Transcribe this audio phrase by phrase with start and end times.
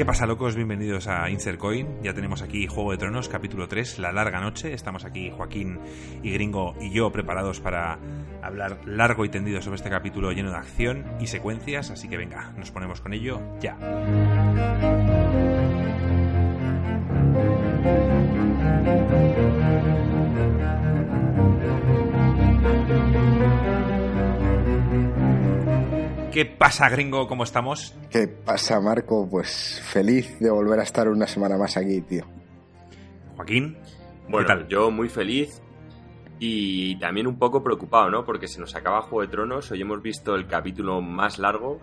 [0.00, 0.56] ¿Qué pasa, locos?
[0.56, 1.86] Bienvenidos a Insert Coin.
[2.02, 4.72] Ya tenemos aquí Juego de Tronos, capítulo 3, La Larga Noche.
[4.72, 5.78] Estamos aquí, Joaquín
[6.22, 7.98] y Gringo y yo, preparados para
[8.40, 11.90] hablar largo y tendido sobre este capítulo lleno de acción y secuencias.
[11.90, 13.76] Así que venga, nos ponemos con ello ya.
[26.40, 27.28] ¿Qué pasa, gringo?
[27.28, 27.94] ¿Cómo estamos?
[28.08, 29.28] ¿Qué pasa, Marco?
[29.30, 32.24] Pues feliz de volver a estar una semana más aquí, tío.
[33.36, 33.76] Joaquín,
[34.26, 34.66] Bueno, ¿qué tal?
[34.68, 35.60] yo muy feliz
[36.38, 38.24] y también un poco preocupado, ¿no?
[38.24, 41.78] Porque se nos acaba Juego de Tronos, hoy hemos visto el capítulo más largo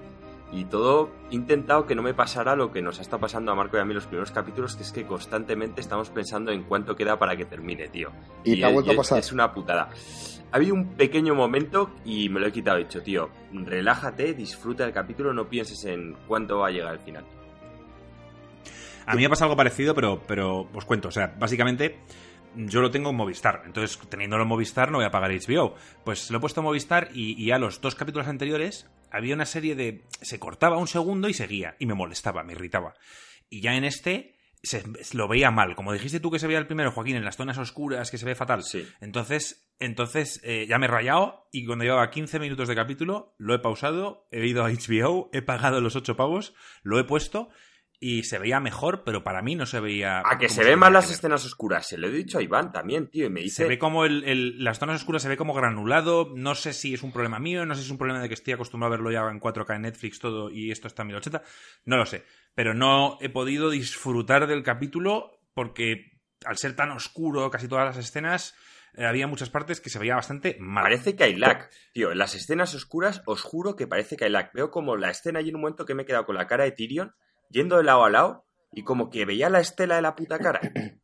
[0.51, 3.77] y todo intentado que no me pasara lo que nos ha estado pasando a Marco
[3.77, 7.19] y a mí los primeros capítulos, que es que constantemente estamos pensando en cuánto queda
[7.19, 8.09] para que termine, tío.
[8.43, 9.19] ¿Y te ha vuelto a pasar?
[9.19, 9.89] Es una putada.
[10.51, 13.29] Ha habido un pequeño momento y me lo he quitado dicho, tío.
[13.51, 17.25] Relájate, disfruta del capítulo, no pienses en cuánto va a llegar al final.
[19.05, 21.09] A mí me pasa algo parecido, pero, pero os cuento.
[21.09, 21.99] O sea, básicamente
[22.55, 23.63] yo lo tengo en Movistar.
[23.65, 25.75] Entonces, teniéndolo en Movistar, no voy a pagar HBO.
[26.03, 29.45] Pues lo he puesto en Movistar y, y a los dos capítulos anteriores había una
[29.45, 30.03] serie de...
[30.21, 31.75] Se cortaba un segundo y seguía.
[31.79, 32.95] Y me molestaba, me irritaba.
[33.49, 35.75] Y ya en este se, lo veía mal.
[35.75, 38.25] Como dijiste tú que se veía el primero, Joaquín, en las zonas oscuras, que se
[38.25, 38.63] ve fatal.
[38.63, 38.87] Sí.
[38.99, 43.53] Entonces, entonces eh, ya me he rayado y cuando llevaba 15 minutos de capítulo, lo
[43.53, 47.49] he pausado, he ido a HBO, he pagado los 8 pavos, lo he puesto
[47.99, 50.21] y se veía mejor, pero para mí no se veía...
[50.23, 52.71] A que se ven tenía más las escenas oscuras, se lo he dicho a Iván
[52.71, 53.63] también, tío, y me dice...
[53.63, 56.31] Se ve como el, el- las zonas oscuras se ve como granulado.
[56.35, 58.35] No sé si es un problema mío, no sé si es un problema de que
[58.35, 61.41] estoy acostumbrado a verlo ya en 4K en Netflix todo y esto está en 1080.
[61.85, 62.23] No lo sé.
[62.53, 67.97] Pero no he podido disfrutar del capítulo porque al ser tan oscuro casi todas las
[67.97, 68.53] escenas,
[68.93, 70.83] eh, había muchas partes que se veía bastante mal.
[70.83, 71.67] Parece que hay lag.
[71.93, 74.51] Tío, en las escenas oscuras os juro que parece que hay lag.
[74.53, 76.63] Veo como la escena y en un momento que me he quedado con la cara
[76.63, 77.15] de Tyrion
[77.49, 80.61] yendo de lado a lado y como que veía la estela de la puta cara.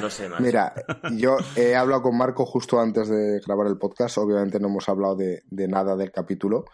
[0.00, 0.40] No sé más.
[0.40, 0.72] Mira,
[1.16, 4.16] yo he hablado con Marco justo antes de grabar el podcast.
[4.18, 6.64] Obviamente no hemos hablado de, de nada del capítulo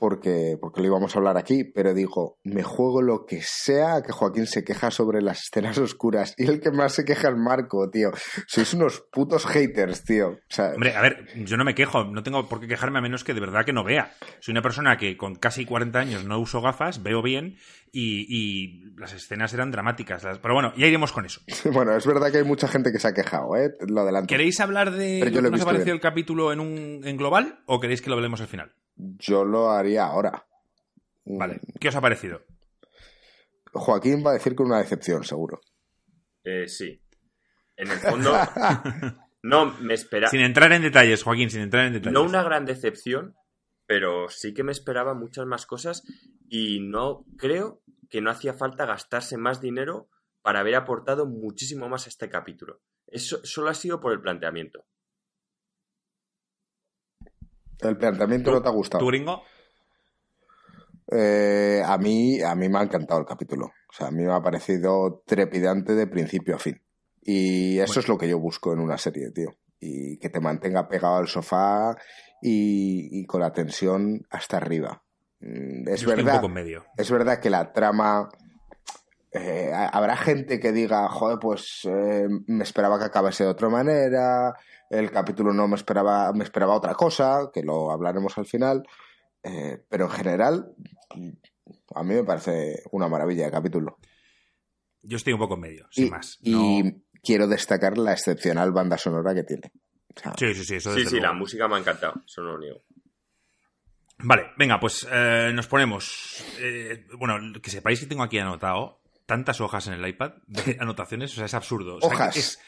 [0.00, 4.12] porque, porque lo íbamos a hablar aquí, pero digo, me juego lo que sea que
[4.12, 7.88] Joaquín se queja sobre las escenas oscuras y el que más se queja es Marco,
[7.90, 8.10] tío.
[8.48, 10.28] Sois unos putos haters, tío.
[10.30, 13.02] O sea, Hombre, a ver, yo no me quejo, no tengo por qué quejarme a
[13.02, 14.14] menos que de verdad que no vea.
[14.40, 17.58] Soy una persona que con casi 40 años no uso gafas, veo bien
[17.92, 20.22] y, y las escenas eran dramáticas.
[20.24, 21.40] Las- Pero bueno, ya iremos con eso.
[21.72, 23.74] bueno, es verdad que hay mucha gente que se ha quejado, ¿eh?
[23.88, 24.28] Lo adelanto.
[24.28, 27.16] ¿Queréis hablar de Pero yo lo que nos ha parecido el capítulo en, un, en
[27.16, 28.72] global o queréis que lo hablemos al final?
[28.96, 30.46] Yo lo haría ahora.
[31.24, 32.42] Vale, ¿qué os ha parecido?
[33.72, 35.60] Joaquín va a decir que una decepción, seguro.
[36.44, 37.00] Eh, sí.
[37.76, 38.32] En el fondo,
[39.42, 40.30] no me esperaba.
[40.30, 42.12] Sin entrar en detalles, Joaquín, sin entrar en detalles.
[42.12, 43.36] No una gran decepción,
[43.86, 46.02] pero sí que me esperaba muchas más cosas
[46.50, 47.80] y no creo
[48.10, 50.08] que no hacía falta gastarse más dinero
[50.42, 52.80] para haber aportado muchísimo más a este capítulo.
[53.06, 54.84] Eso solo ha sido por el planteamiento.
[57.80, 59.00] El planteamiento ¿Tú- no te ha gustado.
[59.04, 59.42] ¿Tu gringo?
[61.12, 63.66] Eh, a, mí, a mí me ha encantado el capítulo.
[63.66, 66.80] O sea, a mí me ha parecido trepidante de principio a fin.
[67.22, 68.00] Y eso Bueno.
[68.00, 69.50] es lo que yo busco en una serie, tío.
[69.80, 71.96] Y que te mantenga pegado al sofá
[72.42, 75.02] y, y con la tensión hasta arriba.
[75.40, 76.84] Mm, Es Yo estoy un verdad, poco en medio.
[76.96, 78.28] es verdad que la trama.
[79.32, 83.68] eh, ha- habrá gente que diga, joder, pues eh, me esperaba que acabase de otra
[83.68, 84.54] manera,
[84.90, 88.82] el capítulo no me esperaba, me esperaba otra cosa, que lo hablaremos al final,
[89.44, 90.74] eh, pero en general,
[91.94, 93.98] a mí me parece una maravilla de capítulo.
[95.02, 96.38] Yo estoy un poco en medio, sin Y, más.
[96.42, 99.70] y No- quiero destacar la excepcional banda sonora que tiene.
[100.16, 102.52] O sea, Sí, sí, sí, eso Sí, sí, la música me ha encantado, eso no
[102.54, 102.82] lo niego.
[104.22, 106.44] Vale, venga, pues eh, nos ponemos.
[106.58, 111.32] eh, bueno, que sepáis que tengo aquí anotado tantas hojas en el iPad de anotaciones,
[111.32, 111.96] o sea, es absurdo.
[111.96, 112.36] O sea, Hojas.
[112.36, 112.60] es-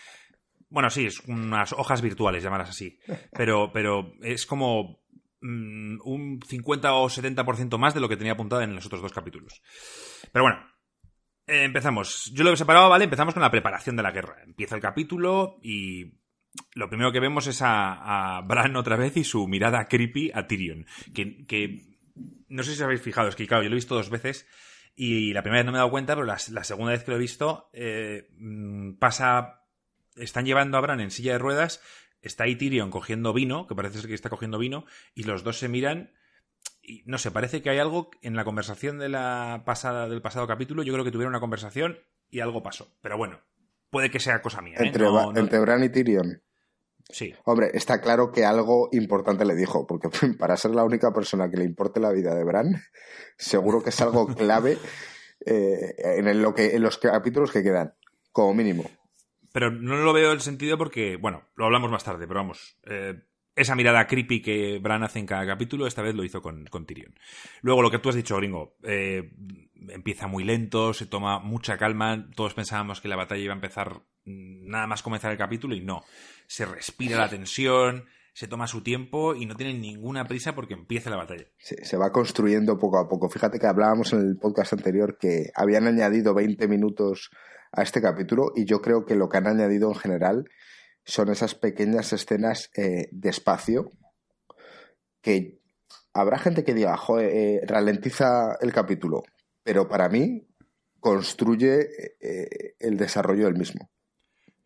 [0.68, 2.98] bueno, sí, es unas hojas virtuales, llamarlas así.
[3.32, 5.02] Pero, pero es como
[5.42, 9.12] mm, un 50 o 70% más de lo que tenía apuntado en los otros dos
[9.12, 9.60] capítulos.
[10.32, 10.58] Pero bueno,
[11.46, 12.30] eh, empezamos.
[12.32, 13.04] Yo lo he separado, ¿vale?
[13.04, 14.42] Empezamos con la preparación de la guerra.
[14.44, 16.21] Empieza el capítulo y
[16.74, 20.86] lo primero que vemos es a, Bran otra vez y su mirada creepy a Tyrion.
[21.14, 21.96] Que,
[22.48, 24.46] no sé si os habéis fijado, es que claro, yo lo he visto dos veces
[24.94, 27.16] y la primera vez no me he dado cuenta, pero la, segunda vez que lo
[27.16, 29.58] he visto eh, mm, pasa...
[30.14, 31.80] Están llevando a Bran en silla de ruedas,
[32.20, 34.84] está ahí Tyrion cogiendo vino, que parece ser que está cogiendo vino,
[35.14, 36.12] y los dos se miran
[36.82, 39.12] y no sé, parece que hay algo en la conversación del
[39.62, 40.82] pasado capítulo.
[40.82, 41.98] Yo creo que tuvieron una conversación
[42.28, 42.92] y algo pasó.
[43.00, 43.40] Pero bueno,
[43.92, 44.76] puede que sea cosa mía.
[44.80, 44.86] ¿eh?
[44.86, 46.42] entre, No- Ba- no- entre Bran y Tyrion.
[47.08, 47.34] Sí.
[47.44, 50.08] Hombre, está claro que algo importante le dijo, porque
[50.38, 52.82] para ser la única persona que le importe la vida de Bran,
[53.36, 54.78] seguro que es algo clave
[55.46, 57.94] eh, en, lo que, en los capítulos que quedan,
[58.32, 58.84] como mínimo.
[59.52, 62.78] Pero no lo veo el sentido porque, bueno, lo hablamos más tarde, pero vamos.
[62.84, 63.14] Eh,
[63.54, 66.86] esa mirada creepy que Bran hace en cada capítulo, esta vez lo hizo con, con
[66.86, 67.14] Tyrion.
[67.60, 69.30] Luego, lo que tú has dicho, gringo, eh,
[69.88, 72.28] empieza muy lento, se toma mucha calma.
[72.34, 76.02] Todos pensábamos que la batalla iba a empezar nada más comenzar el capítulo y no.
[76.46, 81.10] Se respira la tensión, se toma su tiempo y no tiene ninguna prisa porque empieza
[81.10, 81.44] la batalla.
[81.58, 83.28] se va construyendo poco a poco.
[83.28, 87.30] Fíjate que hablábamos en el podcast anterior que habían añadido 20 minutos
[87.72, 90.48] a este capítulo y yo creo que lo que han añadido en general
[91.04, 93.90] son esas pequeñas escenas eh, de espacio
[95.20, 95.60] que
[96.12, 99.22] habrá gente que diga, joder, eh, ralentiza el capítulo,
[99.62, 100.46] pero para mí
[101.00, 101.88] construye
[102.20, 103.90] eh, el desarrollo del mismo.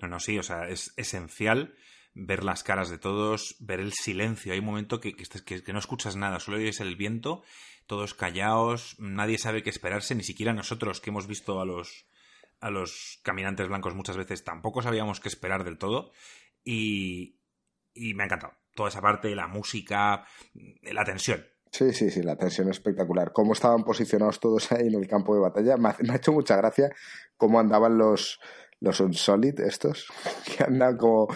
[0.01, 1.75] No, no, sí, o sea, es esencial
[2.15, 4.53] ver las caras de todos, ver el silencio.
[4.53, 7.43] Hay un momento que, que, que no escuchas nada, solo oyes el viento,
[7.87, 12.07] todos callados, nadie sabe qué esperarse, ni siquiera nosotros que hemos visto a los,
[12.61, 16.13] a los caminantes blancos muchas veces tampoco sabíamos qué esperar del todo.
[16.65, 17.41] Y,
[17.95, 18.55] y me ha encantado.
[18.75, 20.25] Toda esa parte, la música,
[20.83, 21.45] la tensión.
[21.71, 23.33] Sí, sí, sí, la tensión espectacular.
[23.33, 25.77] Cómo estaban posicionados todos ahí en el campo de batalla.
[25.77, 26.91] Me ha, hecho mucha gracia
[27.37, 28.41] cómo andaban los,
[28.81, 30.09] los Unsolid estos,
[30.57, 31.29] que andan como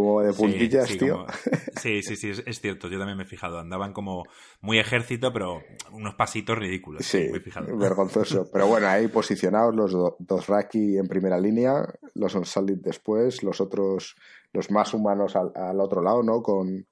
[0.00, 1.26] como de puntillas, tío.
[1.78, 2.88] Sí, sí, sí, es, cierto.
[2.88, 3.58] Yo también me he fijado.
[3.58, 4.24] Andaban como
[4.60, 5.62] muy ejército, pero
[5.92, 7.04] unos pasitos ridículos.
[7.06, 7.30] Sí,
[7.76, 8.48] vergonzoso.
[8.52, 14.16] Pero bueno, ahí posicionados los dos Raki en primera línea, los Unsolid después, los otros,
[14.52, 16.42] los más humanos al, otro lado, ¿no?
[16.42, 16.86] Con,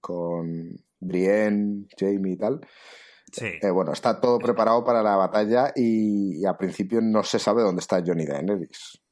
[0.00, 2.60] con Brienne, Jamie y tal.
[3.30, 3.46] Sí.
[3.60, 7.62] Eh, bueno, está todo preparado para la batalla y, y, al principio no se sabe
[7.62, 9.02] dónde está Johnny Daenerys.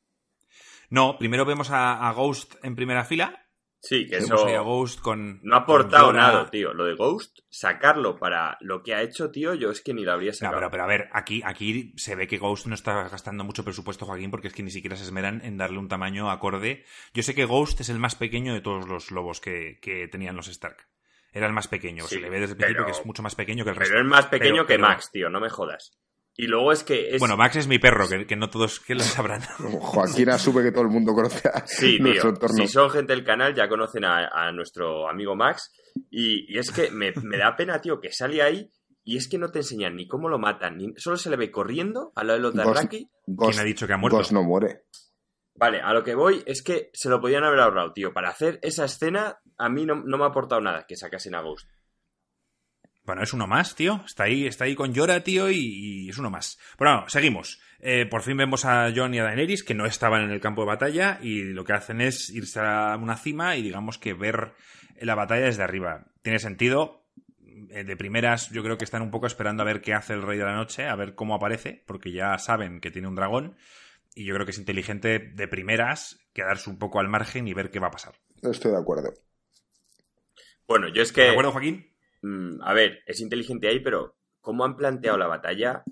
[0.94, 3.48] No, primero vemos a, Ghost en primera fila.
[3.80, 4.46] Sí, que eso.
[4.62, 6.72] Ghost con, no ha aportado nada, tío.
[6.72, 10.12] Lo de Ghost, sacarlo para lo que ha hecho, tío, yo es que ni lo
[10.12, 10.60] habría sacado.
[10.60, 14.06] No, pero, a ver, aquí, aquí se ve que Ghost no está gastando mucho presupuesto,
[14.06, 16.84] Joaquín, porque es que ni siquiera se esmeran en darle un tamaño acorde.
[17.12, 19.80] Yo sé que Ghost es el más pequeño de todos los lobos que,
[20.12, 20.76] tenían los Stark.
[21.32, 22.06] Era el más pequeño.
[22.06, 23.94] se le ve desde el principio que es mucho más pequeño que el resto.
[23.94, 25.98] Pero es más pequeño que Max, tío, no me jodas.
[26.36, 27.16] Y luego es que.
[27.18, 29.42] Bueno, Max es mi perro, que, no todos que lo sabrán.
[29.42, 32.56] Joaquín asume que todo el mundo conoce a sí, nuestro entorno.
[32.56, 35.72] Si son gente del canal, ya conocen a, nuestro amigo Max.
[36.10, 38.68] Y, es que me, da pena, tío, que sale ahí
[39.04, 41.50] y es que no te enseñan ni cómo lo matan, ni solo se le ve
[41.50, 43.08] corriendo a lo de los Darraki.
[43.26, 44.16] ¿Quién ha dicho que ha muerto?
[44.16, 44.84] Ghost no muere.
[45.56, 48.12] Vale, a lo que voy es que se lo podían haber ahorrado, tío.
[48.12, 51.42] Para hacer esa escena, a mí no, no me ha aportado nada que sacasen a
[51.42, 51.68] Ghost.
[53.04, 54.02] Bueno, es uno más, tío.
[54.06, 56.58] Está ahí, está ahí con Llora, tío, y, es uno más.
[56.78, 57.60] Pero bueno, seguimos.
[57.80, 60.62] Eh, por fin vemos a John y a Daenerys, que no estaban en el campo
[60.62, 64.54] de batalla, y lo que hacen es irse a una cima y digamos que ver
[65.00, 66.06] la batalla desde arriba.
[66.22, 67.02] Tiene sentido.
[67.70, 70.22] Eh, de primeras, yo creo que están un poco esperando a ver qué hace el
[70.22, 73.56] Rey de la Noche, a ver cómo aparece, porque ya saben que tiene un dragón.
[74.14, 77.70] Y yo creo que es inteligente de primeras quedarse un poco al margen y ver
[77.70, 78.14] qué va a pasar.
[78.42, 79.12] Estoy de acuerdo.
[80.66, 81.22] Bueno, yo es que.
[81.22, 81.93] ¿De acuerdo, Joaquín?
[82.24, 85.84] Mm, a ver, es inteligente ahí, pero cómo han planteado la batalla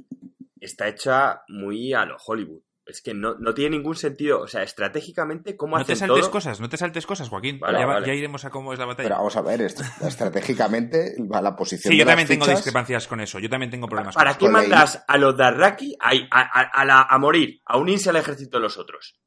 [0.59, 2.63] está hecha muy a lo Hollywood.
[2.87, 4.41] Es que no, tiene ningún sentido.
[4.41, 7.61] O sea, estratégicamente, ¿cómo No te saltes cosas, no te saltes cosas, Joaquín.
[7.61, 9.09] ya, iremos a cómo es la batalla.
[9.09, 9.61] Pero vamos a ver,
[10.01, 11.93] estratégicamente, la posición.
[11.93, 13.39] Sí, yo también tengo discrepancias con eso.
[13.39, 17.61] Yo también tengo problemas ¿Para con qué mandas a los Darraki a, a, a, morir,
[17.67, 19.21] a unirse al ejército de los otros?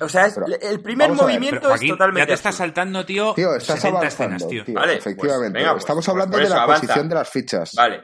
[0.00, 0.30] O sea,
[0.62, 2.20] el primer movimiento es totalmente.
[2.20, 3.34] Ya te estás saltando, tío.
[3.34, 4.64] Tío, estás escenas, tío.
[4.68, 5.60] vale, pues, efectivamente.
[5.62, 7.74] Pues, Estamos hablando de la posición de las fichas.
[7.74, 8.02] Vale.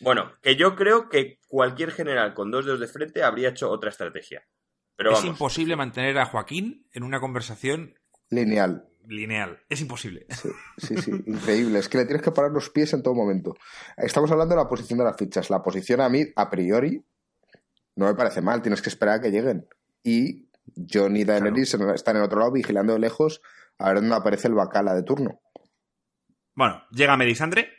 [0.00, 3.90] Bueno, que yo creo que cualquier general con dos dedos de frente habría hecho otra
[3.90, 4.42] estrategia.
[4.96, 7.94] Pero es imposible mantener a Joaquín en una conversación
[8.28, 8.86] lineal.
[9.06, 9.58] Lineal.
[9.68, 10.26] Es imposible.
[10.76, 11.78] Sí, sí, increíble.
[11.78, 13.56] Es que le tienes que parar los pies en todo momento.
[13.96, 15.50] Estamos hablando de la posición de las fichas.
[15.50, 17.02] La posición a mí, a priori,
[17.96, 18.62] no me parece mal.
[18.62, 19.66] Tienes que esperar a que lleguen.
[20.04, 20.49] Y
[20.92, 23.40] John y Daenerys están en otro lado vigilando de lejos
[23.78, 25.40] a ver dónde aparece el bacala de turno.
[26.54, 27.70] Bueno, llega Melisandre.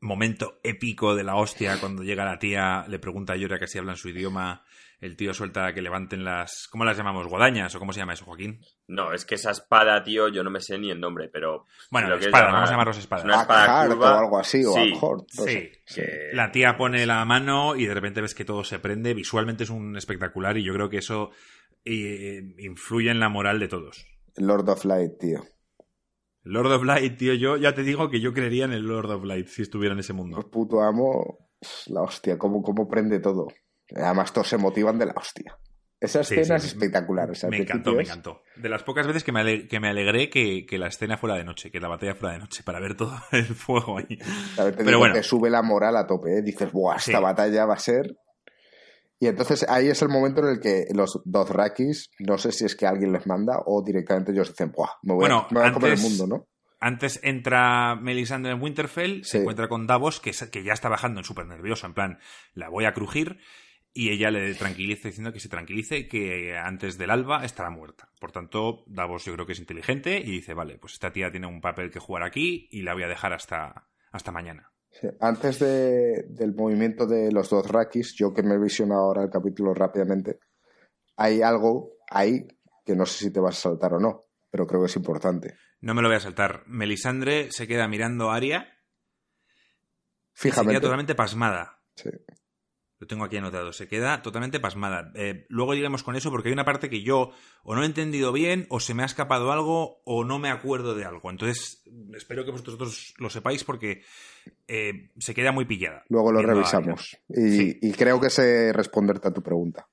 [0.00, 3.78] Momento épico de la hostia cuando llega la tía, le pregunta a Yoria que si
[3.78, 4.64] hablan su idioma
[5.02, 6.68] el tío suelta que levanten las.
[6.70, 7.26] ¿Cómo las llamamos?
[7.26, 7.74] ¿Guadañas?
[7.74, 8.60] ¿O cómo se llama eso, Joaquín?
[8.86, 11.66] No, es que esa espada, tío, yo no me sé ni el nombre, pero.
[11.90, 13.24] Bueno, espada, vamos a llamarlos espadas.
[13.24, 14.14] Una espada curva.
[14.14, 18.34] o algo así, o sí, sí, La tía pone la mano y de repente ves
[18.36, 19.12] que todo se prende.
[19.12, 21.32] Visualmente es un espectacular y yo creo que eso
[21.84, 24.06] eh, influye en la moral de todos.
[24.36, 25.42] Lord of Light, tío.
[26.44, 29.24] Lord of Light, tío, yo ya te digo que yo creería en el Lord of
[29.24, 30.38] Light si estuviera en ese mundo.
[30.38, 31.50] El puto amo,
[31.86, 33.48] la hostia, cómo, cómo prende todo.
[33.94, 35.58] Además, todos se motivan de la hostia.
[36.02, 37.30] Esa escena es espectacular.
[37.48, 38.42] me encantó, me encantó.
[38.56, 41.86] De las pocas veces que me, alegré que, la escena fuera de noche, que la
[41.86, 44.18] batalla fuera de noche, para ver todo el fuego ahí.
[44.76, 45.14] Pero bueno.
[45.14, 46.42] Te sube la moral a tope, ¿eh?
[46.42, 46.96] Dices, ¡buah!
[46.96, 48.16] Esta batalla va a ser.
[49.22, 52.74] Y entonces ahí es el momento en el que los Dothrakis, no sé si es
[52.74, 54.88] que alguien les manda o directamente ellos dicen, ¡buah!
[55.04, 56.48] Me voy, Bueno, a, me voy a comer el antes- mundo, ¿no?
[56.80, 61.20] Antes entra Melisandre en Winterfell, se encuentra con Davos, que, es- que ya está bajando
[61.20, 62.18] en súper nervioso, en plan,
[62.54, 63.38] la voy a crujir,
[63.92, 68.08] y ella le tranquiliza diciendo que se tranquilice, que antes del alba estará muerta.
[68.18, 71.46] Por tanto, Davos yo creo que es inteligente y dice, vale, pues esta tía tiene
[71.46, 74.72] un papel que jugar aquí y la voy a dejar hasta, hasta mañana.
[75.20, 79.74] Antes de- del movimiento de los Dothrakis, yo que me he visionado ahora el capítulo
[79.74, 80.38] rápidamente,
[81.16, 82.46] hay algo ahí
[82.84, 85.56] que no sé si te vas a saltar o no, pero creo que es importante.
[85.80, 86.62] No me lo voy a saltar.
[86.66, 88.68] Melisandre se queda mirando a Aria,
[90.34, 90.80] se queda Fijamente.
[90.80, 91.80] totalmente pasmada.
[91.96, 92.10] Sí.
[93.02, 93.72] Lo tengo aquí anotado.
[93.72, 95.10] Se queda totalmente pasmada.
[95.16, 97.32] Eh, luego lleguemos con eso porque hay una parte que yo
[97.64, 100.94] o no he entendido bien, o se me ha escapado algo, o no me acuerdo
[100.94, 101.28] de algo.
[101.28, 101.82] Entonces,
[102.14, 104.04] espero que vosotros lo sepáis porque
[104.68, 106.04] eh, se queda muy pillada.
[106.10, 107.18] Luego lo revisamos.
[107.28, 107.78] Y, Sí.
[107.82, 109.88] y creo que sé responderte a tu pregunta.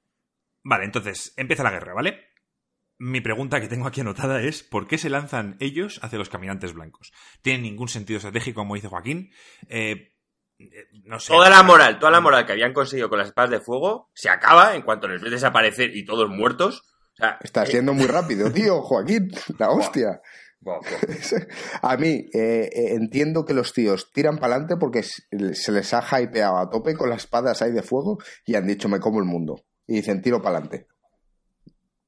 [0.63, 2.27] Vale, entonces, empieza la guerra, ¿vale?
[2.99, 6.73] Mi pregunta que tengo aquí anotada es ¿por qué se lanzan ellos hacia los caminantes
[6.73, 7.11] blancos?
[7.41, 9.31] ¿Tiene ningún sentido estratégico, como dice Joaquín?
[9.67, 10.13] Eh,
[11.05, 11.33] no sé.
[11.33, 14.29] Toda la moral, toda la moral que habían conseguido con las espadas de fuego se
[14.29, 16.83] acaba en cuanto les ves desaparecer y todos muertos.
[17.13, 19.31] O sea, Estás eh, yendo muy rápido, tío, Joaquín.
[19.57, 20.21] La hostia.
[21.81, 26.21] A mí, eh, eh, entiendo que los tíos tiran para adelante porque se les ha
[26.21, 29.25] hypeado a tope con las espadas ahí de fuego y han dicho me como el
[29.25, 29.63] mundo.
[29.87, 30.87] Y dicen tiro para adelante.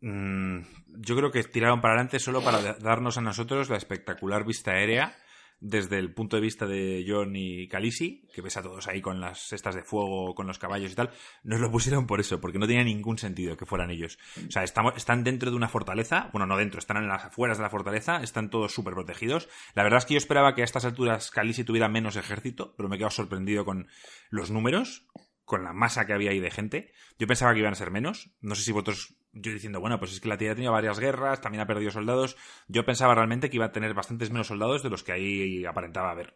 [0.02, 0.60] Mm,
[1.00, 4.72] yo creo que tiraron para adelante solo para da- darnos a nosotros la espectacular vista
[4.72, 5.16] aérea
[5.62, 9.22] desde el punto de vista de John y Khaleesi, que ves a todos ahí con
[9.22, 11.12] las cestas de fuego, con los caballos y tal.
[11.44, 14.18] Nos lo pusieron por eso, porque no tenía ningún sentido que fueran ellos.
[14.48, 17.60] O sea, estamos, están dentro de una fortaleza, bueno, no dentro, están en las afueras
[17.60, 19.50] de la fortaleza, están todos súper protegidos.
[19.76, 22.90] La verdad es que yo esperaba que a estas alturas Khaleesi tuviera menos ejército, pero
[22.90, 23.88] me he quedado sorprendido con
[24.32, 25.06] los números,
[25.46, 26.94] con la masa que había ahí de gente.
[27.20, 28.32] Yo pensaba que iban a ser menos.
[28.42, 31.00] No sé si vosotros, yo diciendo, bueno, pues es que la tía ha tenido varias
[31.00, 32.38] guerras, también ha perdido soldados.
[32.68, 36.12] Yo pensaba realmente que iba a tener bastantes menos soldados de los que ahí aparentaba
[36.12, 36.36] haber.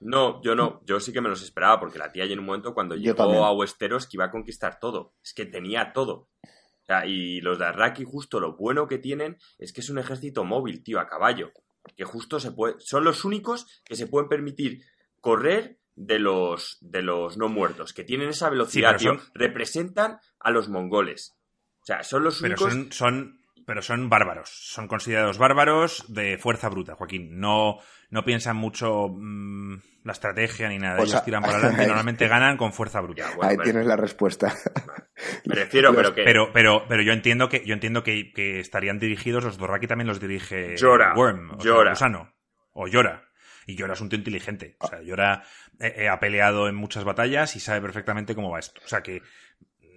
[0.00, 0.80] No, yo no.
[0.84, 3.14] Yo sí que me los esperaba porque la tía ya en un momento cuando Yo
[3.14, 3.36] también.
[3.38, 5.14] llegó a Westeros que iba a conquistar todo.
[5.22, 6.28] Es que tenía todo.
[6.42, 9.98] O sea, y los de Arraki justo lo bueno que tienen es que es un
[9.98, 11.52] ejército móvil, tío, a caballo.
[11.96, 12.74] Que justo se puede...
[12.80, 14.82] Son los únicos que se pueden permitir
[15.20, 19.14] correr de los, de los no muertos, que tienen esa velocidad, tío.
[19.14, 21.36] son- Representan a los mongoles.
[21.82, 22.72] O sea, son los Pero únicos...
[22.72, 24.48] son, son, pero son bárbaros.
[24.50, 27.38] Son considerados bárbaros de fuerza bruta, Joaquín.
[27.40, 27.78] No,
[28.10, 29.74] no piensan mucho mm,
[30.04, 30.94] la estrategia ni nada.
[30.96, 33.22] O Ellos sea, tiran para adelante y normalmente ganan con fuerza bruta.
[33.28, 34.54] Ya, bueno, ahí pero- tienes la respuesta.
[35.44, 36.22] Me refiero, pero que...
[36.24, 40.08] Pero, pero, pero yo entiendo que, yo entiendo que, que estarían dirigidos, los Dorraki también
[40.08, 40.74] los dirige
[41.14, 41.90] Worm, o sea, Jorah.
[41.90, 42.34] Gusano,
[42.72, 43.28] o Llora.
[43.66, 44.76] Y Llora es un tío inteligente.
[44.80, 45.44] O sea, Llora
[45.78, 48.80] eh, eh, ha peleado en muchas batallas y sabe perfectamente cómo va esto.
[48.84, 49.22] O sea que.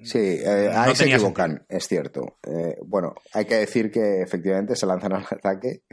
[0.03, 2.39] Sí, eh, No se equivocan, es cierto.
[2.43, 5.83] Eh, bueno, hay que decir que efectivamente se lanzan al ataque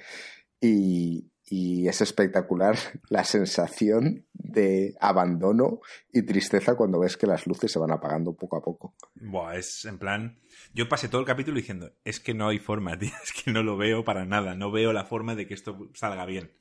[0.61, 2.77] y, y es espectacular
[3.11, 5.81] la sensación de abandono
[6.11, 8.95] y tristeza cuando ves que las luces se van apagando poco a poco.
[9.15, 10.41] Buah, es en plan.
[10.73, 13.63] Yo pasé todo el capítulo diciendo, es que no hay forma, tío, es que no
[13.63, 16.53] lo veo para nada, no veo la forma de que esto salga bien.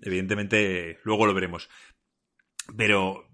[0.00, 1.70] Evidentemente, luego lo veremos.
[2.76, 3.24] Pero,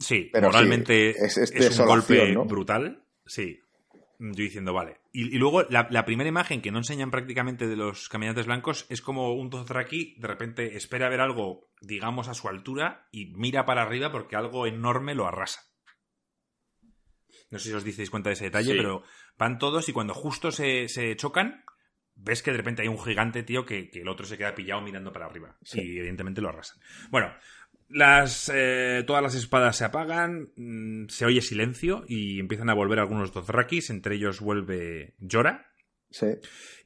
[0.00, 2.44] sí, Pero sí, moralmente es- es un golpe ¿no?
[2.46, 3.04] brutal.
[3.24, 3.60] Sí.
[4.22, 5.00] Yo diciendo, vale.
[5.12, 8.84] Y, y luego, la, la primera imagen que no enseñan prácticamente de los caminantes blancos
[8.90, 13.64] es como un Dothraki de repente espera ver algo, digamos, a su altura y mira
[13.64, 15.62] para arriba porque algo enorme lo arrasa.
[17.50, 18.76] No sé si os disteis cuenta de ese detalle, Sí.
[18.76, 19.02] pero
[19.38, 21.64] van todos y cuando justo se, se chocan,
[22.14, 24.82] ves que de repente hay un gigante, tío, que, que el otro se queda pillado
[24.82, 25.56] mirando para arriba.
[25.62, 25.80] Sí.
[25.80, 26.78] Y evidentemente lo arrasan.
[27.10, 27.32] Bueno,
[27.90, 32.98] las, eh, todas las espadas se apagan, mm, se oye silencio y empiezan a volver
[33.00, 35.66] algunos Dothrakis, entre ellos vuelve Jorah.
[36.10, 36.26] Sí.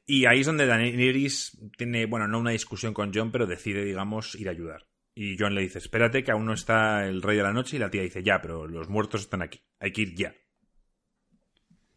[0.07, 4.35] Y ahí es donde Daenerys tiene, bueno, no una discusión con John, pero decide, digamos,
[4.35, 4.87] ir a ayudar.
[5.15, 7.79] Y John le dice, espérate que aún no está el rey de la noche y
[7.79, 10.35] la tía dice, ya, pero los muertos están aquí, hay que ir ya.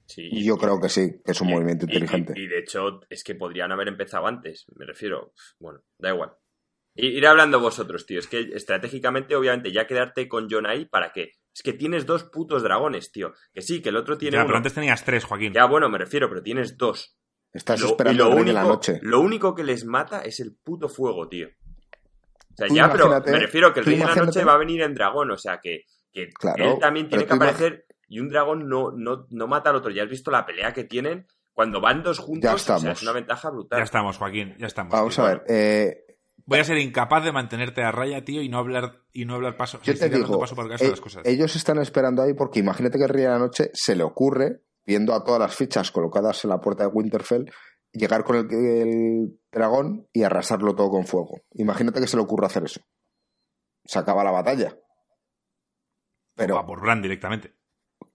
[0.06, 2.34] Sí, Y yo creo que sí, que es un Y- movimiento y- inteligente.
[2.38, 5.34] Y, y de hecho, es que podrían haber empezado antes, me refiero.
[5.60, 6.32] Bueno, da igual.
[6.98, 8.20] Ir hablando vosotros, tío.
[8.20, 11.34] Es que estratégicamente, obviamente, ya quedarte con John ahí, ¿para qué?
[11.54, 13.34] Es que tienes dos putos dragones, tío.
[13.54, 14.48] Que sí, que el otro tiene Ya, uno.
[14.48, 15.54] pero antes tenías tres, Joaquín.
[15.54, 17.16] Ya, bueno, me refiero, pero tienes dos.
[17.54, 19.00] Estás Lo- esperando lo el rey único, de la noche.
[19.02, 21.48] Lo único que les mata es el puto fuego, tío.
[21.48, 24.58] O sea, Tú ya, pero me refiero que el rey de la noche va a
[24.58, 28.30] venir en dragón, o sea, que, que Claro, él también tiene que aparecer y un
[28.30, 29.92] dragón no, no, no mata al otro.
[29.92, 32.98] Ya has visto la pelea que tienen cuando van dos juntos, Ya o sea, estamos.
[32.98, 33.80] es una ventaja brutal.
[33.80, 34.92] Ya estamos, Joaquín, ya estamos.
[34.92, 35.24] Vamos tío.
[35.26, 35.44] a ver.
[35.48, 36.04] eh,
[36.48, 39.56] voy a ser incapaz de mantenerte a raya, tío, y no hablar, y no hablar
[39.58, 41.24] paso, Yo te digo, paso por caso eh, las cosas.
[41.26, 44.64] ellos están esperando ahí porque imagínate que el Rey de la Noche se le ocurre,
[44.86, 47.46] viendo a todas las fichas colocadas en la puerta de Winterfell,
[47.92, 51.42] llegar con el, el dragón y arrasarlo todo con fuego.
[51.54, 52.82] Imagínate que se le ocurre hacer eso.
[53.84, 54.76] Se acaba la batalla.
[56.36, 57.57] Pero, Va por Bran directamente.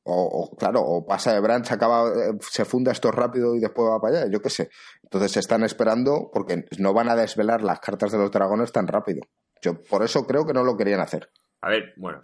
[0.04, 3.60] O, o, claro, o pasa de Bran, se acaba, eh, se funda esto rápido y
[3.60, 4.70] después va para allá, yo qué sé.
[5.02, 8.86] Entonces se están esperando porque no van a desvelar las cartas de los dragones tan
[8.86, 9.22] rápido.
[9.62, 11.30] Yo por eso creo que no lo querían hacer.
[11.60, 12.20] A ver, bueno.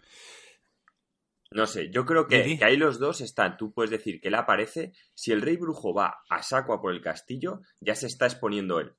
[1.51, 3.57] No sé, yo creo que, que ahí los dos están.
[3.57, 4.93] Tú puedes decir que él aparece.
[5.15, 8.81] Si el rey brujo va a saco a por el castillo, ya se está exponiendo
[8.81, 8.95] él.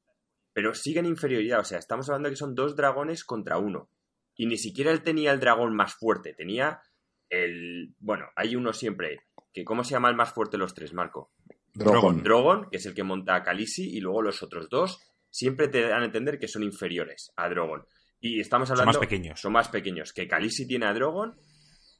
[0.53, 1.59] Pero sigue en inferioridad.
[1.59, 3.91] O sea, estamos hablando de que son dos dragones contra uno.
[4.36, 6.33] Y ni siquiera él tenía el dragón más fuerte.
[6.33, 6.81] Tenía
[7.29, 7.93] el.
[8.00, 9.21] Bueno, hay uno siempre.
[9.53, 11.31] Que ¿Cómo se llama el más fuerte de los tres, Marco?
[11.74, 12.24] Drogon.
[12.24, 15.81] Drogon, que es el que monta a Khaleesi, y luego los otros dos siempre te
[15.88, 17.86] dan a entender que son inferiores a Drogon.
[18.19, 19.00] Y estamos Son hablando.
[19.00, 19.39] más pequeños.
[19.39, 20.12] Son más pequeños.
[20.13, 21.38] Que Khaleesi tiene a Drogon,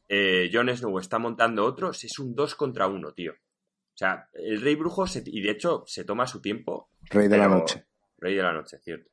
[0.08, 3.32] eh, Jon Snow está montando otros, es un 2 contra 1, tío.
[3.34, 6.92] O sea, el Rey Brujo, se- y de hecho se toma su tiempo.
[7.10, 7.86] Rey de la Noche.
[8.18, 9.10] Rey de la Noche, cierto.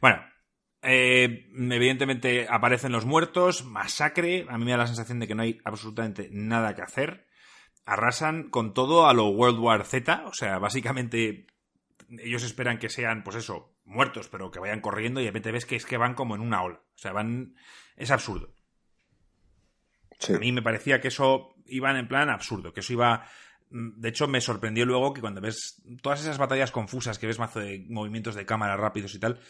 [0.00, 0.20] Bueno,
[0.82, 4.46] eh, evidentemente aparecen los muertos, masacre.
[4.48, 7.26] A mí me da la sensación de que no hay absolutamente nada que hacer.
[7.84, 10.24] Arrasan con todo a lo World War Z.
[10.26, 11.46] O sea, básicamente
[12.18, 15.66] ellos esperan que sean, pues eso, muertos, pero que vayan corriendo y de repente ves
[15.66, 16.76] que es que van como en una ola.
[16.76, 17.54] O sea, van.
[17.96, 18.54] Es absurdo.
[20.18, 20.34] Sí.
[20.34, 23.26] A mí me parecía que eso iba en plan absurdo, que eso iba...
[23.70, 27.38] mm, De hecho, me sorprendió luego que cuando ves todas esas batallas confusas, que ves
[27.38, 29.40] mazo de movimientos de cámara rápidos y tal,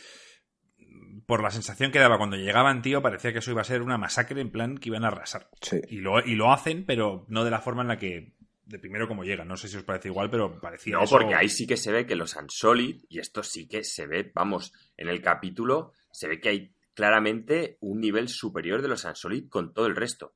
[1.26, 3.98] por la sensación que daba cuando llegaban, tío, parecía que eso iba a ser una
[3.98, 5.48] masacre en plan que iban a arrasar.
[5.60, 5.80] Sí.
[5.88, 8.34] Y lo, y lo hacen, pero no de la forma en la que...
[8.64, 9.48] De primero como llegan.
[9.48, 10.94] No sé si os parece igual, pero parecía...
[10.96, 13.82] No, eso- porque ahí sí que se ve que los Unsolid, y esto sí que
[13.82, 18.88] se ve, vamos, en el capítulo, se ve que hay claramente un nivel superior de
[18.88, 20.26] los Unsolid con todo el resto.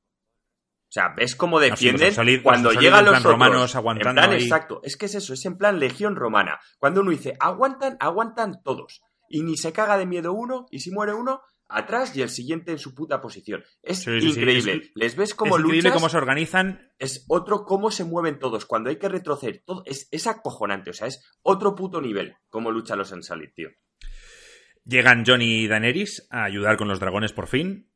[0.87, 3.31] O sea, ves cómo defienden Unsolid- cuando los llegan los otros.
[3.31, 4.43] romanos aguantando en plan, ahí.
[4.43, 4.81] exacto.
[4.83, 6.59] Es que es eso, es en plan legión romana.
[6.77, 9.01] Cuando uno dice, aguantan, aguantan todos.
[9.29, 12.71] Y ni se caga de miedo uno, y si muere uno, atrás y el siguiente
[12.71, 13.63] en su puta posición.
[13.81, 14.73] Es Sí, sí, sí, increíble.
[14.73, 18.37] es- Les ves Es como increíble luchas cómo se organizan es otro cómo se mueven
[18.39, 18.65] todos.
[18.65, 20.91] Cuando hay que retroceder, todo, es, es acojonante.
[20.91, 23.69] O sea, es otro puto nivel cómo luchan los Unsullied, tío.
[24.83, 27.89] Llegan Jon y Daenerys a ayudar con los dragones por fin.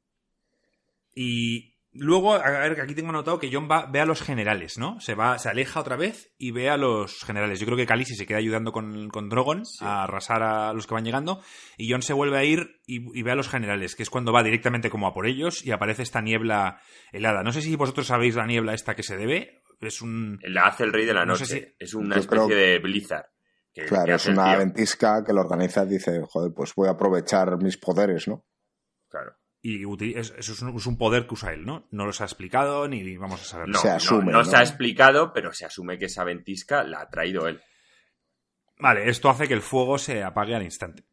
[1.13, 4.77] Y luego, a ver, que aquí tengo anotado que Jon va, ve a los generales,
[4.77, 4.99] ¿no?
[4.99, 7.59] Se va, se aleja otra vez y ve a los generales.
[7.59, 9.83] Yo creo que Khaleesi se queda ayudando con, con Drogon Sí.
[9.85, 11.41] a arrasar a los que van llegando.
[11.77, 14.31] Y Jon se vuelve a ir y, y ve a los generales, que es cuando
[14.33, 17.43] va directamente como a por ellos y aparece esta niebla helada.
[17.43, 19.63] No sé si vosotros sabéis la niebla esta que se debe.
[19.81, 20.39] Es un...
[20.43, 21.45] La hace el Rey de la No Noche.
[21.45, 23.25] sé si- Es una Yo especie creo- de Blizzard.
[23.73, 26.91] que- que Claro, es una ventisca que lo organiza y dice, joder, pues voy a
[26.91, 28.43] aprovechar mis poderes, ¿no?
[29.07, 29.33] Claro.
[29.61, 29.83] Y
[30.15, 31.85] eso es un, es un poder que usa él, ¿no?
[31.91, 33.73] No los ha explicado ni vamos a saberlo.
[33.73, 34.45] No, Se asume, no ¿no?
[34.45, 37.59] se ha explicado, pero se asume que esa ventisca la ha traído él.
[38.79, 41.03] Vale, esto hace que el fuego se apague al instante.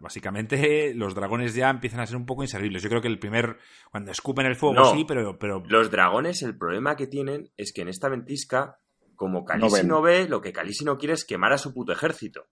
[0.00, 2.82] Básicamente, los dragones ya empiezan a ser un poco inservibles.
[2.82, 3.58] Yo creo que el primer.
[3.92, 4.92] Cuando escupen el fuego, No.
[4.92, 5.38] sí, pero.
[5.38, 8.78] pero Los dragones, el problema que tienen es que en esta ventisca,
[9.14, 9.86] como ven.
[9.86, 12.48] no, ve, lo que Khaleesi no quiere es quemar a su puto ejército.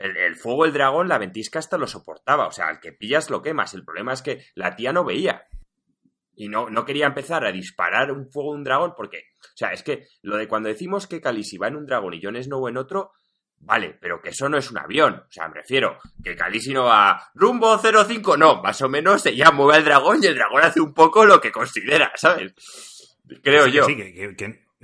[0.00, 2.46] El, el fuego, el dragón, la ventisca hasta lo soportaba.
[2.46, 3.74] O sea, al que pillas lo quemas.
[3.74, 5.44] El problema es que la tía no veía.
[6.34, 9.24] Y no, no quería empezar a disparar un fuego de un dragón porque...
[9.42, 12.22] O sea, es que lo de cuando decimos que Khaleesi va en un dragón y
[12.22, 13.12] Jon Snow en otro...
[13.62, 15.16] Vale, pero que eso no es un avión.
[15.28, 18.38] O sea, me refiero que Khaleesi no va rumbo 05.
[18.38, 21.42] No, más o menos ella mueve al dragón y el dragón hace un poco lo
[21.42, 22.54] que considera, ¿sabes?
[23.42, 23.84] Creo sí, yo.
[23.84, 24.34] Sí, que,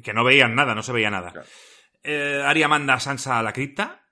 [0.03, 1.33] que- no veían nada, no se veía nada.
[1.33, 1.47] Claro.
[2.03, 4.06] Eh, Arya manda a Sansa a la cripta.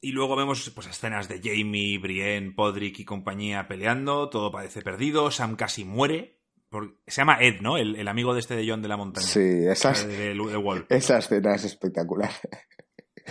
[0.00, 4.28] Y luego vemos pues, escenas de Jamie, Brienne, Podrick y compañía peleando.
[4.28, 5.30] Todo parece perdido.
[5.30, 6.40] Sam casi muere.
[6.68, 7.76] Por- Se llama Ed, ¿no?
[7.78, 9.26] El, el amigo de este de John de la montaña.
[9.26, 10.86] Sí, esas, De, de- de Wall.
[10.90, 12.30] esa escena es espectacular.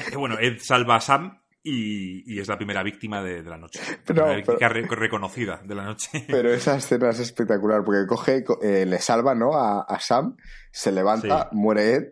[0.10, 3.58] Que bueno, Ed salva a Sam y, y es la primera víctima de, de la
[3.58, 3.80] noche.
[3.80, 6.10] La Pero- primera víctima pero- re- reconocida de la noche.
[6.28, 9.54] Pero esa escena es espectacular porque coge, co- eh, le salva, ¿no?
[9.56, 10.36] A, a Sam,
[10.71, 11.56] se levanta, Sí.
[11.56, 12.04] muere Ed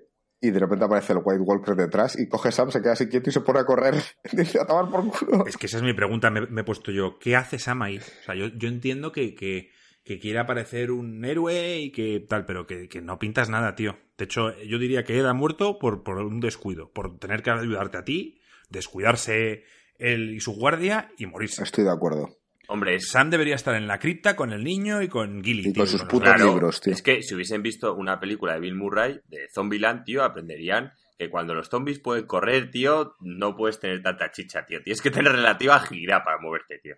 [0.43, 3.07] y de repente aparece el White Walker detrás y coge a Sam, se queda así
[3.07, 3.95] quieto y se pone a correr.
[4.33, 5.47] Dice, a tomar por culo.
[5.47, 7.17] Es que esa es mi pregunta, me, me he puesto yo.
[7.17, 7.99] ¿Qué hace Sam ahí?
[7.99, 9.71] O sea, yo, yo entiendo que, que,
[10.03, 13.95] que quiere aparecer un héroe y que tal, pero que, que no pintas nada, tío.
[14.17, 17.51] De hecho, yo diría que Ed ha muerto por, por un descuido, por tener que
[17.51, 19.63] ayudarte a ti, descuidarse
[19.97, 21.63] él y su guardia y morirse.
[21.63, 22.37] Estoy de acuerdo.
[22.67, 25.69] Hombre, Sam debería estar en la cripta con el niño y con Gilly.
[25.69, 26.93] Y tío, con sus putos claro, libros, tío.
[26.93, 31.29] es que si hubiesen visto una película de Bill Murray de Zombieland, tío, aprenderían que
[31.29, 34.81] cuando los zombies pueden correr, tío, no puedes tener tanta chicha, tío.
[34.81, 36.95] Tienes que tener relativa agilidad para moverte, tío.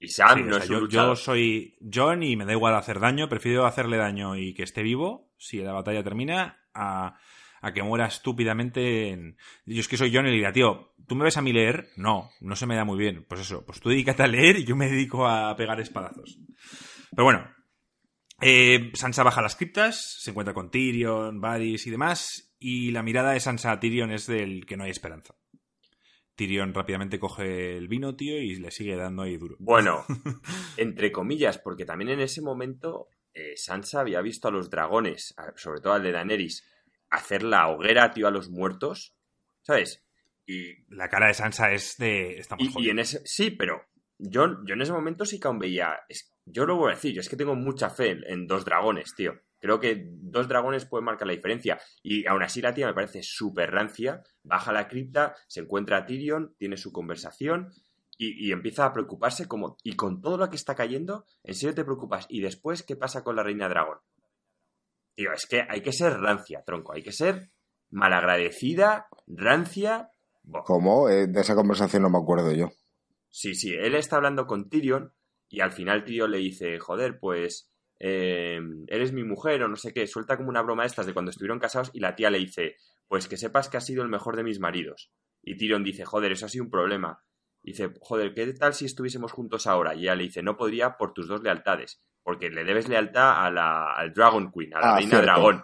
[0.00, 1.16] Y Sam Sí, no o es un yo, luchador.
[1.16, 3.28] yo soy John y me da igual hacer daño.
[3.28, 7.18] Prefiero hacerle daño y que esté vivo si la batalla termina a,
[7.60, 9.10] a que muera estúpidamente.
[9.10, 9.36] En...
[9.66, 11.88] Yo es que soy John y diría, tío, ¿tú me ves a mí leer?
[11.96, 13.24] No, no se me da muy bien.
[13.28, 16.38] Pues eso, pues tú dedícate a leer y yo me dedico a pegar espadazos.
[17.10, 17.48] Pero bueno,
[18.40, 23.32] eh, Sansa baja las criptas, se encuentra con Tyrion, Varys y demás, y la mirada
[23.32, 25.34] de Sansa a Tyrion es del que no hay esperanza.
[26.36, 29.56] Tyrion rápidamente coge el vino, tío, y le sigue dando ahí duro.
[29.58, 30.04] Bueno,
[30.76, 35.80] entre comillas, porque también en ese momento eh, Sansa había visto a los dragones, sobre
[35.80, 36.64] todo al de Daenerys,
[37.10, 39.14] hacer la hoguera, tío, a los muertos,
[39.62, 40.04] ¿sabes?
[40.46, 42.38] Y, La cara de Sansa es de.
[42.38, 43.20] Estamos y, y en ese...
[43.24, 43.82] Sí, pero
[44.18, 46.00] yo, yo en ese momento sí que aún veía...
[46.08, 48.64] es- yo lo voy a decir, yo es que tengo mucha fe en, en dos
[48.64, 49.34] dragones, tío.
[49.60, 51.78] Creo que dos dragones pueden marcar la diferencia.
[52.02, 54.22] Y aún así la tía me parece súper rancia.
[54.42, 57.70] Baja a la cripta, se encuentra a Tyrion, tiene su conversación
[58.16, 59.76] y, y empieza a preocuparse como...
[59.82, 62.24] Y con todo lo que está cayendo, ¿en serio te preocupas?
[62.30, 63.98] ¿Y después qué pasa con la reina dragón?
[65.18, 66.92] Tío, es que hay que ser rancia, tronco.
[66.92, 67.50] Hay que ser
[67.90, 70.10] malagradecida, rancia...
[70.44, 70.62] Buah.
[70.62, 71.08] ¿Cómo?
[71.08, 72.68] Eh, de esa conversación no me acuerdo yo.
[73.28, 75.12] Sí, sí, él está hablando con Tyrion
[75.48, 79.92] y al final Tyrion le dice, joder, pues eh, eres mi mujer o no sé
[79.92, 82.76] qué, suelta como una broma estas de cuando estuvieron casados y la tía le dice,
[83.08, 85.10] pues que sepas que has sido el mejor de mis maridos.
[85.42, 87.24] Y Tyrion dice, joder, eso ha sido un problema.
[87.60, 89.96] Dice, joder, ¿qué tal si estuviésemos juntos ahora?
[89.96, 93.50] Y ella le dice, no podría por tus dos lealtades, porque le debes lealtad a
[93.50, 95.24] la, al Dragon Queen, a la Ah, reina cierto.
[95.26, 95.62] dragón.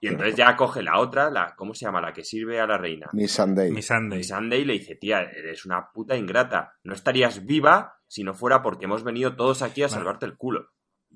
[0.00, 2.00] Y entonces ya coge la otra, la, ¿cómo se llama?
[2.00, 3.08] La que sirve a la reina.
[3.12, 3.70] Miss Sunday.
[3.72, 4.64] Mi Sunday.
[4.64, 6.74] Le dice, tía, eres una puta ingrata.
[6.84, 9.94] No estarías viva si no fuera porque hemos venido todos aquí a Vale.
[9.96, 10.68] salvarte el culo.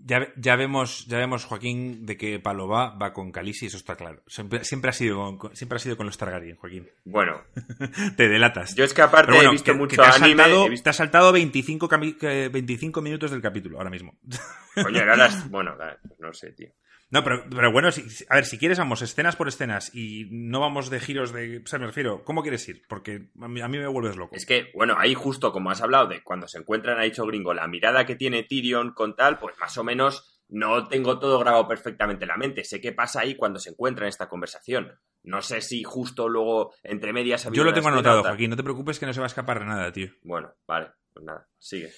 [0.04, 3.94] Ya, ya vemos, ya vemos, Joaquín, de que palo va, va con Khaleesi, eso está
[3.94, 4.22] claro.
[4.26, 6.88] Siempre, siempre, ha sido con, siempre ha sido con los Targaryen, Joaquín.
[7.04, 7.40] Bueno,
[8.16, 8.74] Te delatas.
[8.74, 10.42] yo es que aparte bueno, he visto que- que mucho te has anime.
[10.42, 14.18] saltado, visto- te has saltado 25, cami- que 25 minutos del capítulo, ahora mismo.
[14.76, 15.48] Era las...
[15.50, 15.76] Bueno,
[16.18, 16.68] no sé, tío.
[17.12, 20.60] No, pero, pero bueno, si- a ver, si quieres vamos escenas por escenas y no
[20.60, 21.58] vamos de giros de...
[21.62, 22.82] O sea, me refiero, ¿cómo quieres ir?
[22.88, 24.34] Porque a mí, a mí me vuelves loco.
[24.34, 27.52] Es que, bueno, ahí justo como has hablado de cuando se encuentran, ha dicho Gringo,
[27.52, 31.68] la mirada que tiene Tyrion con tal, pues más o menos no tengo todo grabado
[31.68, 32.64] perfectamente en la mente.
[32.64, 34.98] Sé qué pasa ahí cuando se encuentran en esta conversación.
[35.22, 38.22] No sé si justo luego entre medias Yo lo tengo anotado.
[38.22, 40.08] Joaquín, no te preocupes que no se va a escapar de nada, tío.
[40.22, 41.92] Bueno, vale, pues nada, sigue.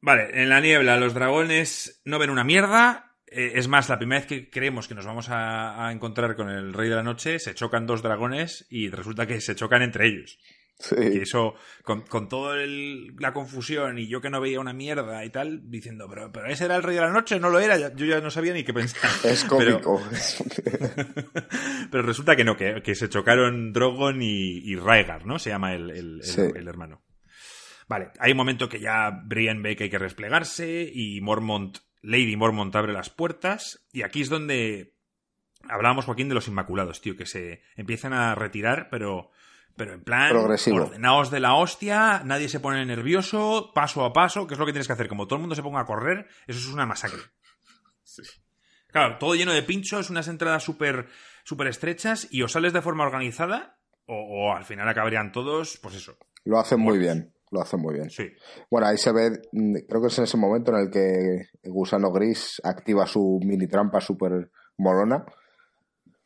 [0.00, 3.15] Vale, en la niebla los dragones no ven una mierda.
[3.38, 6.48] Eh, es más, la primera vez que creemos que nos vamos a, a encontrar con
[6.48, 10.06] el Rey de la Noche, se chocan dos dragones y resulta que se chocan entre
[10.08, 10.38] ellos.
[10.78, 11.18] Y Sí.
[11.22, 15.70] eso, con, con toda la confusión y yo que no veía una mierda y tal,
[15.70, 18.20] diciendo, pero, pero ese era el Rey de la Noche, no lo era, yo ya
[18.20, 19.10] no sabía ni qué pensar.
[19.24, 20.02] Es cómico.
[21.90, 25.38] Pero resulta que no, que, que se chocaron Drogon y, y Rhaegar, ¿no?
[25.38, 26.42] Se llama el, el- el- Sí.
[26.54, 27.02] el hermano.
[27.88, 32.36] Vale, hay un momento que ya Brienne ve que hay que replegarse y Mormont, Lady
[32.36, 34.94] Mormont abre las puertas y aquí es donde
[35.68, 39.30] hablábamos, Joaquín, de los Inmaculados, tío, que se empiezan a retirar, pero,
[39.76, 40.82] pero en plan Progresivo.
[40.84, 44.72] ordenados de la hostia, nadie se pone nervioso, paso a paso, que es lo que
[44.72, 47.20] tienes que hacer, como todo el mundo se ponga a correr, eso es una masacre.
[48.88, 51.08] Claro, todo lleno de pinchos, unas entradas súper
[51.44, 54.14] súper estrechas y o sales de forma organizada o,
[54.50, 56.16] o al final acabarían todos, pues eso.
[56.44, 57.14] Lo hacen muy Muertos.
[57.16, 57.35] bien.
[57.50, 58.10] Lo hacen muy bien.
[58.10, 58.28] Sí.
[58.70, 61.72] Bueno, ahí se ve, mm, creo que es en ese momento en el que el
[61.72, 65.24] gusano gris activa su mini trampa súper molona.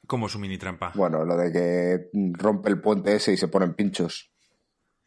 [0.07, 0.93] Como su mini trampa.
[0.95, 4.33] Bueno, lo de que rompe el puente ese y se ponen pinchos.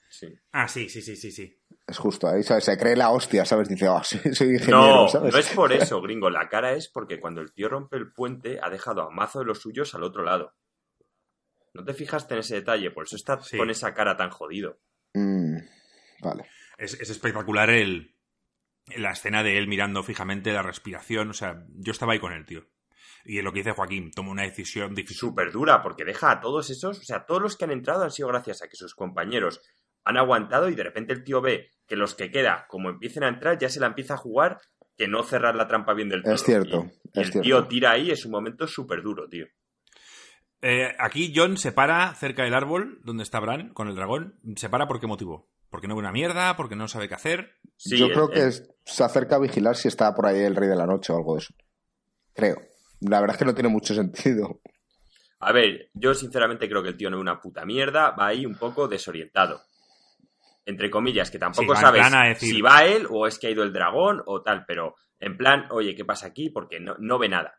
[0.10, 0.28] Sí.
[0.52, 1.60] Ah, sí, sí, sí, sí, sí.
[1.88, 2.64] Es justo ahí, ¿sabes?
[2.66, 3.68] Se cree la hostia, ¿sabes?
[3.68, 5.34] Dice, oh, soy, soy ingeniero, No, ¿sabes?
[5.34, 6.30] no es por eso, gringo.
[6.30, 9.46] La cara es porque cuando el tío rompe el puente ha dejado a mazo de
[9.46, 10.54] los suyos al otro lado.
[11.74, 13.58] No te fijaste en ese detalle, por eso está Sí.
[13.58, 14.78] con esa cara tan jodido.
[15.16, 15.58] Mm,
[16.24, 16.46] vale.
[16.78, 18.16] Es, es espectacular el,
[18.96, 21.30] la escena de él mirando fijamente la respiración.
[21.30, 22.66] O sea, yo estaba ahí con él, tío.
[23.26, 25.18] Y lo que dice Joaquín, toma una decisión difícil.
[25.18, 28.12] Súper dura, porque deja a todos esos, o sea, todos los que han entrado han
[28.12, 29.62] sido gracias a que sus compañeros
[30.04, 33.30] han aguantado y de repente el tío ve que los que queda, como empiecen a
[33.30, 34.60] entrar, ya se la empieza a jugar
[34.98, 36.34] que no cerrar la trampa bien del todo.
[36.34, 37.42] Es cierto, Y, y es el cierto.
[37.42, 39.46] tío tira ahí, es un momento súper duro, tío.
[40.62, 44.40] Eh, aquí John se para cerca del árbol donde está Bran con el dragón.
[44.56, 45.50] ¿Se para por qué motivo?
[45.74, 47.56] Porque no ve una mierda, porque no sabe qué hacer.
[47.78, 50.56] Sí, Yo creo que el- es- se acerca a vigilar si está por ahí el
[50.56, 51.56] rey de la noche o algo de eso.
[52.36, 52.58] Creo.
[53.02, 54.62] La verdad es que no tiene mucho sentido.
[55.40, 58.46] A ver, yo sinceramente creo que el tío no es una puta mierda, va ahí
[58.46, 59.64] un poco desorientado.
[60.64, 63.48] Entre comillas, que tampoco Sí, sabes plan a decir- si va él o es que
[63.48, 66.52] ha ido el dragón o tal, pero en plan, oye, ¿qué pasa aquí?
[66.52, 67.56] Porque no, no ve nada.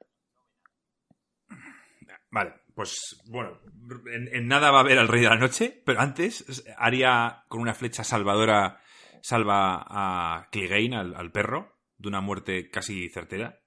[2.31, 3.59] Vale, pues bueno,
[4.13, 7.75] en, nada va a ver al Rey de la Noche, pero antes haría con una
[7.75, 8.81] flecha salvadora
[9.23, 13.61] salva a Clegane, al, perro, de una muerte casi certera.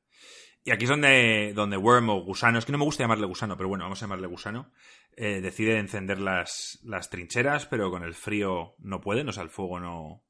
[0.64, 3.56] Y aquí es donde, donde Worm o Gusano, es que no me gusta llamarle Gusano,
[3.56, 4.72] pero bueno, vamos a llamarle Gusano,
[5.16, 9.50] eh, decide encender las, las trincheras, pero con el frío no puede, o sea, el
[9.50, 10.27] fuego no,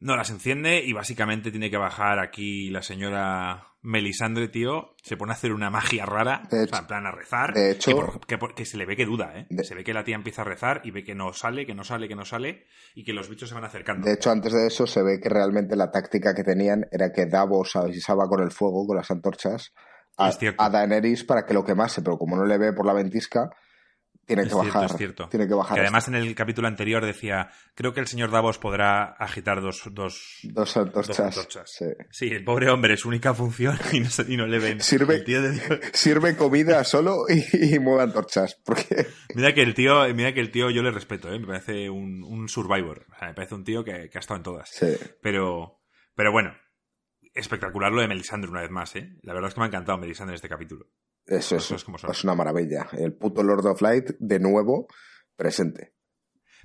[0.00, 5.32] no las enciende y básicamente tiene que bajar aquí la señora Melisandre, tío, se pone
[5.32, 7.54] a hacer una magia rara, o sea, en plan a rezar.
[7.54, 9.46] De hecho, que, se le ve que duda, ¿eh?
[9.62, 11.84] Se ve que la tía empieza a rezar y ve que no sale, que no
[11.84, 14.06] sale, que no sale y que los bichos se van acercando.
[14.06, 17.26] De hecho, antes de eso se ve que realmente la táctica que tenían era que
[17.26, 19.72] Davos avisaba con el fuego, con las antorchas,
[20.18, 23.50] a, a Daenerys para que lo quemase, pero como no le ve por la ventisca,
[24.36, 24.84] tiene que bajar.
[24.84, 25.28] es cierto.
[25.28, 25.80] Tiene que bajar.
[25.80, 30.38] además en el capítulo anterior decía, creo que el señor Davos podrá agitar dos, dos,
[30.44, 31.82] dos antorchas.
[32.10, 32.28] Sí.
[32.28, 33.76] el pobre hombre, es su única función
[34.28, 34.80] y no, le ven.
[34.80, 35.24] Sirve,
[35.92, 38.56] sirve comida solo y, mueve antorchas.
[38.64, 39.06] Porque...
[39.34, 41.38] Mira que el tío, mira que el tío yo le respeto, ¿eh?
[41.38, 43.06] me parece un, survivor.
[43.20, 44.70] me parece un tío que, ha estado en todas.
[45.20, 45.80] Pero,
[46.14, 46.54] pero bueno,
[47.34, 49.16] espectacular lo de Melisandre una vez más, ¿eh?
[49.22, 50.86] La verdad es que me ha encantado Melisandre en este capítulo.
[51.30, 52.88] Eso, es, es una maravilla.
[52.92, 54.88] El puto Lord of Light, de nuevo,
[55.36, 55.94] presente.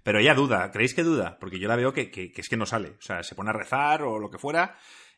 [0.02, 1.38] Pero ella duda, ¿creéis que duda?
[1.40, 2.96] Porque yo la veo que, es que no sale.
[2.98, 4.76] O sea, se pone a rezar o lo que fuera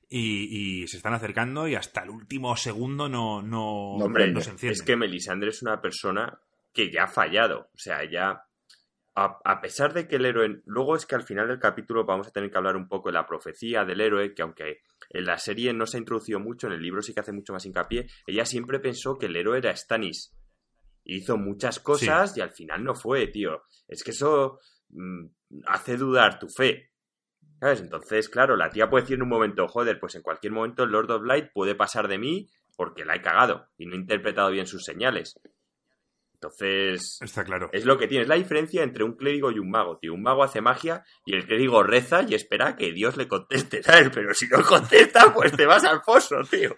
[0.10, 4.74] y, se están acercando y hasta el último segundo no, no, Hombre, se enciende.
[4.74, 6.42] Es que Melisandre es una persona
[6.74, 7.70] que ya ha fallado.
[7.74, 8.44] O sea, ya.
[9.16, 10.62] A, a, pesar de que el héroe.
[10.66, 13.14] Luego es que al final del capítulo vamos a tener que hablar un poco de
[13.14, 16.74] la profecía del héroe, que aunque en la serie no se ha introducido mucho, en
[16.74, 18.08] el libro sí que hace mucho más hincapié.
[18.26, 20.34] Ella siempre pensó que el héroe era Stannis.
[21.04, 23.64] Hizo muchas cosas y al final no fue, tío.
[23.88, 25.26] Es que eso mm,
[25.66, 26.92] hace dudar tu fe.
[27.60, 27.82] ¿Sabes?
[27.82, 30.92] Entonces, claro, la tía puede decir en un momento, joder, pues en cualquier momento el
[30.92, 34.52] Lord of Light puede pasar de mí porque la he cagado y no he interpretado
[34.52, 35.40] bien sus señales.
[36.40, 37.70] Entonces, está claro.
[37.74, 38.22] Es lo que tiene.
[38.24, 40.14] Es la diferencia entre un clérigo y un mago, tío.
[40.14, 44.12] Un mago hace magia y el clérigo reza y espera que Dios le conteste, ¿sabes?
[44.14, 46.76] Pero si no contesta, pues te vas al foso, tío.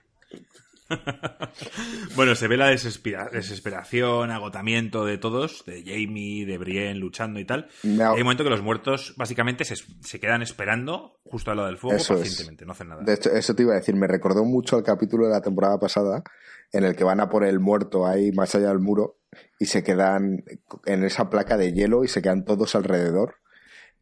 [2.16, 7.68] bueno, se ve la desesperación, agotamiento de todos, de Jamie, de Brienne luchando y tal.
[7.84, 11.98] Hay un momento que los muertos básicamente se, quedan esperando justo a lo del fuego
[11.98, 13.04] pacientemente, no hacen nada.
[13.04, 15.80] De hecho, eso te iba a decir, me recordó mucho al capítulo de la temporada
[15.80, 16.24] pasada
[16.72, 19.18] en el que van a por el muerto ahí más allá del muro
[19.60, 20.44] y se quedan
[20.86, 23.36] en esa placa de hielo y se quedan todos alrededor.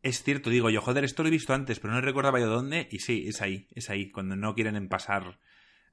[0.04, 2.88] Es cierto, digo yo, joder, esto lo he visto antes, pero no recordaba yo dónde.
[2.92, 5.40] Y sí, es ahí, es ahí, cuando no quieren pasar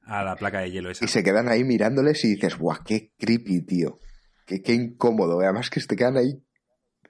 [0.07, 1.05] a la placa de hielo esa.
[1.05, 3.99] Y se quedan ahí mirándoles y dices, guau, qué creepy, tío.
[4.47, 5.41] Qué, qué incómodo.
[5.41, 6.43] Además que se quedan ahí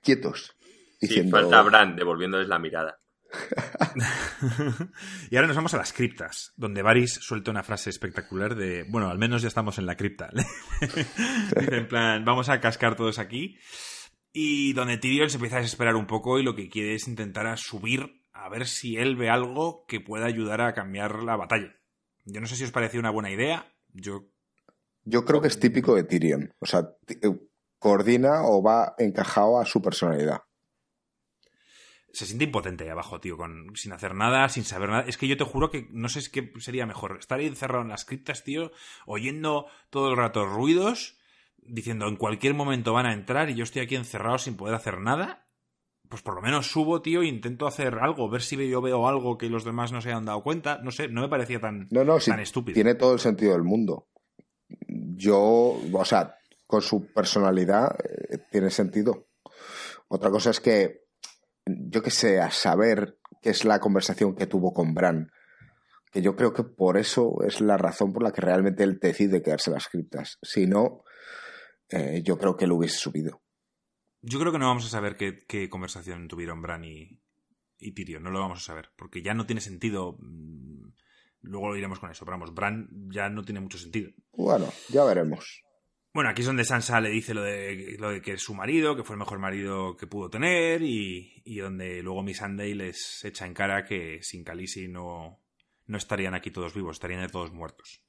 [0.03, 0.57] quietos.
[1.01, 1.37] Diciendo...
[1.37, 3.01] Sí, falta Bran devolviéndoles la mirada.
[5.31, 9.09] y ahora nos vamos a las criptas, donde Varys suelta una frase espectacular de, bueno,
[9.09, 10.31] al menos ya estamos en la cripta.
[11.57, 13.59] en plan, vamos a cascar todos aquí.
[14.33, 17.47] Y donde Tyrion se empieza a desesperar un poco y lo que quiere es intentar
[17.47, 21.77] a subir a ver si él ve algo que pueda ayudar a cambiar la batalla.
[22.25, 23.73] Yo no sé si os pareció una buena idea.
[23.93, 24.31] Yo
[25.07, 26.55] yo creo que es típico de Tyrion.
[26.59, 27.39] O sea, eh,
[27.79, 30.41] coordina o va encajado a su personalidad
[32.15, 35.05] se siente impotente ahí abajo, tío, con, sin hacer nada, sin saber nada.
[35.07, 37.19] Es que yo te juro que no sé qué sería mejor.
[37.19, 38.71] Estar ahí encerrado en las criptas, tío,
[39.05, 41.19] oyendo todo el rato ruidos,
[41.59, 45.01] diciendo en cualquier momento van a entrar y yo estoy aquí encerrado sin poder hacer
[45.01, 45.44] nada.
[46.09, 49.39] Pues por lo menos subo, tío, e intento hacer algo, ver si yo veo algo
[49.39, 50.81] que los demás no se hayan dado cuenta.
[50.83, 52.75] No sé, no me parecía tan, no, no, tan estúpido.
[52.75, 54.09] Tiene todo el sentido del mundo.
[54.89, 55.41] Yo,
[55.93, 56.37] o sea,
[56.67, 59.29] con su personalidad eh, tiene sentido.
[60.09, 61.05] Otra cosa es que
[61.67, 65.31] yo que sé, a saber qué es la conversación que tuvo con Bran.
[66.11, 69.43] Que yo creo que por eso es la razón por la que realmente él decide
[69.43, 70.39] quedarse las criptas.
[70.43, 71.03] Si no,
[71.89, 73.43] eh, yo creo que lo hubiese subido.
[74.27, 77.21] Yo creo que no vamos a saber qué, conversación tuvieron Bran y,
[77.79, 78.23] y Tyrion.
[78.23, 78.91] No lo vamos a saber.
[78.97, 80.17] Porque ya no tiene sentido.
[80.19, 80.89] Mm,
[81.43, 82.25] luego lo iremos con eso.
[82.25, 84.11] Pero vamos, Bran ya no tiene mucho sentido.
[84.33, 85.63] Bueno, ya veremos.
[86.15, 88.97] Bueno, aquí es donde Sansa le dice lo de, lo de que es su marido,
[88.97, 93.53] que fue el mejor marido que pudo tener, y, donde luego Missandei les echa en
[93.53, 95.43] cara que sin Khaleesi no,
[95.87, 98.05] no estarían aquí todos vivos, estarían todos muertos.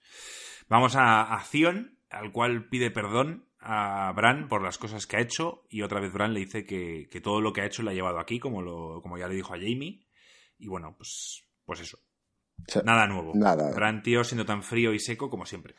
[0.69, 5.21] Vamos a, a Zion, al cual pide perdón a Bran por las cosas que ha
[5.21, 7.91] hecho, y otra vez Bran le dice que, que todo lo que ha hecho le
[7.91, 10.05] ha llevado aquí, como, lo, como ya le dijo a Jamie,
[10.57, 11.97] y bueno, pues, pues eso,
[12.83, 13.31] Nada nuevo.
[13.35, 13.71] Nada.
[13.71, 15.75] Gran tío siendo tan frío y seco como siempre.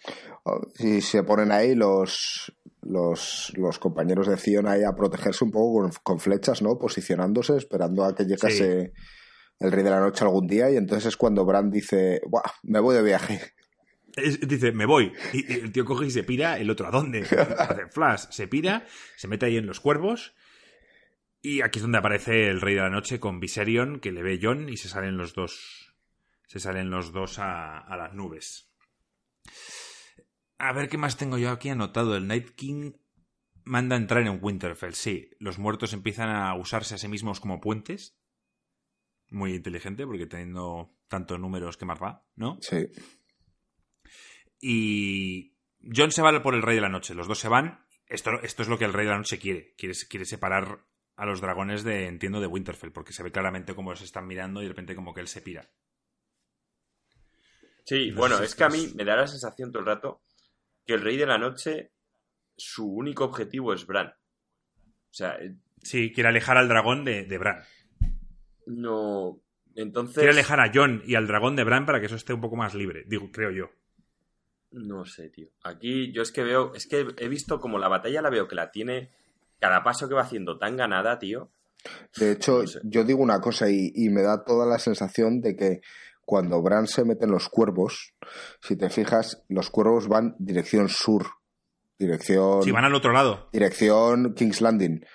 [0.78, 5.90] Y se ponen ahí los, los, los compañeros de Zion ahí a protegerse un poco
[6.02, 6.78] con, flechas, ¿no?
[6.78, 8.92] Posicionándose, esperando a que llegase
[9.58, 10.70] el rey de la noche algún día.
[10.70, 13.40] Y entonces es cuando Bran dice, Buah, me voy de viaje.
[14.16, 15.12] Dice, me voy.
[15.32, 17.20] Y, el tío coge y se pira, el otro, ¿a dónde?
[17.58, 20.34] Hace flash, se pira, se mete ahí en los cuervos.
[21.42, 24.40] Y aquí es donde aparece el Rey de la Noche con Viserion, que le ve
[24.42, 25.94] John y se salen los dos.
[26.48, 28.72] Se salen los dos a, a las nubes.
[30.58, 32.16] A ver qué más tengo yo aquí anotado.
[32.16, 32.92] El Night King
[33.64, 35.30] manda entrar en Winterfell, sí.
[35.38, 38.18] Los muertos empiezan a usarse a sí mismos como puentes.
[39.28, 42.58] Muy inteligente, porque teniendo tantos números que más va, ¿no?
[42.60, 42.88] Sí.
[44.60, 45.54] Y
[45.94, 47.14] John se va por el Rey de la Noche.
[47.14, 47.84] Los dos se van.
[48.06, 49.74] Esto, esto es lo que el Rey de la Noche quiere.
[49.76, 49.94] quiere.
[50.08, 50.84] Quiere separar
[51.16, 54.60] a los dragones de, entiendo, de Winterfell, porque se ve claramente cómo se están mirando
[54.60, 55.68] y de repente como que él se pira.
[57.84, 60.22] Sí, bueno, es que a mí me da la sensación todo el rato
[60.84, 61.92] que el Rey de la Noche,
[62.56, 64.08] su único objetivo es Bran.
[64.08, 65.36] O sea.
[65.36, 67.62] Eh, sí, quiere alejar al dragón de, de Bran.
[68.66, 69.40] No.
[69.74, 70.16] Entonces.
[70.16, 72.56] Quiere alejar a John y al dragón de Bran para que eso esté un poco
[72.56, 73.70] más libre, digo, creo yo.
[74.70, 75.48] No sé, tío.
[75.62, 76.74] Aquí yo es que veo.
[76.74, 79.10] Es que he visto como la batalla la veo que la tiene.
[79.58, 81.50] Cada paso que va haciendo tan ganada, tío.
[82.18, 85.80] De hecho, yo digo una cosa y, y, me da toda la sensación de que
[86.24, 88.12] cuando Bran se mete en los cuervos,
[88.60, 91.26] si te fijas, los cuervos van dirección sur.
[91.98, 92.62] Dirección.
[92.62, 93.48] Sí, van al otro lado.
[93.52, 95.06] Dirección King's Landing.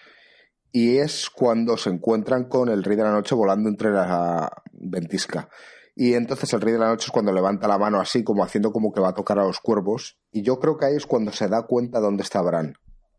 [0.71, 5.49] Y es cuando se encuentran con el Rey de la Noche volando entre la ventisca.
[5.95, 8.71] Y entonces el Rey de la Noche es cuando levanta la mano así, como haciendo
[8.71, 10.17] como que va a tocar a los cuervos.
[10.31, 12.73] Y yo creo que ahí es cuando se da cuenta dónde está Bran.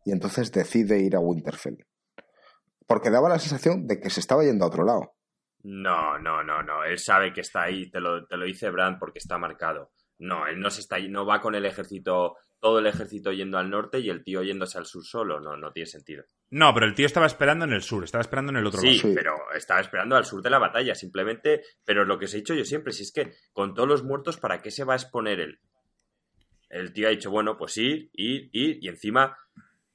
[0.05, 1.87] Y entonces decide ir a Winterfell.
[2.87, 5.15] Porque daba la sensación de que se estaba yendo a otro lado.
[5.63, 6.85] No, no, no, no.
[6.85, 9.93] Él sabe que está ahí, te lo, te lo dice Brand porque está marcado.
[10.19, 13.69] No, él no se está no va con el ejército, todo el ejército yendo al
[13.69, 15.41] norte y el tío yéndose al sur solo.
[15.41, 16.25] No, no tiene sentido.
[16.51, 18.95] No, pero el tío estaba esperando en el sur, estaba esperando en el otro lado.
[18.95, 21.65] Sí, pero estaba esperando al sur de la batalla, simplemente.
[21.85, 24.37] Pero lo que os he dicho yo siempre, si es que con todos los muertos,
[24.37, 25.59] ¿para qué se va a exponer él?
[26.71, 29.37] El tío ha dicho, bueno, pues ir, ir, ir, y encima,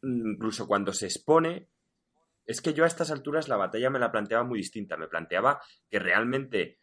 [0.03, 1.69] incluso cuando se expone,
[2.45, 4.97] es que yo a estas alturas la batalla me la planteaba muy distinta.
[4.97, 6.80] Me planteaba que realmente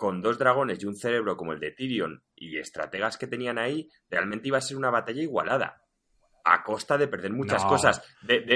[0.00, 3.90] con dos dragones y un cerebro como el de Tyrion y estrategas que tenían ahí,
[4.08, 5.84] realmente iba a ser una batalla igualada.
[6.42, 8.02] A costa de perder muchas cosas.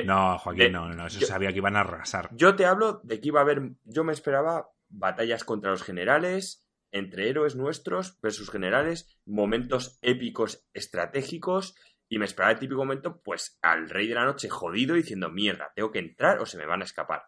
[0.07, 2.31] no, Joaquín, no, no, eso sabía que iban a arrasar.
[2.33, 3.61] Yo te hablo de que iba a haber.
[3.85, 11.75] Yo me esperaba batallas contra los generales, entre héroes nuestros versus generales, momentos épicos estratégicos
[12.09, 15.73] y me esperaba el típico momento, pues, al rey de la noche jodido diciendo, mierda,
[15.77, 17.25] tengo que entrar o se me van a escapar.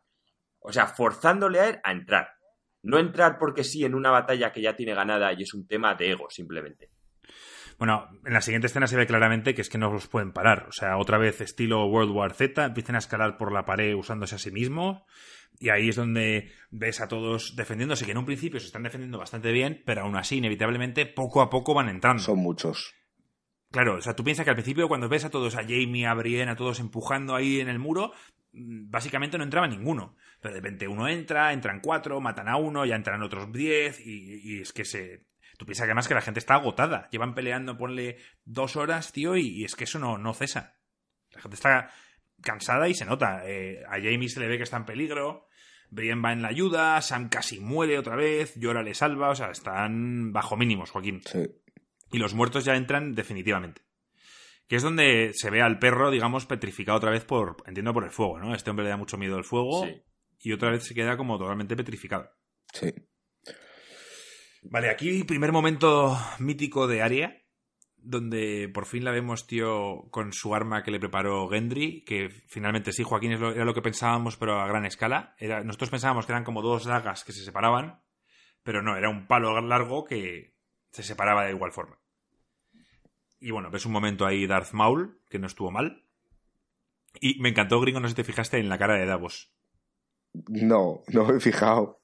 [0.59, 2.36] O sea, forzándole a él a entrar.
[2.87, 5.95] No entrar porque sí en una batalla que ya tiene ganada y es un tema
[5.97, 6.91] de ego, simplemente.
[7.79, 10.67] Bueno, en la siguiente escena se ve claramente que es que no los pueden parar.
[10.69, 14.37] O sea, otra vez estilo World War Z, empiezan a escalar por la pared usándose
[14.37, 15.03] a sí mismos.
[15.59, 19.19] Y ahí es donde ves a todos defendiéndose, que en un principio se están defendiendo
[19.19, 22.23] bastante bien, pero aún así, inevitablemente, poco a poco van entrando.
[22.23, 22.95] Son muchos.
[23.77, 26.15] Claro, o sea, tú piensas que al principio cuando ves a todos, a Jamie, a
[26.15, 28.11] Brienne, a todos empujando ahí en el muro,
[28.53, 30.17] mm, básicamente no entraba ninguno.
[30.41, 34.63] Pero de repente uno entra, entran cuatro, matan a uno, ya entran otros diez y,
[34.63, 35.27] es que se...
[35.59, 37.07] Tú piensas que además que la gente está agotada.
[37.11, 40.79] Llevan peleando, ponle dos horas, tío, y, es que eso no, no cesa.
[41.33, 41.91] La gente está
[42.41, 43.43] cansada y se nota.
[43.45, 45.49] Eh, a Jamie se le ve que está en peligro.
[45.91, 49.51] Brienne va en la ayuda, Sam casi muere otra vez, Llora le salva, o sea,
[49.51, 51.21] están bajo mínimos, Joaquín.
[51.27, 51.47] Sí
[52.11, 53.83] y los muertos ya entran definitivamente.
[54.69, 58.11] Que es donde se ve al perro, digamos, petrificado otra vez por, entiendo, por el
[58.11, 58.55] fuego, ¿no?
[58.55, 59.87] Este hombre le da mucho miedo al fuego
[60.41, 62.31] y otra vez se queda como totalmente petrificado.
[62.73, 62.93] Sí.
[64.63, 67.45] Vale, aquí primer momento mítico de Aria,
[67.97, 72.93] donde por fin la vemos, tío, con su arma que le preparó Gendry, que finalmente
[72.93, 75.35] sí, Joaquín era lo que pensábamos, pero a gran escala.
[75.39, 78.01] Era, nosotros pensábamos que eran como dos dagas que se separaban,
[78.63, 80.56] pero no, era un palo largo que
[80.97, 81.99] se separaba de igual forma.
[83.39, 86.07] Y bueno, ves un momento ahí Darth Maul, que no estuvo mal.
[87.21, 89.53] Y me encantó, gringo, no sé si te fijaste en la cara de Davos.
[90.49, 92.01] No, no me he fijado.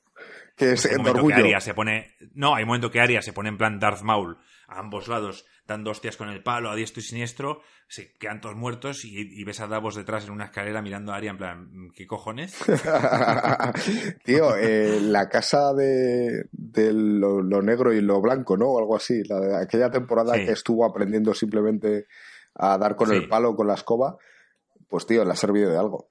[0.56, 1.42] Que es el orgullo.
[1.42, 2.14] Que se pone...
[2.34, 4.36] No, hay un momento que Arya se pone en plan Darth Maul
[4.72, 8.56] a ambos lados, dando hostias con el palo a diestro y siniestro, se quedan todos
[8.56, 12.06] muertos y, ves a Davos detrás en una escalera mirando a Arya en plan, ¿qué
[12.06, 12.56] cojones?
[14.24, 16.48] Tío, eh, la casa de,
[16.92, 18.66] lo, negro y lo blanco, ¿no?
[18.66, 22.06] O algo así, la de aquella temporada que estuvo aprendiendo simplemente
[22.54, 24.16] a dar con el palo, con la escoba,
[24.88, 26.10] pues tío, le ha servido de algo.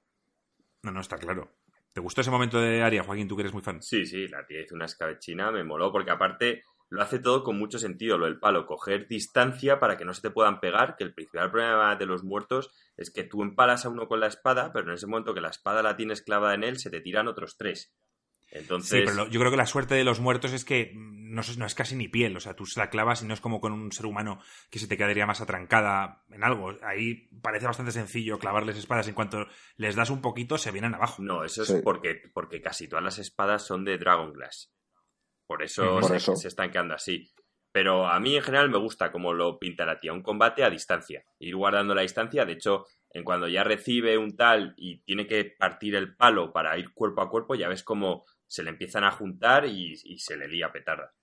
[0.82, 1.52] No, no, está claro.
[1.92, 3.28] ¿Te gustó ese momento de Aria, Joaquín?
[3.28, 3.82] Tú que eres muy fan.
[3.82, 7.58] Sí, sí, la tía hizo una escabechina, me moló, porque aparte lo hace todo con
[7.58, 11.04] mucho sentido, lo del palo, coger distancia para que no se te puedan pegar, que
[11.04, 14.74] el principal problema de los muertos es que tú empalas a uno con la espada,
[14.74, 17.28] pero en ese momento que la espada la tienes clavada en él, se te tiran
[17.28, 17.94] otros tres.
[18.50, 19.00] Entonces...
[19.00, 21.74] Sí, pero yo creo que la suerte de los muertos es que no, no, es
[21.74, 23.90] casi ni piel, o sea, tú se la clavas y no es como con un
[23.90, 26.76] ser humano que se te quedaría más atrancada en algo.
[26.82, 31.22] Ahí parece bastante sencillo clavarles espadas, en cuanto les das un poquito se vienen abajo.
[31.22, 34.70] No, eso es porque, porque casi todas las espadas son de Dragon Glass.
[35.52, 37.30] Por eso, se, se están quedando así.
[37.72, 40.70] Pero a mí en general me gusta como lo pinta la tía, un combate a
[40.70, 45.26] distancia, ir guardando la distancia, de hecho, en cuando ya recibe un tal y tiene
[45.26, 49.04] que partir el palo para ir cuerpo a cuerpo, ya ves como se le empiezan
[49.04, 51.14] a juntar y, se le lía petarda.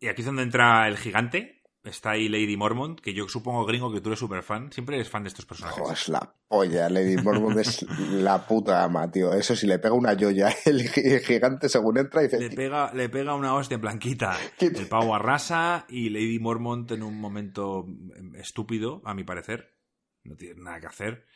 [0.00, 3.92] Y aquí es donde entra el gigante, Está ahí Lady Mormont, que yo supongo, gringo,
[3.92, 4.72] que tú eres súper fan.
[4.72, 5.90] Siempre eres fan de estos personajes.
[5.90, 6.88] es la polla.
[6.88, 9.34] Lady Mormont es la puta ama, tío.
[9.34, 10.48] Eso sí, le pega una joya.
[10.64, 12.40] El gigante según entra y dice...
[12.40, 14.34] Le pega, le pega una hostia blanquita.
[14.58, 17.86] El pavo arrasa y Lady Mormont en un momento
[18.34, 19.76] estúpido, a mi parecer.
[20.22, 21.26] No tiene nada que hacer.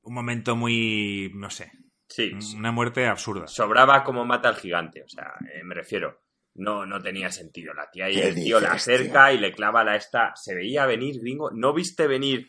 [0.00, 1.30] Un momento muy...
[1.34, 1.70] no sé.
[2.08, 2.32] Sí.
[2.56, 3.46] Una muerte absurda.
[3.46, 5.02] Sobraba como mata al gigante.
[5.02, 6.25] O sea, eh, me refiero
[6.56, 7.72] no, no tenía sentido.
[7.74, 10.32] La tía y el tío la acerca y le clava la esta.
[10.36, 11.50] Se veía venir, gringo.
[11.50, 12.48] ¿No viste venir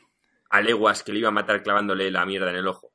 [0.50, 2.92] a leguas que le iba a matar clavándole la mierda en el ojo?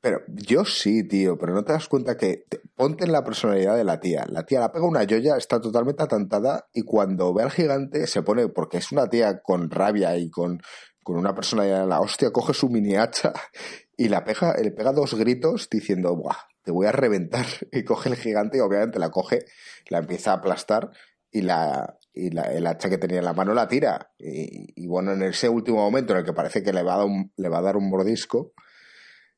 [0.00, 3.84] Pero yo sí, tío, pero no te das cuenta que ponte en la personalidad de
[3.84, 4.24] la tía.
[4.28, 8.22] La tía la pega una joya, está totalmente atantada y cuando ve al gigante se
[8.22, 10.62] pone, porque es una tía con rabia y con,
[11.02, 13.34] con una personalidad de la hostia, coge su mini hacha
[13.96, 17.46] y la pega, le pega dos gritos diciendo, Buah, te voy a reventar.
[17.72, 19.44] Y coge el gigante y obviamente la coge,
[19.88, 20.90] la empieza a aplastar
[21.30, 24.12] y, la, y la, el hacha que tenía en la mano la tira.
[24.18, 27.06] Y, bueno, en ese último momento en el que parece que le va a dar
[27.06, 28.52] un, le va a dar un mordisco,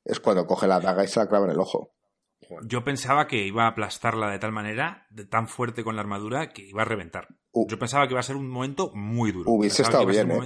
[0.04, 1.94] es cuando coge la daga y se la clava en el ojo.
[2.66, 6.52] Yo pensaba que iba a aplastarla de tal manera, de tan fuerte con la armadura,
[6.52, 7.28] que iba a reventar.
[7.54, 9.50] Yo pensaba que iba a ser un momento muy duro.
[9.50, 10.38] Hubiese estado bien, ¿eh?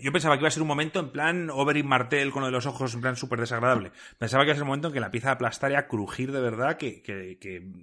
[0.00, 2.52] Yo pensaba que iba a ser un momento en plan Oberyn Martel con lo de
[2.52, 3.92] los ojos en plan súper desagradable.
[4.18, 5.88] Pensaba que iba a ser un momento en que la empieza a aplastar y a
[5.88, 7.02] crujir de verdad que,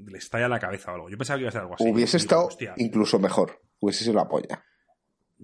[0.06, 1.10] le estalla la cabeza o algo.
[1.10, 1.90] Yo pensaba que iba a ser algo así.
[1.90, 3.62] Hubiese estado incluso mejor.
[3.80, 4.64] Hubiese sido la polla.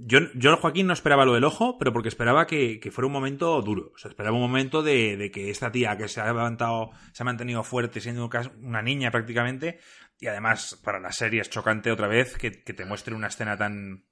[0.02, 3.62] Yo, yo, Joaquín, no esperaba lo del ojo, pero porque esperaba que, fuera un momento
[3.62, 3.92] duro.
[3.94, 7.26] O sea, esperaba un momento de, que esta tía que se ha levantado, se ha
[7.26, 8.30] mantenido fuerte siendo
[8.62, 9.80] una niña prácticamente,
[10.20, 13.58] y además para la serie es chocante otra vez que, que te muestre una escena
[13.58, 14.06] tan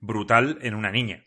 [0.00, 1.24] brutal en una niña.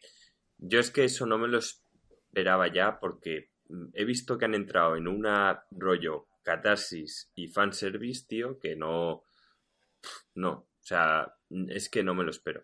[0.66, 4.56] Yo es que eso no me lo esperaba ya porque mm, he visto que han
[4.56, 9.24] entrado en una rollo catarsis y fanservice, tío, que no.
[10.36, 10.52] No.
[10.52, 11.34] O sea,
[11.68, 12.64] es que no me lo espero.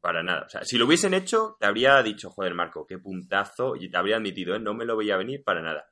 [0.00, 0.44] Para nada.
[0.46, 3.76] O sea, si lo hubiesen hecho, te habría dicho, joder, Marco, qué puntazo.
[3.76, 4.60] Y te habría admitido, ¿eh?
[4.60, 5.86] No me lo veía venir para nada.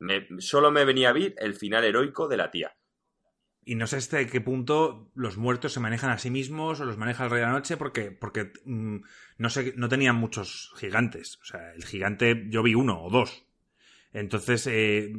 [0.00, 2.74] Me, solo me venía a ver el final heroico de la tía.
[3.68, 6.96] Y no sé hasta qué punto los muertos se manejan a sí mismos o los
[6.96, 8.96] maneja el Rey de la Noche, porque, porque mm,
[9.36, 11.38] no sé, no tenían muchos gigantes.
[11.42, 13.44] O sea, el gigante yo vi uno o dos.
[14.14, 15.12] Entonces, eh,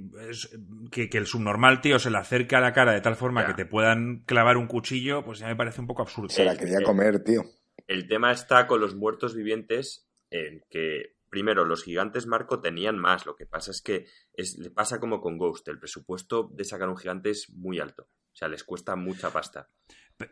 [0.90, 3.68] que, el subnormal, tío, se le acerque a la cara de tal forma que te
[3.68, 6.30] puedan clavar un cuchillo, pues ya me parece un poco absurdo.
[6.30, 7.44] Se la quería comer, tío.
[7.86, 13.28] El tema está con los muertos vivientes, en que primero, los gigantes Marco tenían más.
[13.28, 15.68] Lo que pasa es que es, le pasa como con Ghost.
[15.68, 18.08] El presupuesto de sacar un gigante es muy alto.
[18.40, 19.68] O sea, les cuesta mucha pasta.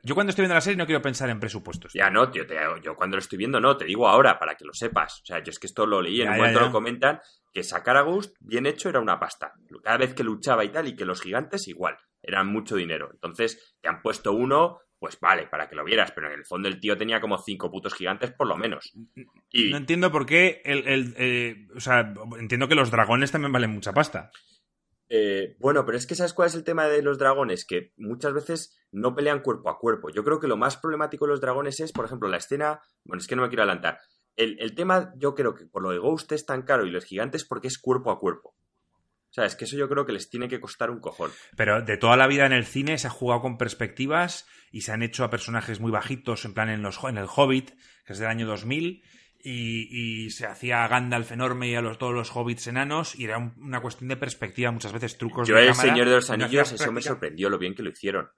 [0.01, 1.91] Yo cuando estoy viendo la serie no quiero pensar en presupuestos.
[1.93, 2.45] Ya no, tío,
[2.81, 5.19] yo cuando lo estoy viendo no, te digo ahora para que lo sepas.
[5.23, 7.19] O sea, yo es que esto lo leí, en un momento lo comentan,
[7.51, 9.51] que sacar a Ghost bien hecho era una pasta.
[9.83, 13.09] Cada vez que luchaba y tal, y que los gigantes igual, eran mucho dinero.
[13.11, 16.69] Entonces, te han puesto uno, pues vale, para que lo vieras, pero en el fondo
[16.69, 18.93] el tío tenía como cinco putos gigantes por lo menos.
[19.49, 19.69] Y...
[19.69, 23.91] No entiendo por qué el, eh, o sea, entiendo que los dragones también valen mucha
[23.91, 24.31] pasta.
[25.09, 27.65] Eh, bueno, pero es que ¿sabes cuál es el tema de los dragones?
[27.65, 30.09] Que muchas veces no pelean cuerpo a cuerpo.
[30.09, 32.81] Yo creo que lo más problemático de los dragones es, por ejemplo, la escena.
[33.03, 33.99] Bueno, es que no me quiero adelantar.
[34.35, 37.43] El, tema, yo creo que por lo de Ghost es tan caro y los gigantes
[37.43, 38.49] porque es cuerpo a cuerpo.
[38.49, 41.31] O sea, es que eso yo creo que les tiene que costar un cojón.
[41.55, 44.91] Pero de toda la vida en el cine se ha jugado con perspectivas y se
[44.91, 47.71] han hecho a personajes muy bajitos, en plan en, los, en el Hobbit,
[48.05, 49.03] que es del año 2000,
[49.49, 53.37] y, se hacía a Gandalf enorme y a los, todos los hobbits enanos y era
[53.37, 57.01] una cuestión de perspectiva, muchas veces trucos Yo el Señor de los Anillos, eso me
[57.01, 58.29] sorprendió lo bien que lo hicieron.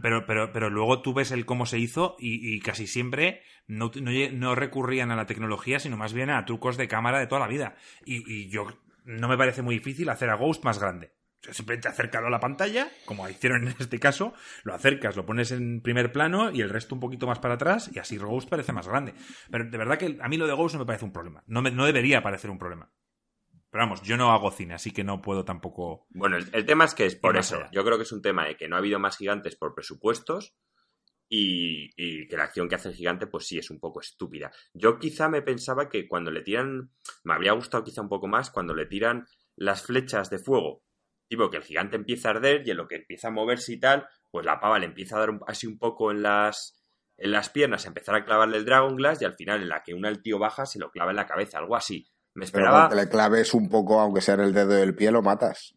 [0.00, 4.54] Pero, pero, pero, luego tú ves el cómo se hizo y, casi siempre no, no,
[4.54, 7.76] recurrían a la tecnología, sino más bien a trucos de cámara de toda la vida.
[8.06, 8.66] Y, y yo
[9.04, 11.12] no me parece muy difícil hacer a Ghost más grande
[11.52, 14.34] simplemente acércalo a la pantalla, como hicieron en este caso,
[14.64, 17.90] lo acercas, lo pones en primer plano y el resto un poquito más para atrás
[17.92, 19.14] y así Ghost parece más grande.
[19.50, 21.42] Pero de verdad que a mí lo de Ghost no me parece un problema.
[21.46, 22.90] No, no debería parecer un problema.
[23.70, 26.06] Pero vamos, yo no hago cine, así que no puedo tampoco...
[26.10, 27.62] Bueno, el, tema es que es por eso.
[27.72, 30.54] Yo creo que es un tema de que no ha habido más gigantes por presupuestos
[31.28, 34.50] y, y, que la acción que hace el gigante, pues sí, es un poco estúpida.
[34.72, 36.92] Yo quizá me pensaba que cuando le tiran,
[37.24, 39.26] me habría gustado quizá un poco más cuando le tiran
[39.56, 40.85] las flechas de fuego
[41.28, 43.80] tipo que el gigante empieza a arder y en lo que empieza a moverse y
[43.80, 46.82] tal, pues la pava le empieza a dar así un poco en las,
[47.16, 49.82] en las piernas, a empezar a clavarle el Dragon Glass y al final en la
[49.82, 52.08] que una el tío baja se lo clava en la cabeza, algo así.
[52.34, 52.88] Me esperaba...
[52.88, 55.74] Pero que le claves un poco, aunque sea en el dedo del pie, lo matas.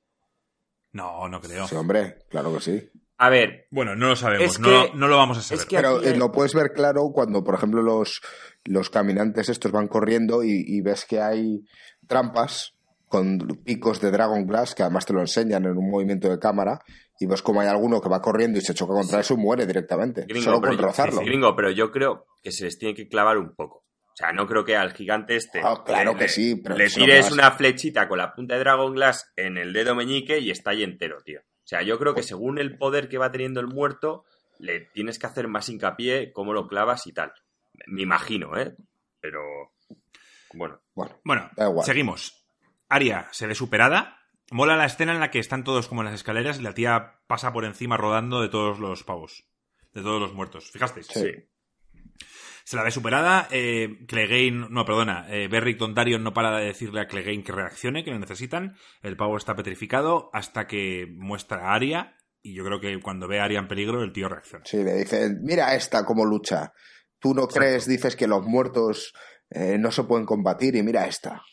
[0.92, 1.68] No, no creo.
[1.68, 2.90] Sí, hombre, claro que sí.
[3.18, 3.68] A ver.
[3.70, 5.66] Bueno, no lo sabemos, no, no, lo vamos a saber.
[5.70, 8.22] Pero eh, lo puedes ver claro cuando, por ejemplo, los,
[8.64, 11.66] los caminantes estos van corriendo y, ves que hay
[12.08, 12.76] trampas
[13.10, 16.80] con picos de Dragon Glass, que además te lo enseñan en un movimiento de cámara,
[17.20, 19.66] y ves como hay alguno que va corriendo y se choca contra eso y muere
[19.66, 20.26] directamente.
[20.42, 21.22] solo con rozarlo.
[21.22, 23.80] gringo, pero yo creo que se les tiene que clavar un poco.
[23.80, 25.62] O sea, no creo que al gigante este.
[25.64, 29.32] Ah, claro que sí, pero le tires una flechita con la punta de Dragon Glass
[29.36, 31.40] en el dedo meñique y está ahí entero, tío.
[31.40, 34.26] O sea, yo creo que según el poder que va teniendo el muerto,
[34.60, 37.32] le tienes que hacer más hincapié cómo lo clavas y tal.
[37.88, 38.76] Me imagino, ¿eh?
[39.20, 39.42] Pero.
[40.54, 40.82] Bueno.
[40.94, 42.39] Bueno, bueno seguimos.
[42.90, 44.18] Aria se ve superada.
[44.52, 47.22] Mola la escena en la que están todos como en las escaleras y la tía
[47.28, 49.48] pasa por encima rodando de todos los pavos.
[49.94, 50.72] De todos los muertos.
[50.72, 51.08] ¿Fijasteis?
[51.08, 51.32] Sí.
[52.64, 53.48] Se la ve superada.
[53.52, 55.26] Eh, Clegane, no, perdona.
[55.30, 58.76] Eh, Berrick Dondarrion no para de decirle a Clegane que reaccione, que lo necesitan.
[59.02, 62.16] El pavo está petrificado hasta que muestra a Aria.
[62.42, 64.66] Y yo creo que cuando ve a Aria en peligro, el tío reacciona.
[64.66, 66.74] Sí, le dice: Mira esta cómo lucha.
[67.20, 69.14] Tú no crees, dices que los muertos
[69.50, 71.44] eh, no se pueden combatir y mira esta.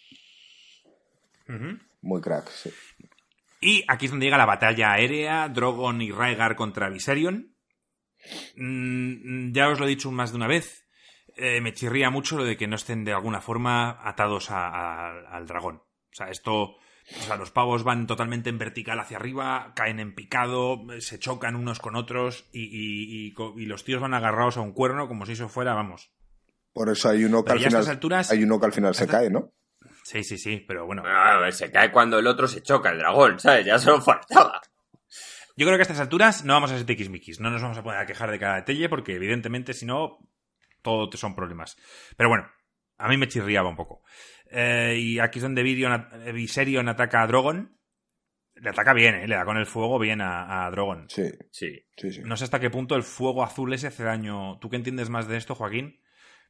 [2.03, 2.71] Muy crack, sí.
[3.61, 7.57] Y aquí es donde llega la batalla aérea, Drogon y Rhaegar contra Viserion.
[8.57, 10.87] Mm, ya os lo he dicho más de una vez.
[11.37, 15.77] Eh, me chirría mucho lo de que no estén de alguna forma atados al dragón.
[15.77, 16.77] O sea, esto.
[17.09, 21.55] O sea, los pavos van totalmente en vertical hacia arriba, caen en picado, se chocan
[21.55, 23.33] unos con otros y,
[23.67, 26.11] los tíos van agarrados a un cuerno como si eso fuera, vamos.
[26.73, 29.53] Por eso hay uno que, al final, hay uno que al final se cae, ¿no?
[30.07, 31.03] Sí, sí, sí, pero bueno.
[31.51, 33.67] se cae cuando el otro se choca, el dragón, ¿sabes?
[33.67, 34.63] Ya se lo faltaba.
[35.57, 37.41] Yo creo que a estas alturas no vamos a ser tiquismiquis.
[37.41, 40.19] No nos vamos a poner a quejar de cada detalle porque, evidentemente, si no,
[40.81, 41.77] todo son problemas.
[42.17, 42.49] Pero bueno,
[42.99, 44.05] a mí me chirriaba un poco.
[44.49, 47.77] Eh, y aquí es donde Viserion ataca a Drogon.
[48.55, 49.27] Le ataca bien, ¿eh?
[49.27, 51.11] le da con el fuego bien a, Drogon.
[51.11, 51.33] Sí.
[51.51, 51.85] sí.
[51.97, 54.61] Sí, No sé hasta qué punto el fuego azul ese hace daño.
[54.61, 56.01] ¿Tú qué entiendes más de esto, Joaquín?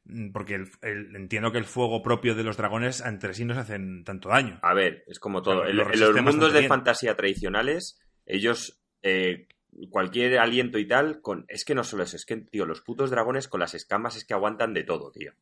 [0.09, 4.03] Mm, porque entiendo que el fuego propio de los dragones entre sí no se hacen
[4.03, 4.59] tanto daño.
[4.61, 5.65] A ver, es como todo.
[5.65, 9.47] En, los mundos de fantasía tradicionales, ellos eh,
[9.89, 11.45] cualquier aliento y tal, con...
[11.49, 14.25] es que no solo eso, es que, tío, los putos dragones con las escamas es
[14.25, 15.33] que aguantan de todo, tío.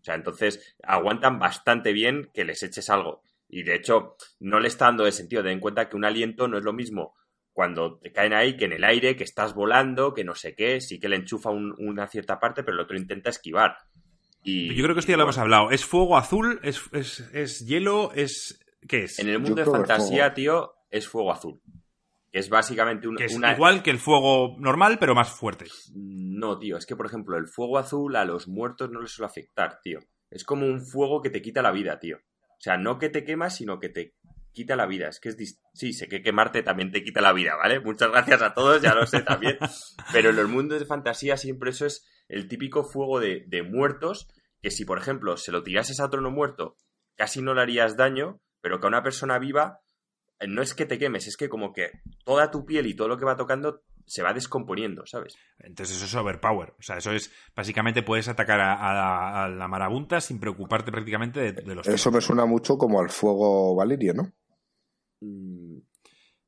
[0.00, 3.22] O sea, entonces aguantan bastante bien que les eches algo.
[3.48, 5.42] Y de hecho, no le está dando de sentido.
[5.42, 7.14] Ten en cuenta que un aliento no es lo mismo
[7.52, 10.80] cuando te caen ahí que en el aire, que estás volando, que no sé qué.
[10.80, 13.76] Sí que le enchufa una cierta parte, pero el otro intenta esquivar.
[14.42, 15.70] Y, Yo creo que esto ya lo hemos hablado.
[15.70, 16.60] ¿Es fuego azul?
[16.62, 18.12] ¿Es, es, hielo?
[18.14, 18.60] ¿Es.
[18.88, 19.18] ¿Qué es?
[19.18, 21.60] En el mundo de fantasía, tío, es fuego azul
[22.32, 25.66] es básicamente un, es igual que el fuego normal, pero más fuerte.
[25.94, 29.26] No, tío, es que por ejemplo el fuego azul a los muertos no les suele
[29.26, 30.00] afectar, tío.
[30.30, 32.16] Es como un fuego que te quita la vida, tío.
[32.16, 34.14] O sea, no que te quemas, sino que te
[34.52, 35.08] quita la vida.
[35.08, 35.60] Es que es...
[35.74, 37.80] Sí, sé que quemarte también te quita la vida, ¿vale?
[37.80, 39.58] Muchas gracias a todos, ya lo sé también.
[40.12, 44.26] pero en los mundos de fantasía siempre eso es el típico fuego de, de muertos
[44.62, 46.76] que si, por ejemplo, se lo tirases a otro no muerto,
[47.16, 49.80] casi no le harías daño, pero que a una persona viva
[50.40, 51.90] eh, no es que te quemes, es que como que
[52.24, 55.36] toda tu piel y todo lo que va tocando se va descomponiendo, ¿sabes?
[55.58, 56.70] Entonces eso es overpower.
[56.78, 61.86] O sea, eso es, básicamente puedes atacar a, la marabunta sin preocuparte prácticamente de, los...
[61.86, 64.32] Eso me suena mucho como al fuego valirio, ¿no?
[65.20, 65.78] Mm,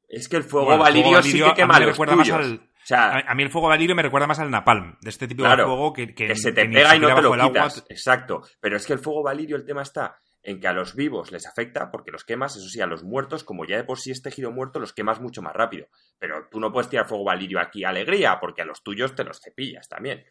[0.09, 2.71] es que el fuego, valirio, sí que quema los recuerda más al...
[2.85, 5.43] O sea, a, mí el fuego valirio me recuerda más al napalm, de este tipo
[5.43, 7.83] de fuego que, que, se te pega y no te lo quitas.
[7.89, 8.43] Exacto.
[8.61, 11.47] Pero es que el fuego valirio, el tema está en que a los vivos les
[11.47, 14.21] afecta porque los quemas, eso sí, a los muertos, como ya de por sí es
[14.21, 15.87] tejido muerto, los quemas mucho más rápido.
[16.19, 19.41] Pero tú no puedes tirar fuego valirio aquí alegría, porque a los tuyos te los
[19.43, 20.23] cepillas también.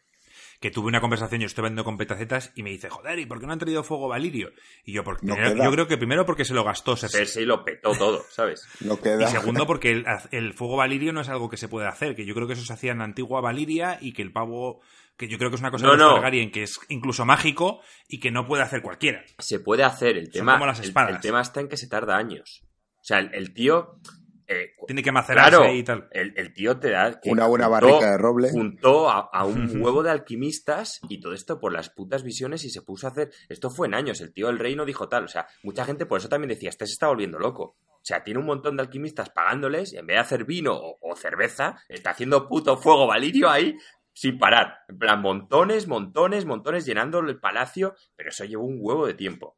[0.60, 3.40] Que tuve una conversación, yo estoy vendiendo con petacetas y me dice, joder, ¿y por
[3.40, 4.52] qué no han traído fuego valirio?
[4.84, 6.96] Y yo, porque, yo creo que primero porque se lo gastó.
[6.96, 8.66] Se sí lo petó todo, ¿sabes?
[8.80, 9.24] no queda.
[9.24, 12.34] Y segundo porque el, fuego valirio no es algo que se puede hacer, que yo
[12.34, 14.80] creo que eso se hacía en la antigua Valiria y que el pavo
[15.16, 18.18] que yo creo que es una cosa de los Targaryen que es incluso mágico y
[18.18, 19.24] que no puede hacer cualquiera.
[19.38, 22.64] Se puede hacer, el tema, El, tema está en que se tarda años.
[23.00, 24.00] O sea, el, tío...
[24.46, 26.08] Eh, Tiene que macerarse y tal.
[26.10, 27.18] El, tío te da...
[27.24, 28.50] una buena barrica de roble.
[28.50, 32.82] Juntó a, un huevo de alquimistas y todo esto por las putas visiones y se
[32.82, 33.30] puso a hacer...
[33.48, 35.24] Esto fue en años, el tío del reino dijo tal.
[35.24, 37.76] O sea, mucha gente por eso también decía, este se está volviendo loco.
[37.88, 40.98] O sea, tiene un montón de alquimistas pagándoles y en vez de hacer vino o,
[41.00, 43.76] o, cerveza, está haciendo puto fuego valirio ahí
[44.12, 44.80] sin parar.
[44.88, 49.56] En plan, montones, montones, montones llenando el palacio, pero eso llevó un huevo de tiempo.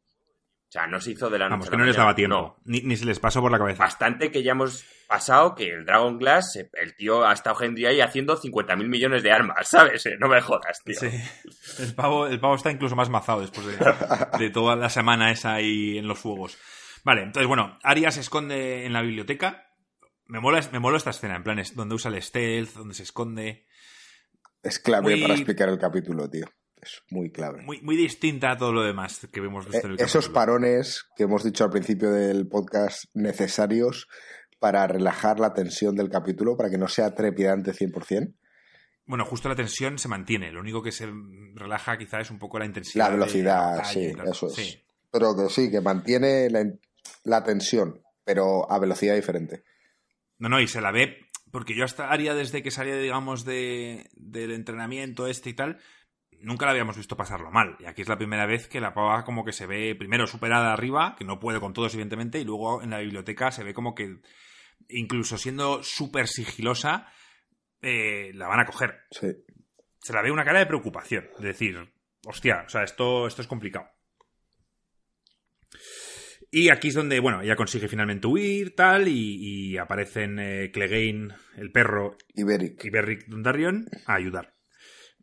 [0.69, 2.37] O sea, no se hizo de la noche Vamos, que no les daba tiempo.
[2.37, 2.57] no.
[2.65, 3.85] Ni, ni se les pasó por la cabeza.
[3.85, 7.87] Bastante que ya hemos pasado que el Dragon Glass, eh, el tío ha estado Henry
[7.87, 10.05] ahí haciendo 50.000 millones de armas, ¿sabes?
[10.07, 10.99] Eh, No me jodas, tío.
[10.99, 11.09] Sí.
[11.79, 13.77] El pavo, el pavo está incluso más mazado después de,
[14.39, 16.59] de toda la semana esa ahí en los fuegos.
[17.05, 19.63] Vale, entonces, bueno, Arya se esconde en la biblioteca.
[20.25, 23.05] Me mola, me mola esta escena, en plan, es donde usa el stealth, donde se
[23.05, 23.67] esconde.
[24.65, 26.47] Es clave Muy- para explicar el capítulo, tío.
[26.81, 27.63] Es muy clave.
[27.63, 31.05] Muy, muy distinta a todo lo demás que hemos visto en el Eh, Esos parones
[31.17, 34.09] que hemos dicho al principio del podcast necesarios
[34.59, 38.35] para relajar la tensión del capítulo, para que no sea trepidante 100%.
[39.07, 40.51] Bueno, justo la tensión se mantiene.
[40.51, 41.09] Lo único que se
[41.55, 43.05] relaja quizá es un poco la intensidad.
[43.05, 44.55] La de velocidad, batalla sí, eso es.
[44.55, 44.83] Sí.
[45.11, 46.65] Pero que sí, que mantiene la,
[47.23, 49.63] la tensión, pero a velocidad diferente.
[50.39, 51.19] No, no, y se la ve,
[51.53, 55.79] porque yo hasta Aria, desde que salía, digamos, de, del entrenamiento este y tal,
[56.47, 57.77] nunca la habíamos visto pasarlo mal.
[57.81, 60.73] Y aquí es la primera vez que la pava como que se ve primero superada
[60.73, 63.95] arriba, que no puede con todos, evidentemente, y luego en la biblioteca se ve como
[63.95, 64.21] que,
[64.89, 67.13] incluso siendo súper sigilosa,
[67.83, 69.03] eh, la van a coger.
[69.11, 69.27] Sí.
[69.99, 71.93] Se la ve una cara de preocupación, de decir,
[72.25, 73.89] hostia, o sea, esto, esto es complicado.
[76.53, 81.35] Y aquí es donde, bueno, ella consigue finalmente huir, tal, y, y aparecen eh, Clegane,
[81.57, 84.56] el perro, y Beric Dondarrion a ayudar.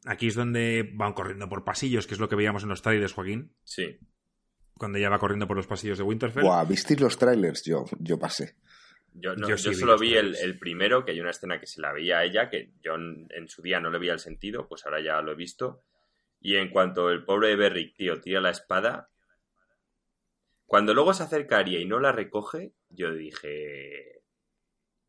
[0.06, 3.14] Aquí es donde van corriendo por pasillos, que es lo que veíamos en los trailers,
[3.14, 3.98] Joaquín, Sí.
[4.78, 6.44] cuando ella va corriendo por los pasillos de Winterfell.
[6.44, 7.64] Buah, ¿visteis los trailers?
[7.64, 8.58] Yo, yo pasé.
[9.14, 11.94] Yo, no- Yo sí solo vi el, primero, que hay una escena que se la
[11.94, 14.86] veía a ella, que yo en, en su día no le veía el sentido, pues
[14.86, 15.84] ahora ya lo he visto.
[16.42, 19.10] Y en cuanto el pobre Berrick, tío, tira la espada,
[20.66, 24.22] cuando luego se acerca a Arya y no la recoge, yo dije...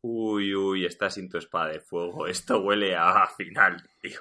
[0.02, 2.26] Uy, uy, estás sin tu espada de fuego.
[2.26, 4.20] Esto huele a final, tío.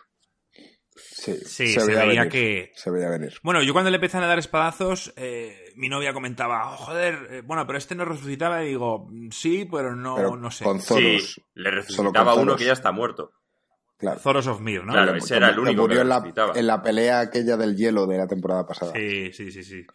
[0.96, 2.72] Sí, Sí, se, veía venir, que...
[2.76, 3.34] Se veía venir.
[3.44, 7.42] Bueno, yo cuando le empiezan a dar espadazos, eh, mi novia comentaba, "Oh, joder, eh,
[7.44, 10.64] bueno, pero este no resucitaba, y digo, "Mm, sí, pero no, Pero no sé.
[10.64, 13.32] con Zoros, Sí, le resucitaba uno que ya está muerto.
[13.98, 14.20] claro.
[14.20, 14.94] Zoros of Mir, ¿no?
[14.94, 17.76] Claro, ese era el que único murió que en la, en la pelea aquella del
[17.76, 18.92] hielo de la temporada pasada.
[18.94, 19.86] Sí, sí, sí, sí.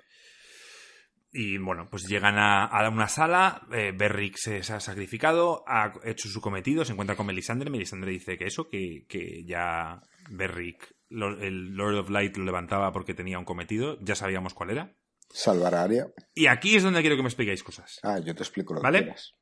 [1.30, 5.92] Y bueno, pues llegan a, a una sala, eh, Berrick se, se ha sacrificado, ha
[6.04, 10.00] hecho su cometido, se encuentra con Melisandre, Melisandre dice que eso, que, que ya
[10.30, 14.70] Berrick, lo- el Lord of Light lo levantaba porque tenía un cometido, ya sabíamos cuál
[14.70, 14.96] era.
[15.30, 16.06] Salvar a Aria.
[16.34, 17.98] Y aquí es donde quiero que me expliquéis cosas.
[18.02, 19.00] Ah, yo te explico lo ¿Vale?
[19.00, 19.34] que quieras.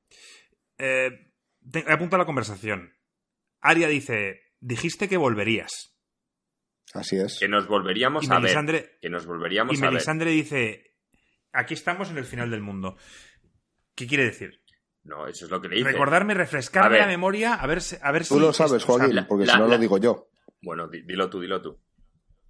[0.78, 1.10] Eh,
[1.70, 1.84] te-
[2.18, 2.92] la conversación.
[3.60, 5.96] Aria dice, dijiste que volverías.
[6.94, 7.38] Así es.
[7.38, 8.98] Que nos volveríamos Y a ver.
[9.00, 9.92] Que nos volveríamos y a ver.
[9.92, 10.95] Melisandre dice,
[11.56, 12.96] aquí estamos en el final del mundo.
[13.94, 14.60] ¿Qué quiere decir?
[15.04, 15.88] No, eso es lo que le dice.
[15.90, 18.34] Recordarme, refrescarme la memoria, a ver, si- a ver si...
[18.34, 20.28] Tú lo sabes, Joaquín, la- porque la- si no la- lo digo yo.
[20.62, 21.80] Bueno, di- dilo tú, dilo tú.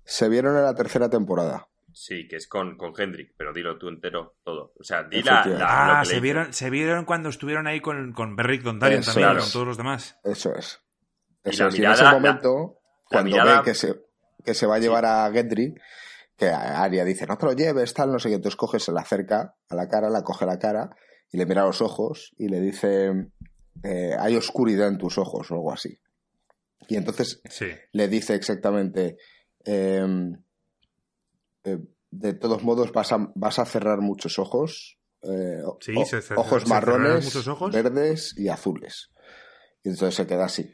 [0.04, 1.68] Se vieron en la tercera temporada.
[1.92, 4.72] Sí, que es con, con Hendrik, pero dilo tú entero, todo.
[4.78, 8.12] O sea, di la, la- lo Ah, se vieron, se vieron cuando estuvieron ahí con,
[8.12, 9.44] con Berrick Dondarrion también, es.
[9.44, 10.18] con todos los demás.
[10.24, 10.80] Eso es.
[11.44, 11.78] Y Eso la es.
[11.78, 13.94] Y en ese la- momento, cuando mirada- ve que se,
[14.44, 15.74] que se va a llevar a Gendry,
[16.36, 19.00] que Aria dice, no te lo lleves, tal, no sé qué, entonces coge, se la
[19.00, 20.90] acerca a la cara, la coge a la cara
[21.32, 23.30] y le mira a los ojos y le dice,
[23.82, 25.98] eh, hay oscuridad en tus ojos o algo así.
[26.88, 27.68] Y entonces Sí.
[27.92, 29.16] le dice exactamente,
[29.64, 30.06] eh,
[31.64, 31.78] eh,
[32.10, 36.18] de todos modos vas a, vas a cerrar muchos ojos, eh, o- Sí, o- se
[36.18, 37.72] cer- ojos se marrones, muchos ojos.
[37.74, 39.10] verdes y azules.
[39.82, 40.70] Y entonces se queda así.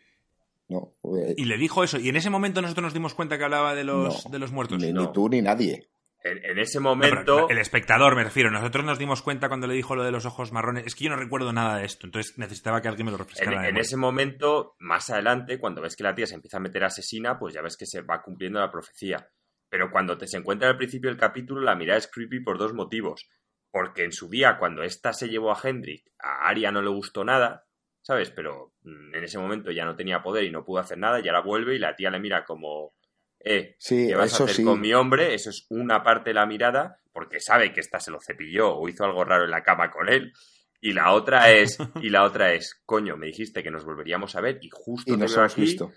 [0.73, 0.95] ¿No?
[1.18, 3.75] Eh, Y le dijo eso, y en ese momento nosotros nos dimos cuenta que hablaba
[3.75, 4.81] de los, No, de los muertos.
[4.83, 5.03] ni, no.
[5.03, 5.89] ni tú ni nadie.
[6.25, 8.49] En, en ese No, momento, el espectador, me refiero.
[8.51, 10.87] Nosotros nos dimos cuenta cuando le dijo lo de los ojos marrones.
[10.87, 13.25] Es que yo no recuerdo nada de esto, entonces necesitaba que alguien me lo en,
[13.25, 13.68] refrescara.
[13.68, 17.39] en ese momento, más adelante, cuando ves que la tía se empieza a meter asesina,
[17.41, 19.29] pues ya ves que se va cumpliendo la profecía.
[19.68, 22.73] Pero cuando te se encuentra al principio del capítulo, la mirada es creepy por dos
[22.73, 23.29] motivos.
[23.73, 27.25] Porque en su día, cuando ésta se llevó a Hendrik, a Arya no le gustó
[27.25, 27.64] nada,
[28.03, 28.31] ¿sabes?
[28.31, 31.29] Pero mm, en ese momento ya no tenía poder y no pudo hacer nada, y
[31.29, 32.93] ahora vuelve y la tía le mira como,
[33.41, 34.65] eh, Sí, ¿qué vas a eso hacer sí.
[34.65, 35.35] con mi hombre?
[35.35, 38.89] Eso es una parte de la mirada, porque sabe que ésta se lo cepilló o
[38.89, 40.33] hizo algo raro en la cama con él.
[40.81, 44.41] Y la otra es, y la otra es, coño, me dijiste que nos volveríamos a
[44.41, 45.93] ver y justo Y te veo aquí, visto.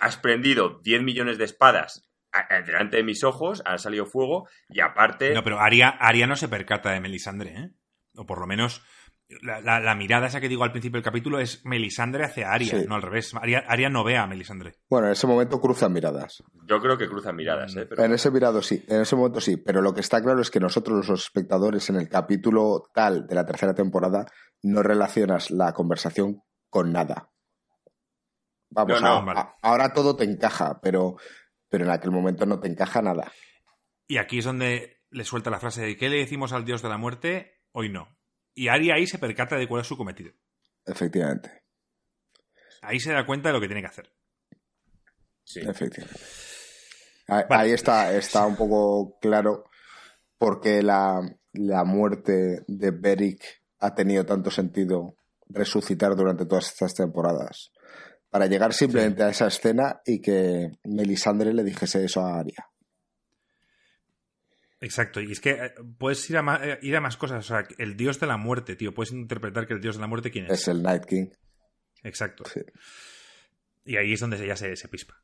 [0.00, 4.48] has prendido 10 millones de espadas a- a- delante de mis ojos, ha salido fuego
[4.68, 5.34] y aparte...
[5.34, 7.70] No, pero Aria, Aria no se percata de Melisandre, ¿eh?
[8.16, 8.82] O por lo menos
[9.42, 12.78] la, la- la mirada esa que digo al principio del capítulo es Melisandre hacia Aria,
[12.80, 12.84] Sí.
[12.88, 13.32] no al revés.
[13.34, 14.74] Aria, Aria no ve a Melisandre.
[14.88, 16.42] Bueno, en ese momento cruzan miradas.
[16.66, 17.86] Yo creo que cruzan miradas, ¿eh?
[17.86, 20.50] Pero En ese mirado sí, en ese momento sí, pero lo que está claro es
[20.50, 24.26] que nosotros los espectadores en el capítulo tal de la tercera temporada
[24.62, 27.30] no relacionas la conversación con nada.
[28.70, 29.40] Vamos, No, no, a- vale.
[29.40, 31.16] a- ahora todo te encaja, pero,
[31.68, 33.32] pero en aquel momento no te encaja nada.
[34.06, 36.88] Y aquí es donde le suelta la frase de ¿qué le decimos al dios de
[36.88, 37.60] la muerte?
[37.72, 38.08] Hoy no.
[38.54, 40.32] Y Arya ahí se percata de cuál es su cometido.
[40.86, 41.62] Efectivamente.
[42.82, 44.12] Ahí se da cuenta de lo que tiene que hacer.
[45.44, 45.60] Sí.
[45.60, 46.20] Efectivamente.
[47.28, 49.70] Ahí, ahí está, está un poco claro
[50.38, 51.20] por qué la,
[51.52, 53.42] la muerte de Beric
[53.78, 55.16] ha tenido tanto sentido
[55.48, 57.72] resucitar durante todas estas temporadas.
[58.30, 62.69] Para llegar simplemente a esa escena y que Melisandre le dijese eso a Arya.
[64.82, 67.44] Exacto, y es que eh, puedes ir a, más, ir a más cosas.
[67.44, 68.94] O sea, el dios de la muerte, tío.
[68.94, 70.52] Puedes interpretar que el dios de la muerte, ¿quién es?
[70.52, 71.26] Es el Night King.
[72.02, 72.44] Exacto.
[72.52, 72.60] Sí.
[73.84, 75.14] Y ahí es donde ya se, se pispa.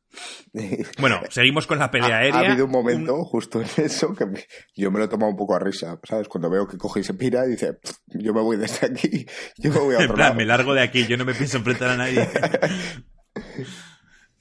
[1.00, 2.40] Bueno, seguimos con la pelea ha, aérea.
[2.40, 4.44] ha habido un momento justo en eso que me-
[4.74, 6.28] yo me lo he tomado un poco a risa, ¿sabes?
[6.28, 9.26] Cuando veo que coge y se pira y dice, "Pff, yo me voy desde aquí,
[9.59, 10.34] yo me voy a En otro plan, lado".
[10.36, 12.28] me largo de aquí, yo no me pienso enfrentar a nadie.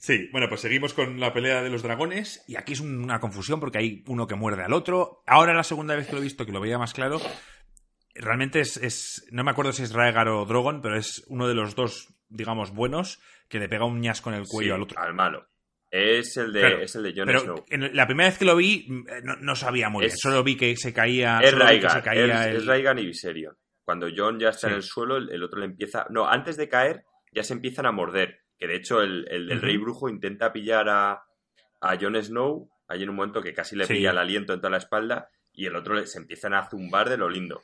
[0.06, 3.58] Sí, bueno, pues seguimos con la pelea de los dragones y aquí es una confusión
[3.58, 5.24] porque hay uno que muerde al otro.
[5.26, 7.20] Ahora la segunda vez que lo he visto, que lo veía más claro,
[8.14, 11.54] realmente es, es- no me acuerdo si es Raegar o Drogon, pero es uno de
[11.54, 15.00] los dos, digamos, buenos que le pega un ñasco en el cuello Sí, al otro.
[15.00, 15.48] al malo.
[15.90, 17.64] Es el de, Claro, es el de Jon Pero Snow.
[17.68, 18.86] en la primera vez que lo vi,
[19.24, 20.16] no, no sabía muy bien.
[20.16, 21.40] Solo vi que se caía.
[21.42, 23.56] Es caía es, el- Rhaegar y Viserion.
[23.84, 24.72] Cuando Jon ya está Sí.
[24.72, 26.06] en el suelo, el, el otro le empieza...
[26.10, 28.45] No, antes de caer ya se empiezan a morder.
[28.58, 29.60] Que de hecho el, el.
[29.60, 31.24] Rey Brujo intenta pillar a,
[31.80, 32.70] a Jon Snow.
[32.88, 33.94] Hay en un momento que casi le Sí.
[33.94, 37.08] pilla el aliento en toda la espalda y el otro le- se empiezan a zumbar
[37.10, 37.62] de lo lindo.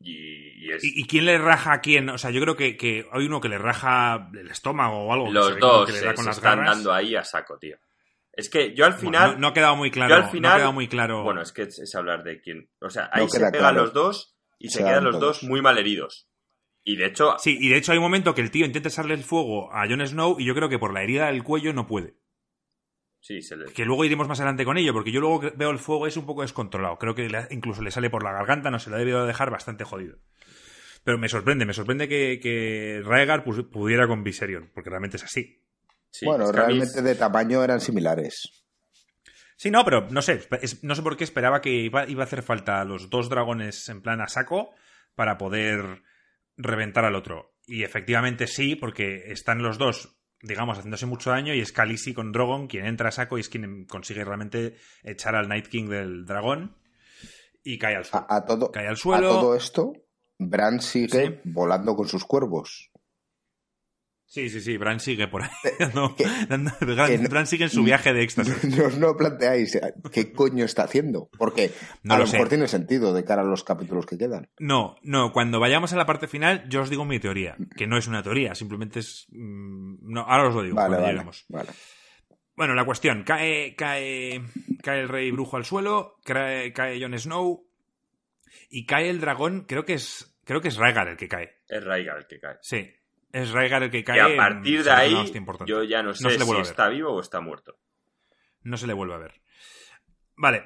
[0.00, 0.84] Y, y es...
[0.84, 2.08] ¿Y, y quién le raja a quién?
[2.10, 5.30] O sea, yo creo que, que hay uno que le raja el estómago o algo.
[5.32, 6.76] los dos que le se, da con se las están garras.
[6.76, 7.78] dando ahí a saco, tío.
[8.32, 9.32] Es que yo al Bueno, final...
[9.34, 10.10] no, no ha quedado muy claro.
[10.10, 11.22] yo al no final- ha quedado muy claro.
[11.22, 12.68] Bueno, es que es, es hablar de quién.
[12.80, 13.82] O sea, ahí No se pegan claro.
[13.84, 15.40] los dos y se Se quedan dan los todos.
[15.40, 16.28] dos muy mal heridos.
[16.88, 19.14] Y de hecho, Sí, y de hecho hay un momento que el tío intenta echarle
[19.14, 21.88] el fuego a Jon Snow y yo creo que por la herida del cuello no
[21.88, 22.14] puede.
[23.20, 23.72] sí, se le...
[23.72, 26.26] Que luego iremos más adelante con ello, porque yo luego veo el fuego es un
[26.26, 26.96] poco descontrolado.
[26.98, 29.82] Creo que incluso le sale por la garganta, no se lo ha debido dejar bastante
[29.82, 30.18] jodido.
[31.02, 35.60] Pero me sorprende, me sorprende que, que Raegar pudiera con Viserion, porque realmente es así.
[36.10, 38.64] sí, bueno, es que a mí realmente de tamaño eran similares.
[39.56, 40.46] Sí, no, pero no sé,
[40.82, 44.02] no sé por qué esperaba que iba, iba a hacer falta los dos dragones en
[44.02, 44.70] plan a saco
[45.16, 46.02] para poder
[46.56, 47.54] reventar al otro.
[47.66, 52.32] Y efectivamente sí, porque están los dos, digamos, haciéndose mucho daño y es Khaleesi con
[52.32, 56.24] Drogon quien entra a saco y es quien consigue realmente echar al Night King del
[56.26, 56.76] dragón
[57.64, 58.26] y cae al suelo.
[58.28, 59.28] A, a todo, Cae al a suelo.
[59.28, 59.92] todo esto,
[60.38, 61.40] Bran sigue Sí.
[61.44, 62.90] volando con sus cuervos.
[64.28, 65.50] Sí, sí, sí, Bran sigue por ahí.
[66.16, 68.64] que- dando- Bran, que no- Bran sigue en su viaje de éxtasis.
[68.76, 71.30] No os lo planteáis eh, qué coño está haciendo.
[71.38, 71.70] Porque
[72.02, 72.50] No a lo lo mejor sé.
[72.50, 74.50] tiene sentido de cara a los capítulos que quedan.
[74.58, 77.96] No, no, cuando vayamos a la parte final, yo os digo mi teoría, que no
[77.96, 79.26] es una teoría, simplemente es...
[79.30, 80.74] mm, No, ahora os lo digo.
[80.74, 81.44] Vale, cuando vale, lleguemos.
[81.48, 81.68] vale.
[82.56, 84.42] Bueno, la cuestión, cae, cae,
[84.82, 87.64] cae el rey brujo al suelo, cae, cae Jon Snow
[88.70, 91.50] y cae el dragón, creo que es, creo que es Rhaegar el que cae.
[91.68, 92.56] es Rhaegar el que cae.
[92.62, 92.90] Sí,
[93.36, 94.16] es Rhaegar el que cae.
[94.16, 95.14] y a partir de ahí,
[95.66, 97.78] yo ya no sé se le si está vivo o está muerto.
[98.62, 99.34] No se le vuelve a ver.
[100.36, 100.64] Vale.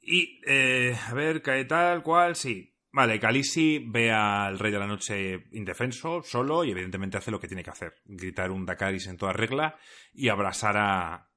[0.00, 2.74] Y, eh, a ver, cae tal cual, sí.
[2.90, 7.46] Vale, Khaleesi ve al Rey de la Noche indefenso, solo, y evidentemente hace lo que
[7.46, 7.94] tiene que hacer.
[8.04, 9.76] Gritar un Dakaris en toda regla
[10.12, 11.28] y abrazar a,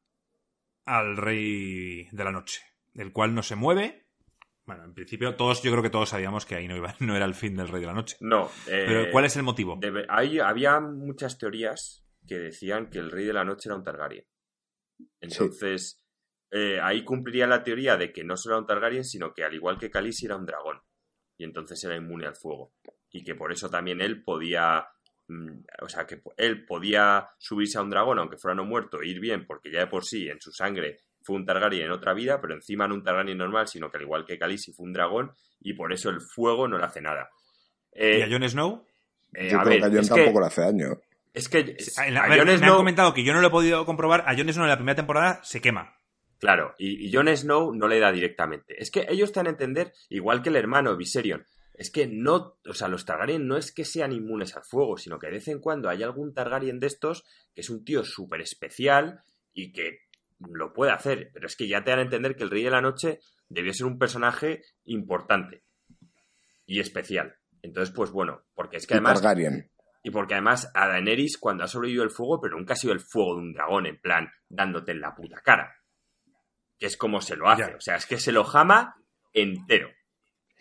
[0.86, 2.62] al Rey de la Noche,
[2.96, 4.07] el cual no se mueve.
[4.68, 7.26] Bueno, en principio todos, yo creo que todos sabíamos que ahí no, iba, no era
[7.26, 8.18] el fin del Rey de la Noche.
[8.20, 8.46] No.
[8.68, 9.78] eh, Pero ¿cuál es el motivo?
[9.80, 13.84] debe- hay- había muchas teorías que decían que el Rey de la Noche era un
[13.84, 14.26] Targaryen.
[15.22, 16.04] Entonces,
[16.52, 19.54] eh, ahí cumpliría la teoría de que no solo era un Targaryen, sino que al
[19.54, 20.80] igual que Khaleesi era un dragón.
[21.38, 22.74] Y entonces era inmune al fuego.
[23.12, 24.88] Y que por eso también él podía.
[25.28, 29.08] mm, O sea, que él podía subirse a un dragón, aunque fuera no muerto, e
[29.08, 32.14] ir bien, porque ya de por sí en su sangre fue un Targaryen en otra
[32.14, 34.94] vida, pero encima no un Targaryen normal, sino que al igual que Khaleesi fue un
[34.94, 37.30] dragón, y por eso el fuego no le hace nada.
[37.92, 38.86] Eh, ¿Y a Jon Snow?
[39.34, 41.00] eh, Yo a creo ver, que a Jon es que- tampoco le hace daño.
[41.34, 43.42] es que A, la- a a ver, Jon me han Snow- comentado que yo no
[43.42, 44.24] lo he podido comprobar.
[44.26, 45.94] A Jon Snow en la primera temporada se quema.
[46.40, 48.82] Claro, y, y Jon Snow no le da directamente.
[48.82, 52.58] Es que ellos te dan a entender, igual que el hermano Viserion, es que no,
[52.66, 55.48] o sea, los Targaryen no es que sean inmunes al fuego, sino que de vez
[55.48, 57.24] en cuando hay algún Targaryen de estos
[57.54, 59.22] que es un tío súper especial
[59.54, 60.02] y que
[60.40, 61.30] lo puede hacer.
[61.34, 63.20] Pero es que ya te dan a entender que el Rey de la Noche
[63.50, 65.64] debió ser un personaje importante
[66.66, 67.36] y especial.
[67.62, 69.72] Entonces, pues bueno, porque es que Y además Targaryen.
[70.04, 73.00] y porque además a Daenerys, cuando ha sobrevivido el fuego, pero nunca ha sido el
[73.00, 75.74] fuego de un dragón, en plan, dándote en la puta cara.
[76.80, 77.64] Que es como se lo hace.
[77.64, 77.76] Ya.
[77.76, 78.96] O sea, es que se lo jama
[79.34, 79.90] entero.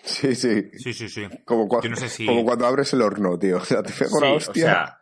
[0.03, 0.71] Sí, sí.
[0.73, 1.27] Sí, sí, sí.
[1.45, 3.57] Como, cua- Yo no sé si- como cuando abres el horno, tío.
[3.61, 4.51] O sea, te pega una Sí, hostia.
[4.65, 4.99] O sea,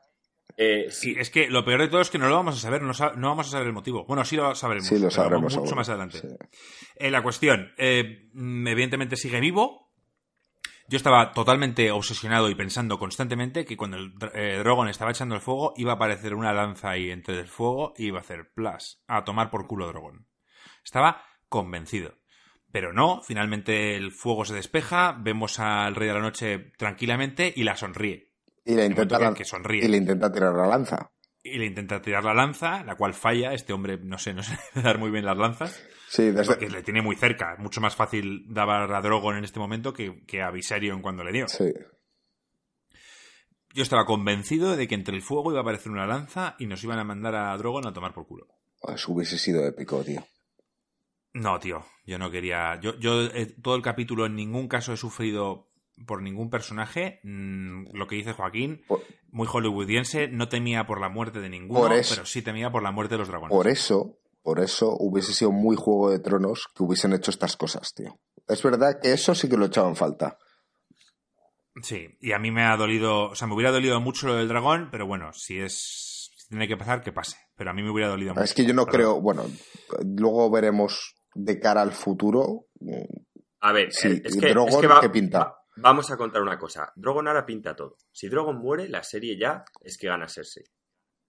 [0.57, 2.83] Eh, Sí, es que lo peor de todo es que no lo vamos a saber,
[2.83, 4.05] no, no vamos a saber el motivo.
[4.07, 4.87] Bueno, sí lo sabremos.
[4.87, 5.43] Sí, lo sabremos.
[5.43, 5.77] Mucho seguro.
[5.77, 6.19] más adelante.
[6.19, 6.29] Sí.
[6.97, 9.93] Eh, la cuestión, eh, mm, evidentemente sigue vivo.
[10.87, 15.41] Yo estaba totalmente obsesionado y pensando constantemente que cuando el eh, Drogon estaba echando el
[15.41, 19.03] fuego iba a aparecer una lanza ahí entre el fuego y iba a hacer plas,
[19.09, 20.27] a tomar por culo Drogon.
[20.85, 22.19] Estaba convencido.
[22.71, 27.63] Pero no, finalmente el fuego se despeja, vemos al Rey de la Noche tranquilamente y
[27.63, 28.34] la sonríe.
[28.65, 29.85] Y le intenta, momento que- lan- que sonríe.
[29.85, 31.11] y le intenta tirar la lanza.
[31.43, 33.53] Y le intenta tirar la lanza, la cual falla.
[33.53, 35.83] Este hombre, no sé, no sé dar muy bien las lanzas.
[36.09, 37.57] Sí, desde, Porque le tiene muy cerca.
[37.59, 41.33] Mucho más fácil dar a Drogon en este momento que, que a Viserion cuando le
[41.33, 41.49] dio.
[41.49, 41.73] sí.
[43.75, 46.85] Yo estaba convencido de que entre el fuego iba a aparecer una lanza y nos
[46.85, 48.47] iban a mandar a Drogon a tomar por culo.
[48.87, 50.25] Eso hubiese sido épico, tío.
[51.33, 52.79] No, tío, yo no quería.
[52.81, 55.73] Yo, yo eh, todo el capítulo en ningún caso he sufrido
[56.07, 57.21] por ningún personaje.
[57.23, 61.93] Mm, lo que dice Joaquín, Por, muy hollywoodiense, no temía por la muerte de ninguno,
[61.95, 63.55] eso- pero sí temía por la muerte de los dragones.
[63.57, 67.95] por eso, por eso hubiese sido muy Juego de Tronos que hubiesen hecho estas cosas,
[67.95, 68.19] tío.
[68.47, 70.37] Es verdad que eso sí que lo echaban falta.
[71.83, 74.47] Sí, y a mí me ha dolido, o sea, me hubiera dolido mucho lo del
[74.49, 77.37] dragón, pero bueno, si es, si tiene que pasar, que pase.
[77.57, 78.45] Pero a mí me hubiera dolido mucho.
[78.45, 79.45] Es que yo no creo, bueno,
[80.05, 82.67] luego veremos de cara al futuro.
[83.61, 85.39] a ver, Sí, es que, Drogon, es que va- ¿qué pinta?
[85.39, 86.93] va- vamos a contar una cosa.
[86.97, 87.97] Drogon ahora pinta todo.
[88.13, 90.65] Si Drogon muere, la serie ya es que gana Cersei.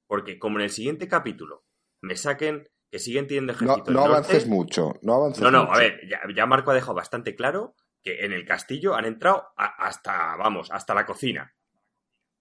[0.08, 1.66] Porque como en el siguiente capítulo
[2.02, 5.62] me saquen que siguen teniendo No, ejército no norte- avances mucho, no avances No, no,
[5.64, 5.74] mucho.
[5.74, 9.48] a ver, ya, ya Marco ha dejado bastante claro que en el castillo han entrado
[9.58, 11.52] a- hasta, vamos, hasta la cocina.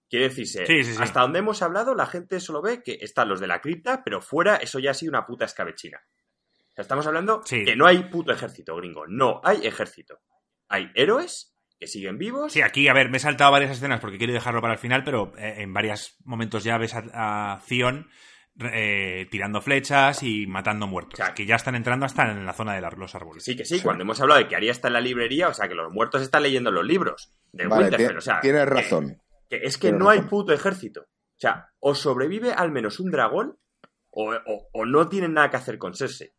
[0.07, 0.99] Quiere decirse, Sí, sí, sí.
[1.01, 4.21] hasta donde hemos hablado, la gente solo ve que están los de la cripta, pero
[4.21, 5.99] fuera eso ya ha sido una puta escabechina.
[6.59, 7.65] O sea, estamos hablando Sí.
[7.65, 9.07] que no hay puto ejército, gringo.
[9.07, 10.19] No hay ejército.
[10.69, 12.53] Hay héroes que siguen vivos.
[12.53, 15.03] Sí, aquí, a ver, me he saltado varias escenas porque quiero dejarlo para el final,
[15.03, 18.07] pero eh, en varios momentos ya ves a, a Theon
[18.61, 21.19] eh, tirando flechas y matando muertos.
[21.19, 23.43] O sea, que ya están entrando hasta en la zona de la- los árboles.
[23.43, 25.67] Sí, que sí, cuando hemos hablado de que Aria está en la librería, o sea,
[25.67, 28.17] que los muertos están leyendo los libros de Vale, Winterfell.
[28.17, 29.21] O sea, tienes razón.
[29.49, 31.01] Que es que Tienes no hay puto ejército.
[31.01, 33.57] O sea, o sobrevive al menos un dragón
[34.09, 36.31] o, o- o no tienen nada que hacer con Cersei.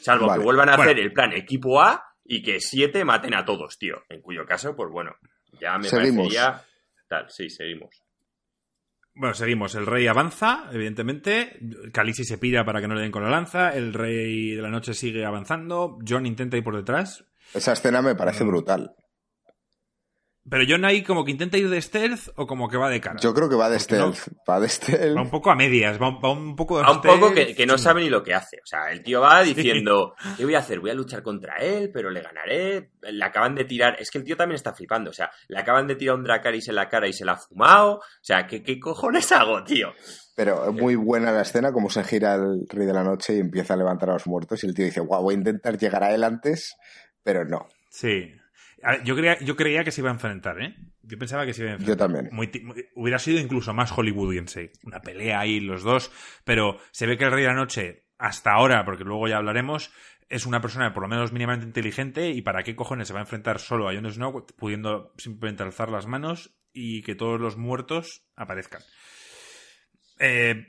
[0.00, 0.38] Salvo Vale.
[0.40, 0.90] que vuelvan a Bueno.
[0.90, 4.02] hacer el plan equipo A y que siete maten a todos, tío.
[4.08, 5.14] En cuyo caso, pues bueno,
[5.60, 6.34] ya me Seguimos.
[6.34, 6.62] parecería...
[7.08, 8.02] Tal, sí, seguimos.
[9.14, 9.74] Bueno, seguimos.
[9.74, 11.58] El rey avanza, evidentemente.
[11.92, 13.74] Khaleesi se pira para que no le den con la lanza.
[13.74, 15.98] El rey de la noche sigue avanzando.
[16.06, 17.24] John intenta ir por detrás.
[17.54, 18.94] Esa escena me parece brutal.
[20.48, 23.18] Pero John ahí como que intenta ir de stealth o como que va de cara.
[23.20, 24.38] Yo creo que va de Porque no- stealth.
[24.48, 25.16] Va de stealth.
[25.16, 26.78] Va un poco a medias, va un, va un poco...
[26.78, 28.58] A un poco que, no sabe ni lo que hace.
[28.58, 30.78] O sea, el tío va diciendo, ¿qué voy a hacer?
[30.80, 32.90] Voy a luchar contra él, pero le ganaré.
[33.02, 33.96] Le acaban de tirar...
[33.98, 35.10] Es que el tío también está flipando.
[35.10, 37.36] O sea, le acaban de tirar un Dracarys en la cara y se la ha
[37.38, 37.96] fumado.
[37.96, 39.92] O sea, ¿qué, qué cojones hago, tío?
[40.36, 43.40] Pero es muy buena la escena, como se gira el rey de la noche y
[43.40, 44.62] empieza a levantar a los muertos.
[44.62, 46.76] Y el tío dice, guau, voy a intentar llegar a él antes,
[47.22, 47.66] pero no.
[47.90, 48.32] Sí.
[49.04, 50.76] Yo creía, yo creía que se iba a enfrentar, ¿eh?
[51.02, 51.94] Yo pensaba que se iba a enfrentar.
[51.94, 52.28] Yo también.
[52.34, 54.72] Muy ti- muy- hubiera sido incluso más hollywoodiense.
[54.84, 56.10] Una pelea ahí los dos.
[56.44, 59.92] Pero se ve que el Rey de la Noche, hasta ahora, porque luego ya hablaremos,
[60.28, 62.30] es una persona por lo menos mínimamente inteligente.
[62.30, 65.90] ¿Y para qué cojones se va a enfrentar solo a Jon Snow, pudiendo simplemente alzar
[65.90, 68.82] las manos y que todos los muertos aparezcan?
[70.18, 70.66] Eh,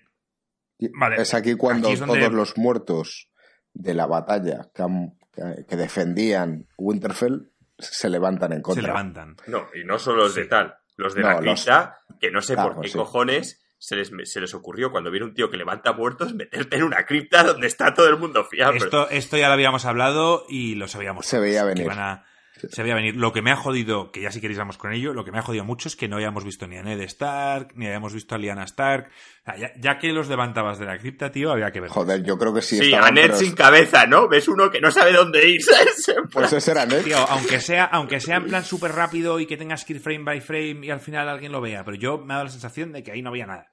[0.93, 1.21] Vale.
[1.21, 3.31] Es aquí cuando Aquí es donde- todos los muertos
[3.73, 8.81] de la batalla que, han- que- que defendían Winterfell se levantan en contra.
[8.81, 9.35] se levantan.
[9.47, 10.75] No, y no solo los de tal.
[10.95, 12.97] Los de No, la los- cripta, que no sé Claro, por qué sí.
[12.97, 16.83] cojones se les, se les ocurrió cuando viene un tío que levanta muertos meterte en
[16.83, 18.79] una cripta donde está todo el mundo fiable.
[18.79, 21.27] Esto, esto ya lo habíamos hablado y lo sabíamos.
[21.27, 21.83] Se veía que venir.
[21.85, 22.25] iban a-
[22.69, 23.15] se veía venir.
[23.15, 25.39] Lo que me ha jodido, que ya si queréis vamos con ello, lo que me
[25.39, 28.35] ha jodido mucho es que no hayamos visto ni a Ned Stark, ni hayamos visto
[28.35, 29.09] a Lyanna Stark.
[29.09, 31.89] O sea, ya, ya que los levantabas de la cripta, tío, había que ver.
[31.89, 32.77] Joder, yo creo que sí.
[32.77, 34.27] Sí, estaban, a Ned pero- sin cabeza, ¿no?
[34.27, 35.61] Ves uno que no sabe dónde ir,
[36.31, 37.03] Pues ese era Ned.
[37.03, 40.23] Tío, aunque sea, aunque sea en plan súper rápido y que tengas que ir frame
[40.23, 42.91] by frame y al final alguien lo vea, pero yo me ha dado la sensación
[42.91, 43.67] de que ahí no había nada.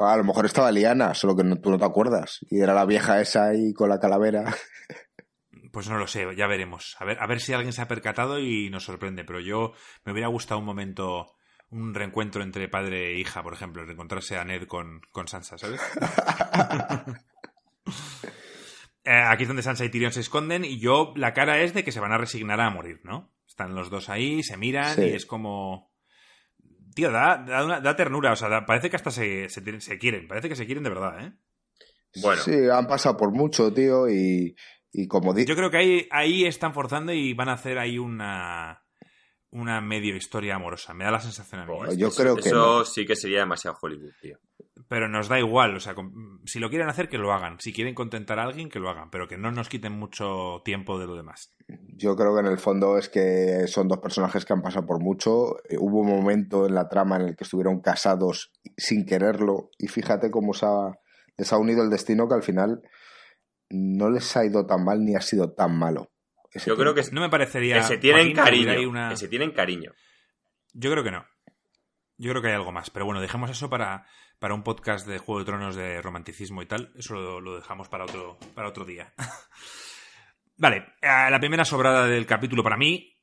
[0.00, 2.38] A lo mejor estaba Liana, solo que no- tú no te acuerdas.
[2.50, 4.44] Y era la vieja esa ahí con la calavera.
[5.72, 6.96] Pues no lo sé, ya veremos.
[6.98, 9.24] A ver, a ver si alguien se ha percatado y nos sorprende.
[9.24, 9.72] Pero yo
[10.04, 11.34] me hubiera gustado un momento,
[11.70, 15.80] un reencuentro entre padre e hija, por ejemplo, reencontrarse a Ned con, con Sansa, ¿sabes?
[19.04, 21.82] Eh, aquí es donde Sansa y Tyrion se esconden y yo, la cara es de
[21.82, 23.32] que se van a resignar a morir, ¿no?
[23.46, 25.02] Están los dos ahí, se miran Sí.
[25.02, 25.90] y es como...
[26.94, 30.28] Tío, da, da, una- da ternura, o sea, da- parece que hasta se, se quieren,
[30.28, 31.32] parece que se quieren de verdad, ¿eh?
[32.20, 32.42] Bueno.
[32.42, 34.54] Sí, han pasado por mucho, tío, y,
[35.02, 35.44] y como di...
[35.44, 38.82] Yo creo que ahí, ahí están forzando y van a hacer ahí una.
[39.50, 40.92] una medio historia amorosa.
[40.94, 41.72] Me da la sensación a mí.
[41.78, 44.38] Pues yo creo que Eso sí que sería demasiado Hollywood, tío.
[44.88, 45.94] Pero nos da igual, o sea,
[46.46, 47.58] si lo quieren hacer, que lo hagan.
[47.60, 50.98] Si quieren contentar a alguien, que lo hagan, pero que no nos quiten mucho tiempo
[50.98, 51.54] de lo demás.
[51.94, 55.02] Yo creo que en el fondo es que son dos personajes que han pasado por
[55.02, 55.56] mucho.
[55.68, 59.88] Eh, Hubo un momento en la trama en el que estuvieron casados sin quererlo y
[59.88, 60.98] fíjate cómo se ha-
[61.36, 62.80] les ha unido el destino que al final
[63.70, 66.10] no les ha ido tan mal ni ha sido tan malo.
[66.52, 67.76] ese Yo creo que, No me parecería.
[67.76, 68.88] que se tienen Joaquín, cariño.
[68.90, 69.92] una- Que se tienen cariño.
[70.72, 71.24] Yo creo que no.
[72.16, 72.90] Yo creo que hay algo más.
[72.90, 74.06] Pero bueno, dejemos eso para,
[74.38, 76.92] para un podcast de Juego de Tronos de romanticismo y tal.
[76.96, 79.12] Eso lo, lo dejamos para otro, para otro día.
[80.56, 83.14] vale, eh, la primera sobrada del capítulo para mí.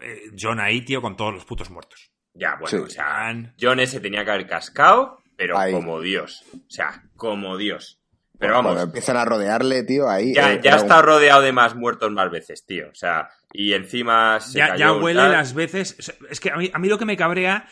[0.00, 2.10] eh, John ahí, tío, con todos los putos muertos.
[2.34, 2.76] Ya, bueno, Sí.
[2.76, 5.72] o sea, John, John ese tenía que haber cascado, pero Ahí.
[5.72, 6.42] como Dios.
[6.52, 8.00] O sea, como Dios.
[8.38, 10.34] Pero vamos, Cuando empiezan a rodearle, tío, ahí.
[10.34, 12.88] ya, eh, ya un- estado rodeado de más muertos más veces, tío.
[12.90, 15.32] O sea, y encima se ya, cayó ya huele tal.
[15.32, 15.96] las veces.
[16.30, 17.66] Es que a mí, a mí lo que me cabrea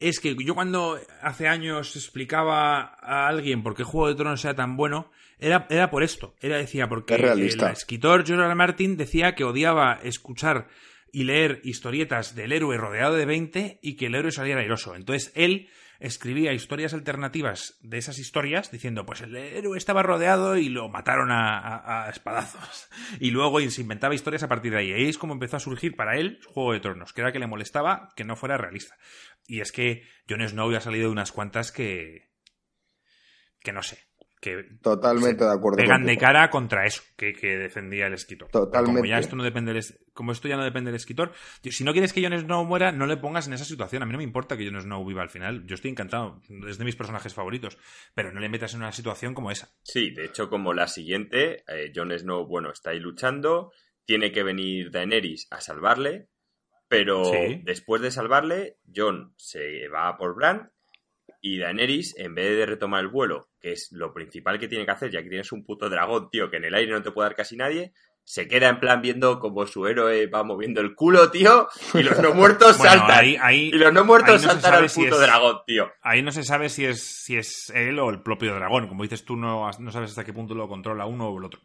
[0.00, 4.54] es que yo cuando hace años explicaba a alguien por qué Juego de Tronos era
[4.54, 6.34] tan bueno, era, era por esto.
[6.40, 7.66] Era decía, porque Es realista.
[7.66, 8.54] el escritor George.
[8.54, 10.66] Martin decía que odiaba escuchar
[11.12, 14.94] y leer historietas del héroe rodeado de 20 y que el héroe saliera airoso.
[14.96, 15.68] Entonces él
[16.00, 21.30] escribía historias alternativas de esas historias diciendo, pues el héroe estaba rodeado y lo mataron
[21.30, 22.88] a, a- espadazos.
[23.20, 24.92] Y luego se inventaba historias a partir de ahí.
[24.92, 27.46] Ahí es como empezó a surgir para él Juego de Tronos, que era que le
[27.46, 28.96] molestaba que no fuera realista.
[29.46, 32.30] Y es que Jon Snow ya salido de unas cuantas que...
[33.60, 34.05] que no sé.
[34.40, 35.78] Que Totalmente de acuerdo.
[35.78, 38.50] pegan de cara contra eso que, que defendía el escritor.
[38.50, 38.98] Totalmente.
[39.00, 39.82] Como ya esto no depende del
[40.12, 41.32] como esto ya no depende del escritor,
[41.62, 44.02] si no quieres que Jon Snow muera, no le pongas en esa situación.
[44.02, 45.66] A mí no me importa que Jon Snow viva al final.
[45.66, 47.78] Yo estoy encantado, es de mis personajes favoritos,
[48.14, 49.68] pero no le metas en una situación como esa.
[49.82, 53.72] Sí, de hecho, como la siguiente, eh, Jon Snow, bueno, está ahí luchando,
[54.04, 56.28] tiene que venir Daenerys a salvarle,
[56.88, 57.60] pero Sí.
[57.64, 60.70] después de salvarle, Jon se va a por Bran
[61.54, 64.90] y Daenerys, en vez de retomar el vuelo, que es lo principal que tiene que
[64.90, 67.28] hacer, ya que tienes un puto dragón, tío, que en el aire no te puede
[67.28, 67.92] dar casi nadie,
[68.24, 72.18] se queda en plan viendo como su héroe va moviendo el culo, tío, y los
[72.18, 73.18] no muertos Bueno, saltan.
[73.20, 75.88] ahí, ahí, Y los no muertos no saltan al si puto es- dragón, tío.
[76.02, 78.88] ahí no se sabe si es, si es él o el propio dragón.
[78.88, 81.60] Como dices tú, no, no sabes hasta qué punto lo controla uno o el otro.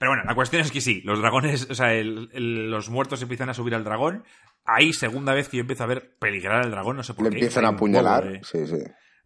[0.00, 3.22] Pero bueno, la cuestión es que sí, los dragones, o sea, el- el- los muertos
[3.22, 4.24] empiezan a subir al dragón.
[4.64, 7.30] Ahí, segunda vez que yo empiezo a ver peligrar al dragón, no sé por Le
[7.30, 7.36] qué.
[7.36, 8.40] empiezan Hay a apuñalar.
[8.42, 8.78] Sí, sí.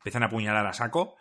[0.05, 1.16] Empiezan a apuñalar a saco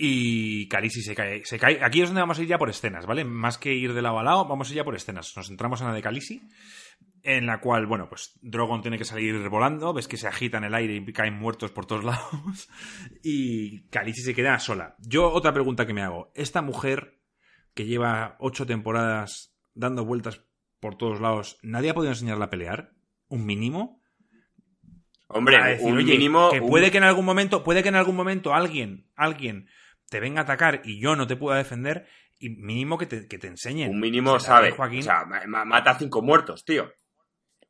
[0.00, 1.84] y Khaleesi se cae, se cae.
[1.84, 3.24] Aquí es donde vamos a ir ya por escenas, ¿vale?
[3.24, 5.36] Más que ir de lado a lado, vamos a ir ya por escenas.
[5.36, 6.40] Nos centramos en la de Khaleesi,
[7.22, 10.64] en la cual, bueno, pues Drogon tiene que salir volando, ves que se agita en
[10.64, 12.70] el aire y caen muertos por todos lados
[13.22, 14.96] y Khaleesi se queda sola.
[15.00, 17.20] Yo otra pregunta que me hago, esta mujer
[17.74, 20.44] que lleva ocho temporadas dando vueltas
[20.80, 22.92] por todos lados, ¿nadie ha podido enseñarla a pelear?
[23.26, 23.97] ¿Un mínimo?
[25.28, 26.50] Hombre, a decir, un oye, mínimo...
[26.50, 29.68] que un- puede que en algún momento, puede que en algún momento alguien, alguien
[30.08, 32.06] te venga a atacar y yo no te pueda defender,
[32.38, 33.90] y mínimo que te, que te enseñen.
[33.90, 34.70] Un mínimo O sea, sabe.
[34.70, 36.90] Joaquín, O sea, ma- ma- mata a cinco muertos, tío.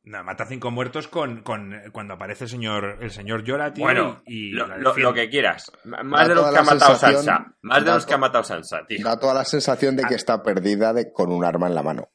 [0.03, 4.21] no, mata cinco muertos con, con cuando aparece el señor, el señor Llora, tío, Bueno,
[4.25, 5.69] y, y lo, que quieras.
[5.83, 7.55] Más Da de los que ha matado Sansa.
[7.61, 9.03] Más de los que ha matado Sansa, tío.
[9.03, 10.17] Da toda la sensación de que Ah.
[10.17, 12.07] está perdida de, con un arma en la mano.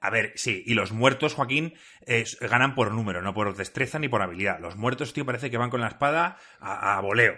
[0.00, 1.74] A ver, sí, y los muertos, Joaquín,
[2.06, 4.58] eh, ganan por número, no por destreza ni por habilidad.
[4.60, 7.34] Los muertos, tío, parece que van con la espada a, a voleo.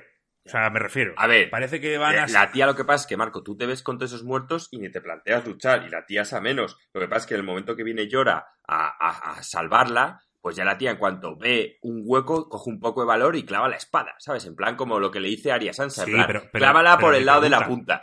[0.47, 1.15] O sea, me refiero.
[1.17, 2.25] A ver, Parece que van a...
[2.25, 4.25] Eh, La tía lo que pasa es que, Marco, tú te ves con todos esos
[4.25, 5.85] muertos y ni te planteas luchar.
[5.87, 6.77] Y la tía es a menos.
[6.93, 10.21] Lo que pasa es que en el momento que viene Llora a, a- a salvarla,
[10.43, 13.47] pues ya la tía en cuanto ve un hueco, coge un poco de valor y
[13.47, 14.45] clava la espada, ¿sabes?
[14.45, 16.03] En plan como lo que le dice Arya Sansa.
[16.03, 18.03] en Sí, plan, pero- pero- clávala pero por el lado de la punta.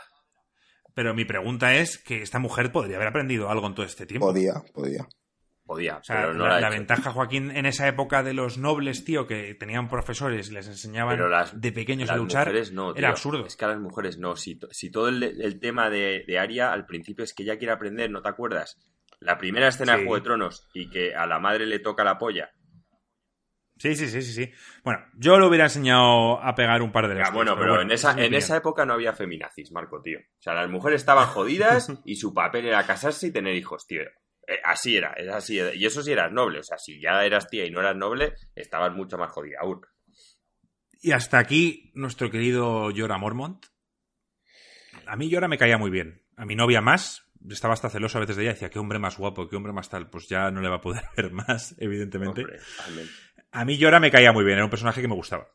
[0.93, 4.27] Pero mi pregunta es que esta mujer podría haber aprendido algo en todo este tiempo.
[4.27, 5.07] Podía, podía.
[5.63, 9.25] Podía, O sea, pero no la, ventaja, Joaquín, en esa época de los nobles, tío,
[9.25, 13.09] que tenían profesores y les enseñaban Pero las- de pequeños a luchar, mujeres no, era
[13.09, 13.45] absurdo.
[13.45, 14.35] Es que a las mujeres no.
[14.35, 17.57] Si, to- si todo el, el tema de, de Aria al principio es que ella
[17.57, 18.77] quiere aprender, ¿no te acuerdas?
[19.21, 19.99] La primera escena Sí.
[19.99, 22.49] de Juego de Tronos y que a la madre le toca la polla.
[23.81, 24.51] Sí, sí, sí, sí, sí.
[24.83, 27.89] Bueno, yo le hubiera enseñado a pegar un par de Ya, leches, bueno, pero, en,
[27.89, 30.19] esa, es en esa época no había feminazis, Marco, tío.
[30.19, 34.03] O sea, las mujeres estaban jodidas y su papel era casarse y tener hijos, tío.
[34.03, 35.59] Eh, así era, era así.
[35.73, 36.59] Y eso sí eras noble.
[36.59, 39.81] O sea, si ya eras tía y no eras noble, estabas mucho más jodida aún.
[41.01, 43.65] Y hasta aquí nuestro querido Jorah Mormont.
[45.07, 46.21] A mí Jorah me caía muy bien.
[46.37, 47.23] A mi novia más.
[47.49, 48.53] Estaba hasta celoso a veces de ella.
[48.53, 50.07] Decía, qué hombre más guapo, qué hombre más tal.
[50.07, 52.41] Pues ya no le va a poder ver más, evidentemente.
[52.41, 52.59] Hombre.
[53.51, 54.57] A mí Jorah me caía muy bien.
[54.57, 55.47] Era un personaje que me gustaba.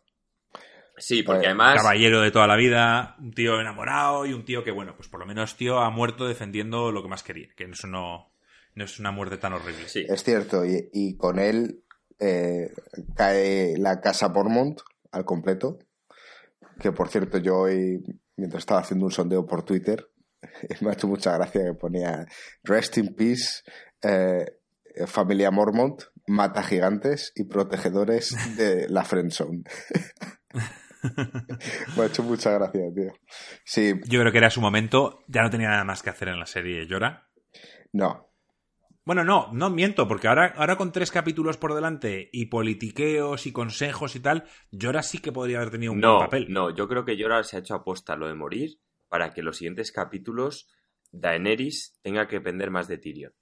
[0.98, 1.76] Sí, porque además...
[1.76, 5.20] caballero de toda la vida, un tío enamorado y un tío que, bueno, pues por
[5.20, 7.48] lo menos, tío, ha muerto defendiendo lo que más quería.
[7.54, 8.32] Que eso no,
[8.74, 9.88] no es una muerte tan horrible.
[9.88, 10.06] Sí.
[10.08, 11.82] Es cierto, y, y con él
[12.18, 12.72] eh,
[13.14, 14.80] cae la casa Mormont
[15.12, 15.78] al completo.
[16.80, 18.02] Que por cierto, yo hoy,
[18.36, 20.08] mientras estaba haciendo un sondeo por Twitter,
[20.80, 22.26] me ha hecho mucha gracia que ponía
[22.62, 23.62] Rest in Peace,
[24.02, 24.44] eh,
[25.06, 29.64] familia Mormont, mata gigantes y protegedores de la Friendzone.
[31.96, 33.12] Me ha hecho mucha gracia, tío.
[33.64, 33.94] Sí.
[34.06, 35.24] Yo creo que era su momento.
[35.28, 37.28] Ya no tenía nada más que hacer en la serie Llora.
[37.92, 38.30] No.
[39.04, 43.52] Bueno, no, no miento, porque ahora, ahora con tres capítulos por delante y politiqueos y
[43.52, 46.46] consejos y tal, Llora sí que podría haber tenido un no, buen papel.
[46.48, 49.58] No, yo creo que Llora se ha hecho aposta lo de morir para que los
[49.58, 50.68] siguientes capítulos
[51.12, 53.32] Daenerys tenga que depender más de Tyrion.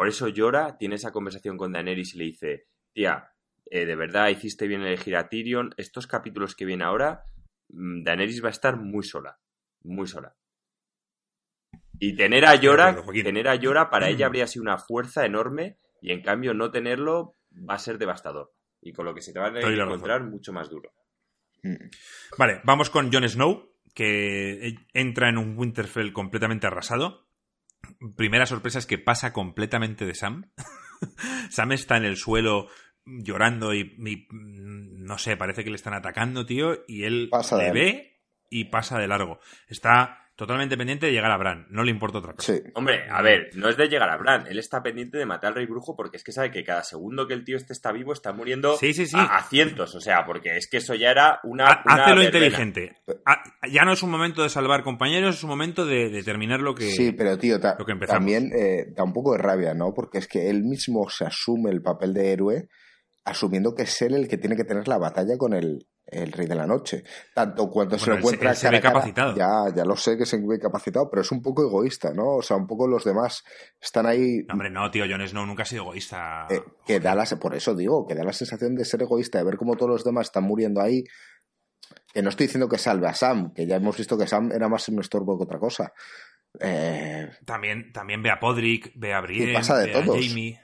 [0.00, 3.34] Por eso Llora tiene esa conversación con Daenerys y le dice, tía,
[3.66, 5.74] eh, de verdad hiciste bien elegir a Tyrion.
[5.76, 7.26] Estos capítulos que vienen ahora,
[7.68, 9.38] mm, Daenerys va a estar muy sola.
[9.82, 10.34] Muy sola.
[11.98, 16.12] Y tener a Llora, tener a Llora para ella habría sido una fuerza enorme y
[16.12, 18.54] en cambio no tenerlo va a ser devastador.
[18.80, 20.94] Y con lo que se te va a encontrar mucho más duro.
[22.38, 27.28] Vale, vamos con Jon Snow, que entra en un Winterfell completamente arrasado.
[28.16, 30.50] Primera sorpresa es que pasa completamente de Sam.
[31.50, 32.68] Sam está en el suelo
[33.04, 33.96] llorando y,
[34.30, 39.08] no sé, parece que le están atacando, tío, y él le ve y pasa de
[39.08, 39.40] largo.
[39.68, 42.54] Está totalmente pendiente de llegar a Bran, no le importa otra cosa.
[42.72, 45.56] Hombre, a ver, no es de llegar a Bran, él está pendiente de matar al
[45.56, 48.14] rey brujo porque es que sabe que cada segundo que el tío este está vivo
[48.14, 51.66] está muriendo A, cientos, o sea, porque es que eso ya era una...
[51.84, 52.96] Hace lo inteligente.
[53.70, 56.90] Ya no es un momento de salvar compañeros, es un momento de, determinar lo que
[56.90, 59.92] Sí, pero tío, también eh, da un poco de rabia, ¿no?
[59.92, 62.68] Porque es que él mismo se asume el papel de héroe
[63.26, 66.46] asumiendo que es él el que tiene que tener la batalla con el, el Rey
[66.46, 67.04] de la Noche.
[67.34, 68.54] Tanto cuando se lo encuentra.
[68.54, 69.36] se ve capacitado.
[69.36, 72.36] ya, ya lo sé que se ve capacitado, pero es un poco egoísta, ¿no?
[72.36, 73.44] O sea, un poco los demás
[73.80, 74.42] están ahí.
[74.48, 76.46] No, hombre, no, tío, Jon Snow nunca ha sido egoísta.
[76.50, 79.44] Eh, que da la, por eso digo, que da la sensación de ser egoísta, de
[79.44, 81.04] ver cómo todos los demás están muriendo ahí.
[82.12, 84.68] Que no estoy diciendo que salve a Sam, que ya hemos visto que Sam era
[84.68, 85.92] más un estorbo que otra cosa.
[86.58, 90.60] Eh, también, también ve a Podrick, ve a Brienne, pasa de ve a Jamie.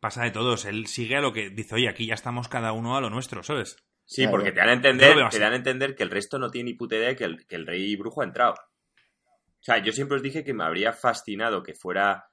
[0.00, 0.64] Pasa de todos.
[0.64, 3.42] Él sigue a lo que dice, oye, aquí ya estamos cada uno a lo nuestro,
[3.42, 3.76] ¿sabes?
[4.04, 6.70] Sí, porque te dan a entender, te dan a entender que el resto no tiene
[6.70, 8.54] ni puta idea que el, que el rey brujo ha entrado.
[8.54, 12.28] O sea, yo siempre os dije que me habría fascinado que fuera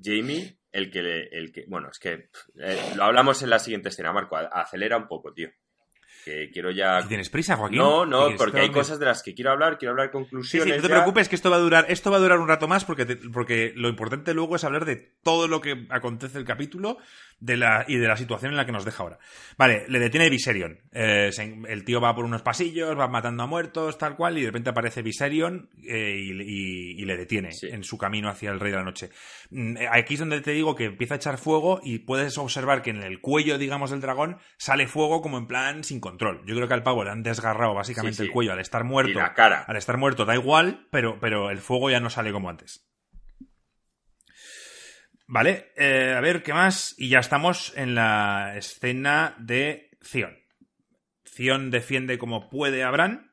[0.00, 4.12] Jamie el que, el que bueno, es que eh, lo hablamos en la siguiente escena,
[4.12, 5.50] Marco, acelera un poco, tío
[6.24, 7.06] que quiero ya...
[7.06, 7.78] ¿Tienes prisa, Joaquín?
[7.78, 10.74] No, no, porque hay cosas de las que quiero hablar, quiero hablar conclusiones.
[10.74, 12.66] Sí, no te preocupes que esto va a durar, esto va a durar un rato
[12.66, 16.96] más porque, porque lo importante luego es hablar de todo lo que acontece el capítulo
[17.44, 19.18] de la, y de la situación en la que nos deja ahora.
[19.58, 20.78] Vale, le detiene Viserion.
[20.92, 21.30] Eh,
[21.68, 24.70] el tío va por unos pasillos, va matando a muertos, tal cual, y de repente
[24.70, 29.10] aparece Viserion eh, y, le detiene en su camino hacia el Rey de la Noche.
[29.50, 32.80] Mm, eh, aquí es donde te digo que empieza a echar fuego y puedes observar
[32.80, 36.42] que en el cuello, digamos, del dragón sale fuego como en plan sin control.
[36.46, 39.18] Yo creo que al pavo le han desgarrado básicamente el cuello al estar muerto.
[39.18, 39.64] la cara.
[39.68, 42.86] Al estar muerto da igual, pero, pero el fuego ya no sale como antes.
[45.34, 46.94] Vale, eh, a ver, ¿qué más?
[46.96, 50.32] Y ya estamos en la escena de Zion.
[51.28, 53.32] Zion defiende como puede a Bran.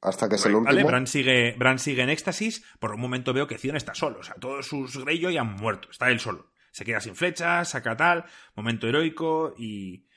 [0.00, 0.88] Hasta que se lo último.
[0.88, 2.64] Bran sigue, Bran sigue en éxtasis.
[2.80, 4.18] Por un momento veo que Zion está solo.
[4.18, 5.88] O sea, todos sus Greyjoy han muerto.
[5.88, 6.50] Está él solo.
[6.72, 8.24] Se queda sin flechas, saca tal.
[8.56, 10.08] Momento heroico y,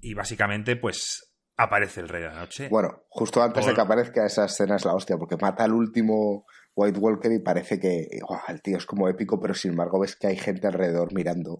[0.00, 2.68] y básicamente, pues, aparece el Rey de la Noche.
[2.70, 6.46] Bueno, justo antes de que aparezca esa escena es la hostia, porque mata al último
[6.78, 8.06] White Walker y parece que
[8.46, 11.58] el tío es como épico, pero sin embargo ves que hay gente alrededor mirando.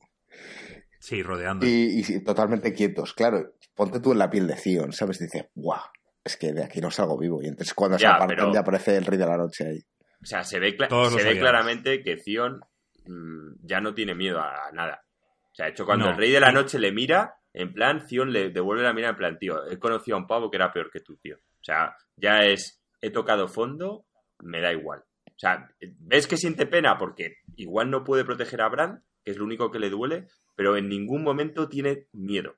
[1.01, 1.67] Sí, rodeando.
[1.67, 3.15] Y, totalmente quietos.
[3.15, 5.19] Claro, ponte tú en la piel de Zion, ¿sabes?
[5.19, 5.81] Dice, guau,
[6.23, 7.43] es que de aquí no salgo vivo.
[7.43, 9.81] Y entonces cuando se apartan ya aparece el rey de la noche ahí.
[10.23, 12.61] O sea, se ve, se ve claramente que Zion
[13.07, 15.03] mm, ya no tiene miedo a nada.
[15.51, 18.33] O sea, de hecho, cuando el rey de la noche le mira, en plan, Zion
[18.33, 20.91] le devuelve la mirada en plan, tío, he conocido a un pavo que era peor
[20.93, 21.37] que tú, tío.
[21.37, 24.07] O sea, ya es, he tocado fondo,
[24.41, 25.03] me da igual.
[25.39, 25.69] O sea,
[26.01, 29.71] ves que siente pena porque igual no puede proteger a Bran, que es lo único
[29.71, 32.57] que le duele, pero en ningún momento tiene miedo.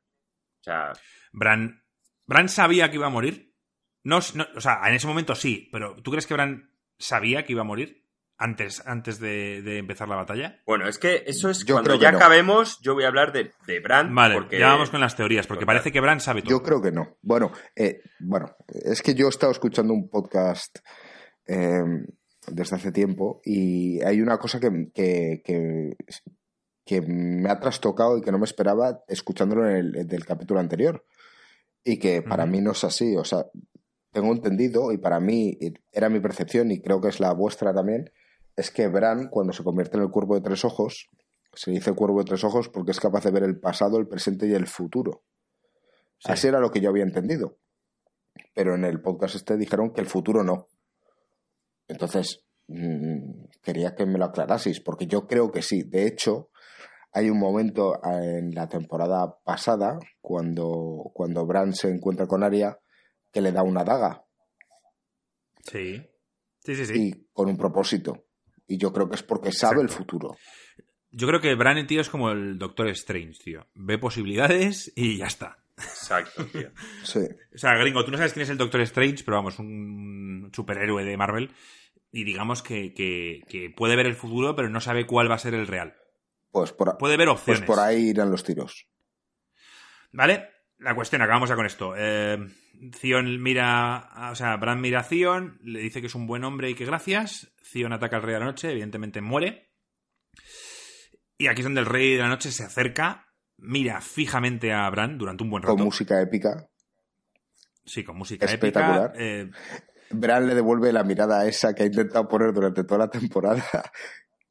[0.60, 0.92] O sea.
[1.30, 1.84] Bran.
[2.24, 3.54] ¿Bran sabía que iba a morir?
[4.02, 7.60] No, o sea, en ese momento sí, pero ¿tú crees que Bran sabía que iba
[7.60, 7.98] a morir?
[8.38, 10.62] Antes, antes de, empezar la batalla.
[10.64, 14.14] Bueno, es que eso es cuando ya acabemos, yo voy a hablar de, de Bran.
[14.14, 14.58] Vale, porque...
[14.58, 16.52] ya vamos con las teorías, porque parece que Bran sabe todo.
[16.52, 17.18] Yo creo que no.
[17.20, 20.78] Bueno, eh, bueno, es que yo he estado escuchando un podcast
[21.46, 21.82] eh,
[22.52, 25.42] desde hace tiempo y hay una cosa que, que,
[26.84, 31.04] que, me ha trastocado y que no me esperaba escuchándolo en el del capítulo anterior
[31.84, 33.46] y que para mí no es así, o sea,
[34.12, 35.56] tengo entendido y para mí
[35.92, 38.10] era mi percepción y creo que es la vuestra también,
[38.56, 41.08] es que Bran cuando se convierte en el cuervo de tres ojos
[41.54, 44.46] Se dice cuervo de tres ojos porque es capaz de ver el pasado, el presente
[44.46, 45.24] y el futuro.
[46.24, 47.58] Así era lo que yo había entendido.
[48.54, 50.68] Pero en el podcast este dijeron que el futuro no.
[51.90, 55.82] Entonces, mm, quería que me lo aclaraseis, porque yo creo que sí.
[55.82, 56.50] De hecho,
[57.12, 62.78] hay un momento en la temporada pasada, cuando, cuando Bran se encuentra con Arya,
[63.32, 64.24] que le da una daga.
[65.64, 66.00] Sí.
[66.60, 66.92] Sí, sí, sí.
[66.96, 68.26] Y con un propósito.
[68.68, 70.36] Y yo creo que es porque sabe el futuro.
[71.10, 73.66] Yo creo que Bran, tío, es como el Doctor Strange, tío.
[73.74, 75.59] Ve posibilidades y ya está.
[75.82, 76.70] Exacto, tío.
[77.04, 77.20] Sí.
[77.54, 81.04] O sea, gringo, tú no sabes quién es el Doctor Strange, pero vamos, un superhéroe
[81.04, 81.50] de Marvel.
[82.12, 85.38] Y digamos que, que- que puede ver el futuro, pero no sabe cuál va a
[85.38, 85.94] ser el real.
[86.50, 87.62] Pues por, Puede ver pues opciones.
[87.64, 88.88] por ahí irán los tiros.
[90.12, 90.48] ¿Vale?
[90.78, 91.94] La cuestión, acabamos ya con esto.
[91.96, 92.38] Eh,
[93.00, 96.42] Theon mira, a- o sea, Bran mira a Theon, le dice que es un buen
[96.44, 97.52] hombre y que gracias.
[97.72, 99.70] Theon ataca al Rey de la Noche, evidentemente muere.
[101.38, 103.29] Y aquí es donde el Rey de la Noche se acerca,
[103.60, 105.76] mira fijamente a Bran durante un buen rato.
[105.76, 106.68] Con música épica.
[107.84, 109.12] Sí, con música Espectacular.
[109.14, 109.22] épica.
[109.24, 109.50] eh,
[110.10, 113.64] Bran le devuelve la mirada esa que ha intentado poner durante toda la temporada.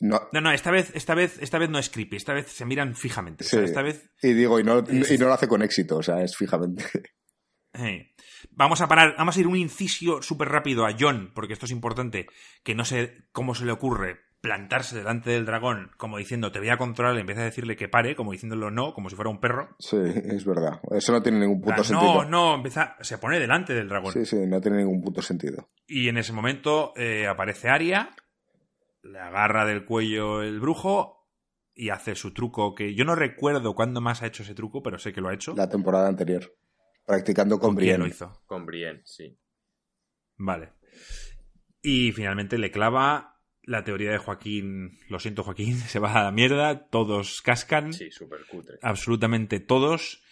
[0.01, 2.63] No, no, no, esta vez, esta vez, esta vez no es creepy, esta vez se
[2.65, 3.43] miran fijamente.
[3.43, 3.65] O sea, Sí.
[3.65, 6.37] esta vez y digo, y no, y no lo hace con éxito, o sea, es
[6.37, 6.85] fijamente.
[7.73, 8.13] Eh,
[8.51, 11.71] Vamos a parar, vamos a ir un inciso súper rápido a John, porque esto es
[11.73, 12.27] importante,
[12.63, 16.69] que no sé cómo se le ocurre plantarse delante del dragón, como diciendo te voy
[16.69, 19.39] a controlar, y empieza a decirle que pare, como diciéndolo no, como si fuera un
[19.39, 19.75] perro.
[19.79, 20.79] Sí, es verdad.
[20.91, 22.25] Eso no tiene ningún puto no, sentido.
[22.25, 24.13] no, empieza, se pone delante del dragón.
[24.13, 25.69] Sí, sí, no tiene ningún puto sentido.
[25.87, 28.11] Y en ese momento eh, aparece Aria,
[29.03, 31.27] le agarra del cuello el brujo
[31.73, 34.99] y hace su truco que yo no recuerdo cuándo más ha hecho ese truco, pero
[34.99, 35.53] sé que lo ha hecho.
[35.55, 36.43] La temporada anterior.
[37.05, 38.03] Practicando con, ¿Con quién Brienne.
[38.03, 38.41] lo hizo?
[38.45, 39.37] Con Brienne, sí.
[40.37, 40.73] Vale.
[41.81, 43.38] Y finalmente le clava
[43.69, 44.97] la teoría de Joaquín.
[45.09, 46.87] Lo siento, Joaquín, se va a la mierda.
[46.89, 47.93] Todos cascan.
[47.93, 48.79] Sí, súper cutre.
[48.81, 50.23] Absolutamente todos.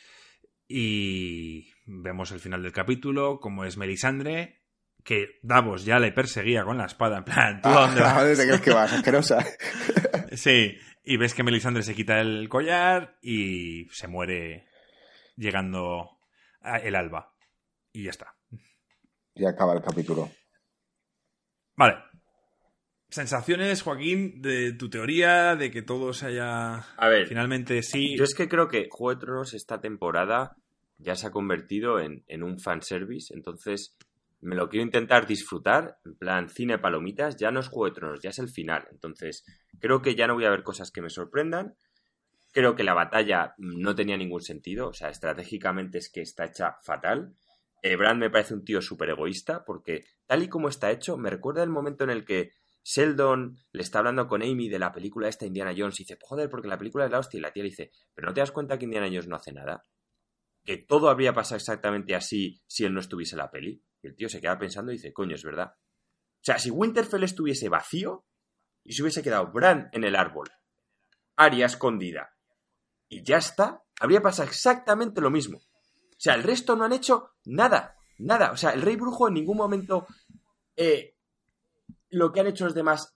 [0.68, 4.64] Y vemos el final del capítulo, como es Melisandre,
[5.04, 7.20] que Davos ya le perseguía con la espada.
[7.20, 8.16] En plan, ¿tú a dónde ¿A vas?
[8.18, 8.94] dónde te crees que vas?
[8.94, 9.46] Asquerosa.
[10.34, 14.68] Sí, y ves que Melisandre se quita el collar y se muere
[15.38, 16.20] llegando
[16.60, 17.34] a el alba.
[17.94, 18.36] Y ya está.
[19.34, 20.30] y acaba el capítulo.
[21.78, 21.96] Vale.
[23.10, 26.80] Sensaciones, Joaquín, de tu teoría de que todo se haya.
[26.98, 28.18] A ver, Finalmente sí.
[28.18, 30.58] Yo es que creo que Juego de Tronos esta temporada
[30.98, 33.96] ya se ha convertido en, en un fanservice, entonces
[34.42, 38.20] me lo quiero intentar disfrutar, en plan cine palomitas, ya no es Juego de Tronos,
[38.22, 39.46] ya es el final, entonces
[39.80, 41.76] creo que ya no voy a ver cosas que me sorprendan,
[42.52, 46.78] creo que la batalla no tenía ningún sentido, o sea, estratégicamente es que está hecha
[46.84, 47.34] fatal,
[47.84, 51.30] Eh, Bran me parece un tío súper egoísta, porque tal y como está hecho, me
[51.30, 52.52] recuerda el momento en el que
[52.88, 56.50] Sheldon le está hablando con Amy de la película esta Indiana Jones y dice, joder,
[56.50, 57.38] porque la película es la hostia.
[57.38, 59.52] Y la tía le dice, pero ¿no te das cuenta que Indiana Jones no hace
[59.52, 59.84] nada?
[60.64, 63.84] Que todo habría pasado exactamente así si él no estuviese en la peli.
[64.02, 65.74] Y el tío se queda pensando y dice, coño, es verdad.
[65.76, 68.26] O sea, si Winterfell estuviese vacío
[68.86, 70.50] y se hubiese quedado Bran en el árbol,
[71.36, 72.38] Arya escondida,
[73.10, 75.58] y ya está, habría pasado exactamente lo mismo.
[75.58, 78.54] O sea, el resto no han hecho nada, nada.
[78.54, 80.08] O sea, el rey brujo en ningún momento
[80.78, 81.17] eh,
[82.10, 83.14] lo que han hecho los demás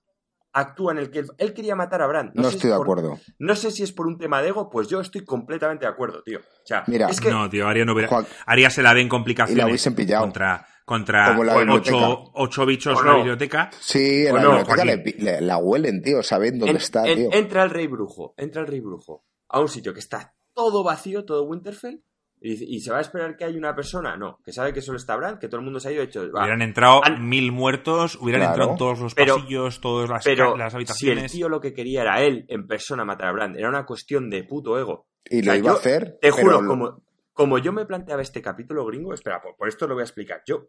[0.54, 2.32] actúa en el que él, él quería matar a Bran.
[2.34, 3.20] No, sé si estoy de por- acuerdo.
[3.40, 6.22] No sé si es por un tema de ego, pues yo estoy completamente de acuerdo,
[6.24, 6.40] tío.
[6.40, 8.10] O sea, Mira, es que No, tío, Aria no hubiera.
[8.10, 9.58] Juan- Aria se la den Y complicaciones.
[9.64, 10.24] la hubiesen pillado.
[10.24, 13.18] Contra, contra la ocho, ocho bichos en la no.
[13.20, 13.70] biblioteca.
[13.80, 15.16] Sí, en la no, biblioteca le, Joaquín.
[15.26, 16.22] le- la huelen, tío.
[16.22, 17.30] Saben dónde en- está, en- tío.
[17.32, 21.24] entra el rey brujo, entra el rey brujo a un sitio que está todo vacío,
[21.24, 22.04] todo Winterfell,
[22.44, 25.16] y, se va a esperar que haya una persona, no, que sabe que solo está
[25.16, 26.22] Bran, que todo el mundo se ha ido hecho.
[26.32, 26.42] va.
[26.42, 28.54] Hubieran entrado Han- mil muertos, hubieran Claro.
[28.54, 31.32] entrado en todos los Pero- pasillos, todas las, Pero las si el habitaciones.
[31.32, 34.44] tío lo que quería era él en persona matar a Bran, era una cuestión de
[34.44, 35.08] puto ego.
[35.30, 36.18] Y o sea, lo iba yo a hacer.
[36.20, 39.88] Te juro, lo- como, como yo me planteaba este capítulo gringo, espera, por, por esto
[39.88, 40.42] lo voy a explicar.
[40.48, 40.68] Yo,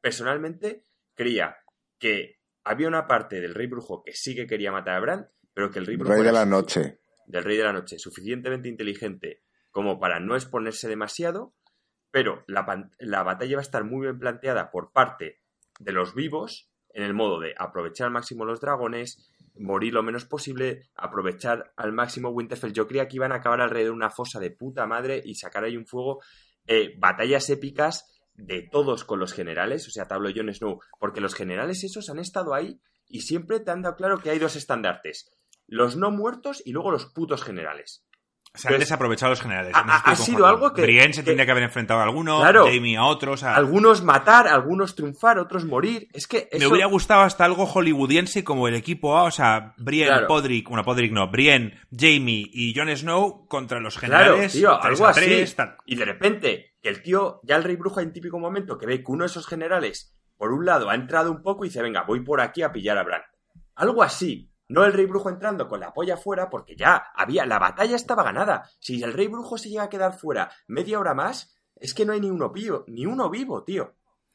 [0.00, 0.84] personalmente,
[1.14, 1.56] creía
[1.98, 5.70] que había una parte del rey brujo que sí que quería matar a Bran, pero
[5.70, 6.98] que el rey brujo Rey de la noche.
[7.26, 9.42] del rey de la noche suficientemente inteligente
[9.72, 11.54] como para no exponerse demasiado,
[12.12, 15.40] pero la, batalla va a estar muy bien planteada por parte
[15.80, 20.26] de los vivos, en el modo de aprovechar al máximo los dragones, morir lo menos
[20.26, 22.74] posible, aprovechar al máximo Winterfell.
[22.74, 25.64] Yo creía que iban a acabar alrededor de una fosa de puta madre y sacar
[25.64, 26.20] ahí un fuego.
[26.66, 31.20] eh, batallas épicas de todos con los generales, o sea, te hablo Jon Snow, porque
[31.20, 34.54] los generales esos han estado ahí y siempre te han dado claro que hay dos
[34.54, 35.30] estandartes,
[35.66, 38.06] los no muertos y luego los putos generales.
[38.54, 39.72] Se han Entonces, desaprovechado los generales.
[39.74, 42.66] ha- sido algo que- Brienne se que- tendría que haber enfrentado a alguno, Claro.
[42.66, 43.32] Jamie a otro.
[43.32, 46.06] O sea, algunos matar, algunos triunfar, otros morir.
[46.12, 50.08] Es que me hubiera gustado hasta algo hollywoodiense como el equipo A, o sea, Brienne,
[50.12, 50.26] Claro.
[50.26, 54.52] Podrick, bueno, Podrick no, Brienne, Jamie y Jon Snow contra los Claro, generales.
[54.52, 55.20] tío, algo así.
[55.24, 55.56] tres.
[55.86, 58.84] Y de repente, que el tío, ya el rey brujo hay un típico momento que
[58.84, 61.80] ve que uno de esos generales, por un lado, ha entrado un poco y dice,
[61.80, 63.22] venga, voy por aquí a pillar a Bran.
[63.76, 64.51] Algo así.
[64.72, 68.22] No el rey brujo entrando con la polla fuera, porque ya había, la batalla estaba
[68.22, 68.68] ganada.
[68.80, 72.12] Si el rey brujo se llega a quedar fuera media hora más, es que no
[72.12, 73.94] hay ni uno vivo, ni uno vivo, tío.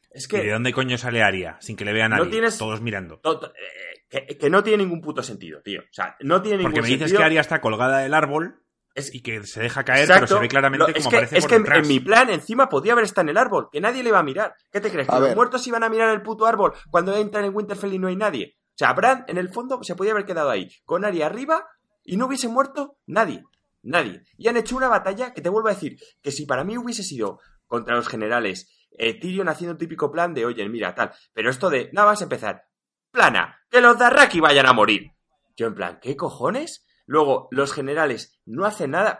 [0.10, 1.58] Es ¿Y de que dónde coño sale Aria?
[1.60, 2.32] Sin que le vea No nadie.
[2.32, 3.20] tienes- Todos mirando.
[3.20, 5.82] to- to- eh, que, que no tiene ningún puto sentido, tío.
[5.82, 7.20] O sea, no tiene ningún Porque me dices sentido.
[7.20, 8.64] que Aria está colgada del árbol
[8.96, 11.50] Es- y que se deja caer, pero se ve claramente como que, aparece es por
[11.50, 11.80] que en, detrás.
[11.84, 14.24] en mi plan encima podía haber estado en el árbol, que nadie le va a
[14.24, 14.56] mirar.
[14.72, 15.08] ¿Qué te crees?
[15.08, 18.00] ¿Que A los muertos iban a mirar el puto árbol cuando entran en Winterfell y
[18.00, 18.57] no hay nadie?
[18.78, 21.68] O sea, Bran, en el fondo, se podía haber quedado ahí, con Arya arriba,
[22.04, 23.44] y no hubiese muerto nadie.
[23.82, 24.22] Nadie.
[24.38, 27.02] Y han hecho una batalla que te vuelvo a decir, que si para mí hubiese
[27.02, 31.50] sido contra los generales, eh, Tyrion haciendo un típico plan de, oye, mira, tal, pero
[31.50, 32.68] esto de, nada, vas a empezar,
[33.10, 35.12] plana, que los Darraki vayan a morir.
[35.56, 36.86] Yo en plan, ¿qué cojones?
[37.08, 39.20] Luego, los generales no hacen nada.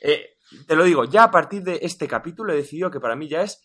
[0.00, 3.28] Eh, te lo digo, ya a partir de este capítulo he decidido que para mí
[3.28, 3.60] ya es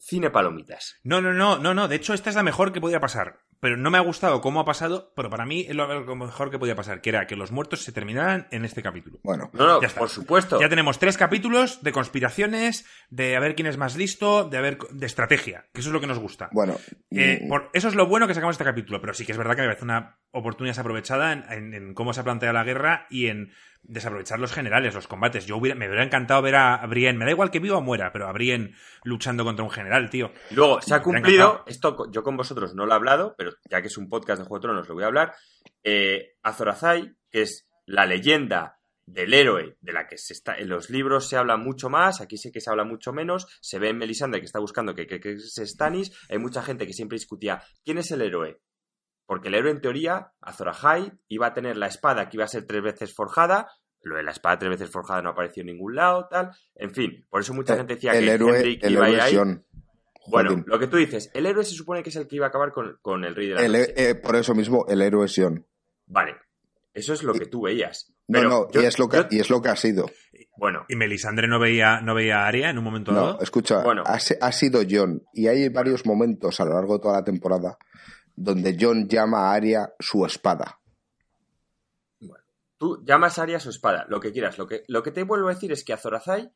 [0.00, 0.96] cine palomitas.
[1.04, 1.88] No, no, no, no, no.
[1.88, 3.38] De hecho, esta es la mejor que podía pasar.
[3.60, 6.50] Pero no me ha gustado cómo ha pasado, pero para mí es lo lo mejor
[6.50, 9.18] que podía pasar, que era que los muertos se terminaran en este capítulo.
[9.22, 10.00] Bueno, No, no, Ya está.
[10.00, 10.58] por supuesto.
[10.58, 14.62] Ya tenemos tres capítulos de conspiraciones, de a ver quién es más listo, de a
[14.62, 16.48] ver de estrategia, que eso es lo que nos gusta.
[16.52, 16.76] bueno.
[17.10, 19.32] Eh, mm, por- eso es lo bueno que sacamos de este capítulo, pero sí que
[19.32, 22.52] es verdad que me parece una oportunidad desaprovechada en, en- en cómo se ha planteado
[22.54, 23.52] la guerra y en
[23.82, 25.46] desaprovechar los generales, los combates.
[25.46, 28.12] Yo hubiera- me hubiera encantado ver a Brienne, me da igual que viva o muera,
[28.12, 28.74] pero a Brienne
[29.04, 30.32] luchando contra un general, tío.
[30.50, 33.80] Y Luego, se ha cumplido, esto yo con vosotros no lo he hablado, pero ya
[33.80, 35.34] que es un podcast de Juego de Tronos lo voy a hablar.
[35.82, 38.76] Eh, Azor Ahai, que es la leyenda
[39.06, 42.36] del héroe de la que se está en los libros se habla mucho más, aquí
[42.36, 45.18] sí que se habla mucho menos, se ve en Melisandre que está buscando que, que-
[45.18, 48.60] que es Stannis, hay mucha gente que siempre discutía ¿quién es el héroe?
[49.30, 52.48] Porque el héroe en teoría, Azor Ahai, iba a tener la espada que iba a
[52.48, 53.68] ser tres veces forjada,
[54.02, 57.24] lo de la espada tres veces forjada no apareció en ningún lado, tal, en fin,
[57.30, 59.38] por eso mucha gente decía el que héroe, Henrik el iba a ir héroe es
[59.38, 59.60] ahí.
[60.26, 60.64] Bueno, Joaquín.
[60.66, 62.72] lo que tú dices, el héroe se supone que es el que iba a acabar
[62.72, 63.92] con, con el rey de la El- noche.
[64.10, 65.64] eh, por eso mismo, el héroe es Jon.
[66.06, 66.34] Vale,
[66.92, 68.12] eso es lo que tú veías.
[68.26, 70.10] No, Pero no, yo- y, es lo que, yo- y es lo que ha sido.
[70.56, 73.40] Bueno, Y Melisandre no veía, no veía a Aria en un momento No, dado.
[73.42, 74.02] escucha, Bueno.
[74.04, 75.22] ha, ha sido John.
[75.32, 77.78] Y hay varios momentos a lo largo de toda la temporada
[78.40, 80.80] donde John llama a Arya su espada.
[82.78, 84.56] tú llamas a Arya su espada, lo que quieras.
[84.56, 86.50] Lo que, te vuelvo a decir es que Azor Ahai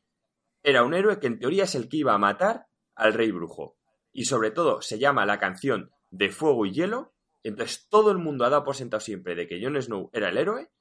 [0.63, 3.77] era un héroe que en teoría es el que iba a matar al rey brujo.
[4.11, 7.13] Y sobre todo se llama la canción de Fuego y Hielo.
[7.43, 10.39] Entonces todo el mundo ha dado por sentado siempre de que Jon Snow era el
[10.39, 10.71] héroe.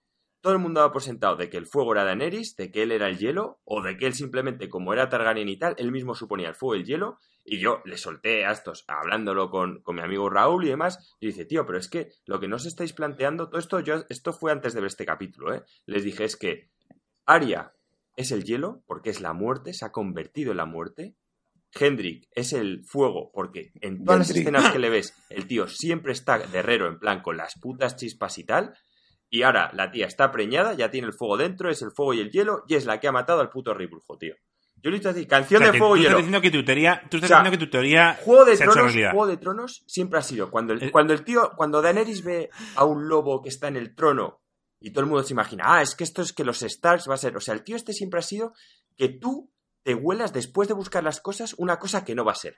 [0.40, 2.82] Todo el mundo ha dado por sentado de que el fuego era Daenerys, de que
[2.82, 5.90] él era el hielo, o de que él simplemente, como era Targaryen y tal, él
[5.90, 7.18] mismo suponía el fuego y el hielo.
[7.44, 11.26] Y yo le solté a estos, hablándolo con, con mi amigo Raúl y demás, y
[11.26, 14.32] dice, tío, pero es que lo que no os estáis planteando, todo esto, yo, esto
[14.32, 15.62] fue antes de ver este capítulo, ¿eh?
[15.84, 16.70] Les dije, es que
[17.26, 17.74] Arya
[18.16, 21.16] es el hielo, porque es la muerte, se ha convertido en la muerte.
[21.72, 26.12] Hendrik es el fuego, porque en todas las escenas que le ves, el tío siempre
[26.12, 28.74] está de herrero, en plan, con las putas chispas y tal.
[29.28, 32.20] Y ahora la tía está preñada, ya tiene el fuego dentro, es el fuego y
[32.20, 34.36] el hielo, y es la que ha matado al puto rey brujo, tío.
[34.84, 36.16] Yo le he dicho así, O canción sea, de fuego tú y hielo.
[36.18, 38.64] diciendo que tu teoría, tú estás O sea, diciendo que tu teoría Juego de se
[38.64, 38.92] Tronos.
[38.92, 40.90] Juego de Tronos siempre ha sido cuando el, Eh.
[40.92, 44.42] cuando el tío, cuando Daenerys ve a un lobo que está en el trono
[44.80, 47.14] y todo el mundo se imagina, ah, es que esto es que los Starks va
[47.14, 48.52] a ser, o sea, el tío este siempre ha sido
[48.96, 49.50] que tú
[49.82, 52.54] te huelas después de buscar las cosas una cosa que no va a ser.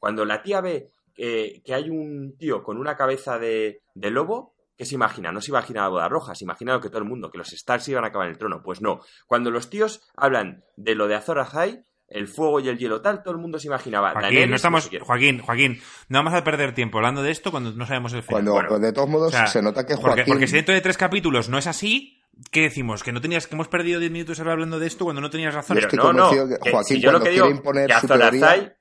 [0.00, 4.54] Cuando la tía ve que, que hay un tío con una cabeza de, de lobo,
[4.82, 5.30] ¿qué se imagina?
[5.30, 7.46] No se imagina la boda roja, se imagina lo que todo el mundo, que los
[7.46, 8.62] Starks iban a acabar en el trono.
[8.64, 8.98] Pues no.
[9.28, 13.22] Cuando los tíos hablan de lo de Azor Ahai, el fuego y el hielo tal,
[13.22, 14.10] todo el mundo se imaginaba.
[14.10, 14.90] Joaquín, Daenerys, no estamos.
[15.00, 18.42] Joaquín, Joaquín, no vamos a perder tiempo hablando de esto cuando no sabemos el final.
[18.42, 20.24] Cuando, bueno, de todos modos, O sea, se nota que porque, Joaquín.
[20.26, 23.04] porque si dentro de tres capítulos no es así, ¿qué decimos?
[23.04, 25.78] Que no tenías, que hemos perdido 10 minutos hablando de esto cuando no tenías razón.
[25.78, 28.18] Yo estoy no, que Joaquín, si yo lo que quiere digo, imponer que su Azor
[28.18, 28.76] teoría,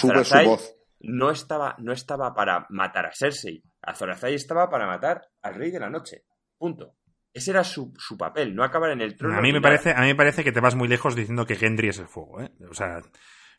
[0.00, 0.74] sube su voz.
[0.98, 3.62] No estaba, no estaba para matar a Cersei.
[3.86, 6.24] Azor Ahai estaba para matar al rey de la noche.
[6.58, 6.94] Punto.
[7.32, 9.36] Ese era su, su papel, no acabar en el trono.
[9.36, 11.56] A mí me parece, a mí me parece que te vas muy lejos diciendo que
[11.56, 12.50] Gendry es el fuego, ¿eh?
[12.70, 13.00] O sea,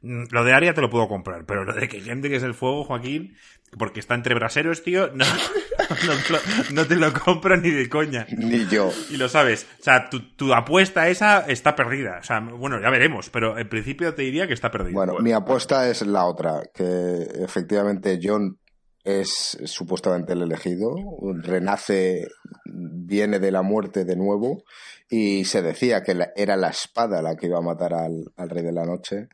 [0.01, 2.53] mm, lo de Aria te lo puedo comprar, pero lo de que Gendry es el
[2.53, 3.35] fuego, Joaquín,
[3.77, 5.25] porque está entre braseros, tío, no,
[6.07, 6.39] no, te lo-
[6.73, 8.25] no te lo compro ni de coña.
[8.37, 8.89] Ni yo.
[9.09, 9.67] Y lo sabes.
[9.81, 12.19] O sea, tu, tu apuesta esa está perdida.
[12.21, 14.93] O sea, bueno, ya veremos, pero en principio te diría que está perdida.
[14.93, 15.23] Bueno, Bueno.
[15.25, 18.57] mi apuesta es la otra, que efectivamente John
[19.05, 20.95] es supuestamente el elegido,
[21.35, 22.27] renace
[22.65, 24.63] viene de la muerte de nuevo
[25.07, 28.71] y se decía que era la espada la que iba a matar al, Rey de
[28.71, 29.29] la Noche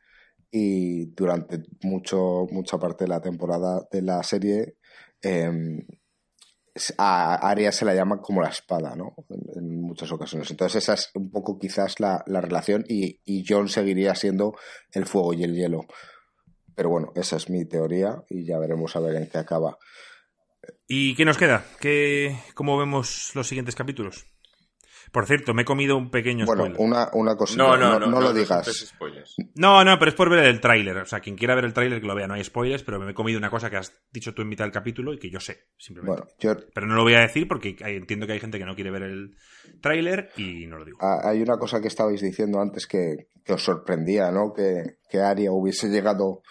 [0.51, 4.75] y durante mucho, mucha parte de la temporada de la serie
[5.21, 5.79] em,
[6.97, 9.15] a Arya se la llama como la espada, ¿no?
[9.55, 10.49] En, muchas ocasiones.
[10.51, 14.53] Entonces esa es un poco quizás la, relación y, y, John seguiría siendo
[14.93, 15.81] el fuego y el hielo.
[16.81, 19.77] Pero bueno, esa es mi teoría y ya veremos a ver en qué acaba.
[20.87, 21.63] ¿Y qué nos queda?
[21.79, 24.25] ¿Qué, ¿Cómo vemos los siguientes capítulos?
[25.11, 26.75] Por cierto, me he comido un pequeño spoiler.
[26.75, 27.61] Bueno, una, una cosita.
[27.61, 28.95] No, no, no, no, lo digas.
[29.53, 30.97] No, no, pero es por ver el tráiler.
[30.97, 32.25] O sea, quien quiera ver el tráiler que lo vea.
[32.25, 34.65] No hay spoilers, pero me he comido una cosa que has dicho tú en mitad
[34.65, 36.23] del capítulo y que yo sé, simplemente.
[36.41, 38.89] Bueno, Pero no lo voy a decir porque entiendo que hay gente que no quiere
[38.89, 39.35] ver el
[39.81, 40.97] tráiler y no lo digo.
[40.99, 44.51] Ah, hay una cosa que estabais diciendo antes que, os sorprendía, ¿no?
[44.51, 46.41] Que, que Aria hubiese llegado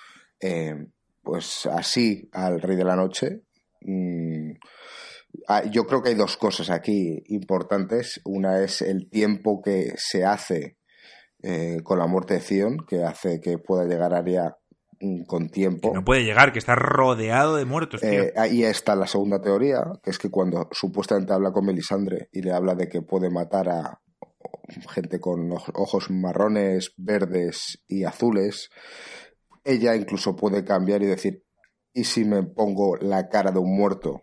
[0.41, 0.87] eh,
[1.23, 3.43] pues así al Rey de la Noche.
[3.83, 4.53] Mm,
[5.49, 8.21] Ah, yo creo que hay dos cosas aquí importantes.
[8.25, 10.77] Una es el tiempo que se hace
[11.43, 14.57] eh, con la muerte de Zion, que hace que pueda llegar Aria
[15.01, 15.93] mm, con tiempo.
[15.95, 18.03] no puede llegar, que está rodeado de muertos.
[18.03, 22.43] Eh, ahí está la segunda teoría, que es que cuando supuestamente habla con Melisandre y
[22.43, 24.01] le habla de que puede matar a
[24.93, 28.71] gente con ojos marrones, verdes y azules,
[29.65, 31.45] ella incluso puede cambiar y decir,
[31.93, 34.23] ¿y si me pongo la cara de un muerto?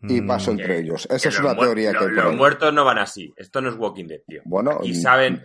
[0.00, 0.60] y paso mm.
[0.60, 1.08] entre ellos.
[1.10, 2.06] Esa es una teoría que...
[2.06, 3.32] Los muertos no van así.
[3.36, 4.42] Esto no es Walking Dead, tío.
[4.44, 4.78] Bueno...
[4.82, 5.42] Y saben...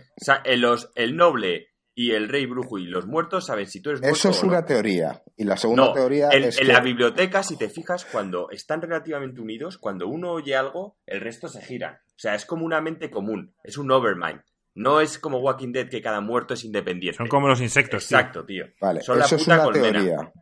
[0.56, 4.16] los, el noble y el rey brujo y los muertos saben si tú eres muerto
[4.16, 5.22] Eso es una teoría.
[5.36, 9.78] Y la segunda teoría es En la biblioteca, si te fijas, cuando están relativamente unidos,
[9.78, 12.02] cuando uno oye algo, el resto se gira.
[12.08, 13.54] O sea, es como una mente común.
[13.62, 14.40] Es un overmind.
[14.74, 17.16] No es como Walking Dead que cada muerto es independiente.
[17.16, 18.66] Son como los insectos, Exacto, tío.
[18.80, 20.32] Vale, Son eso es una teoría.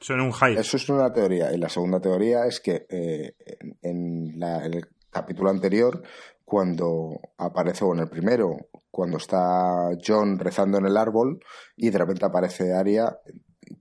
[0.00, 0.58] Son un hype.
[0.58, 1.52] Eso es una teoría.
[1.52, 3.34] Y la segunda teoría es que eh,
[3.82, 6.02] en, el capítulo anterior,
[6.44, 8.56] cuando aparece, o en el primero,
[8.90, 11.40] cuando está John rezando en el árbol
[11.76, 13.18] y de repente aparece Aria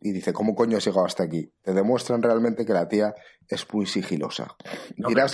[0.02, 1.52] y dice, ¿cómo coño has llegado hasta aquí?
[1.62, 3.14] Te demuestran realmente que la tía
[3.48, 4.56] es muy sigilosa.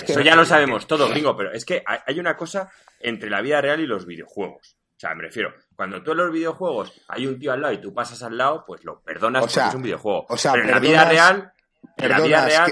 [0.06, 2.70] Eso ya lo sabemos todo, gringo, pero es que hay una cosa
[3.00, 4.76] entre la vida real y los videojuegos.
[4.98, 7.80] O sea, me refiero, cuando tú en los videojuegos hay un tío al lado y
[7.80, 10.26] tú pasas al lado, pues lo perdonas porque es un videojuego.
[10.28, 11.52] O sea, Pero en la vida real.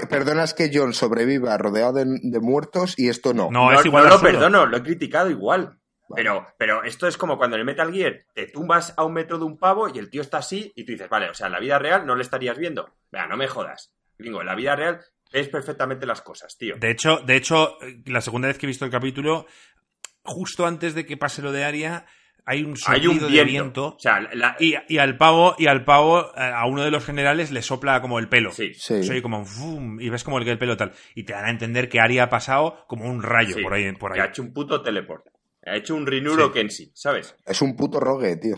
[0.09, 3.49] perdonas, que, John sobreviva rodeado de, muertos y esto no.
[3.49, 5.79] No, es igual no lo perdono, lo he criticado igual.
[6.15, 9.37] Pero, pero esto es como cuando en el Metal Gear te tumbas a un metro
[9.37, 11.53] de un pavo y el tío está así y tú dices, vale, o sea, en
[11.53, 12.95] la vida real no le estarías viendo.
[13.11, 13.93] Vea, no me jodas.
[14.17, 14.99] Gringo, en la vida real
[15.31, 16.75] ves perfectamente las cosas, tío.
[16.77, 19.45] De hecho, de hecho, la segunda vez que he visto el capítulo,
[20.23, 22.05] justo antes de que pase lo de Aria,
[22.47, 23.97] hay un sonido de viento
[24.59, 28.19] y, al pavo y al pavo eh, a uno de los generales le sopla como
[28.19, 29.21] el pelo sí, sí.
[29.21, 29.43] como
[29.99, 32.29] y ves como el, el pelo tal y te dan a entender que Aria ha
[32.29, 35.25] pasado como un rayo por ahí por ahí ha hecho un puto teleport
[35.67, 37.35] ha hecho un Rinuro Kenshi ¿sabes?
[37.45, 38.57] es un puto rogue tío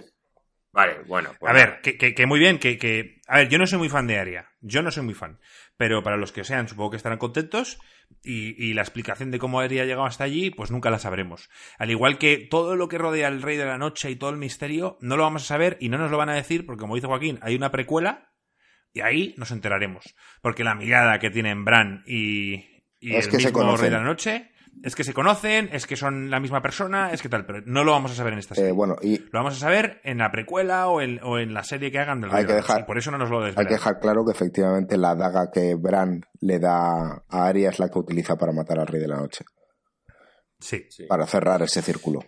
[0.72, 1.32] Vale, bueno.
[1.40, 4.08] Pues a ver, que, muy bien, que, que, A ver, yo no soy muy fan
[4.08, 4.50] de Aria.
[4.62, 5.40] Yo no soy muy fan.
[5.78, 7.80] Pero para los que sean, supongo que estarán contentos.
[8.24, 11.50] Y, la explicación de cómo Aria ha llegado hasta allí, pues nunca la sabremos.
[11.78, 14.38] Al igual que todo lo que rodea al Rey de la Noche y todo el
[14.38, 16.96] misterio, no lo vamos a saber y no nos lo van a decir, porque como
[16.96, 18.32] dice Joaquín, hay una precuela
[18.94, 20.16] y ahí nos enteraremos.
[20.42, 22.56] Porque la mirada que tienen Bran y,
[23.00, 24.52] y el mismo Rey de la Noche
[24.84, 27.84] es que se conocen, es que son la misma persona, es que tal, pero no
[27.84, 28.70] lo vamos a saber en esta serie.
[28.70, 31.64] Eh, bueno, y lo vamos a saber en la precuela o en, o en la
[31.64, 33.60] serie que hagan del hay que dejar, por eso no nos lo desvelan.
[33.60, 37.80] Hay que dejar claro que efectivamente la daga que Bran le da a Arya es
[37.80, 39.44] la que utiliza para matar al Rey de la Noche.
[40.60, 40.86] Sí.
[41.08, 42.22] Para cerrar ese círculo.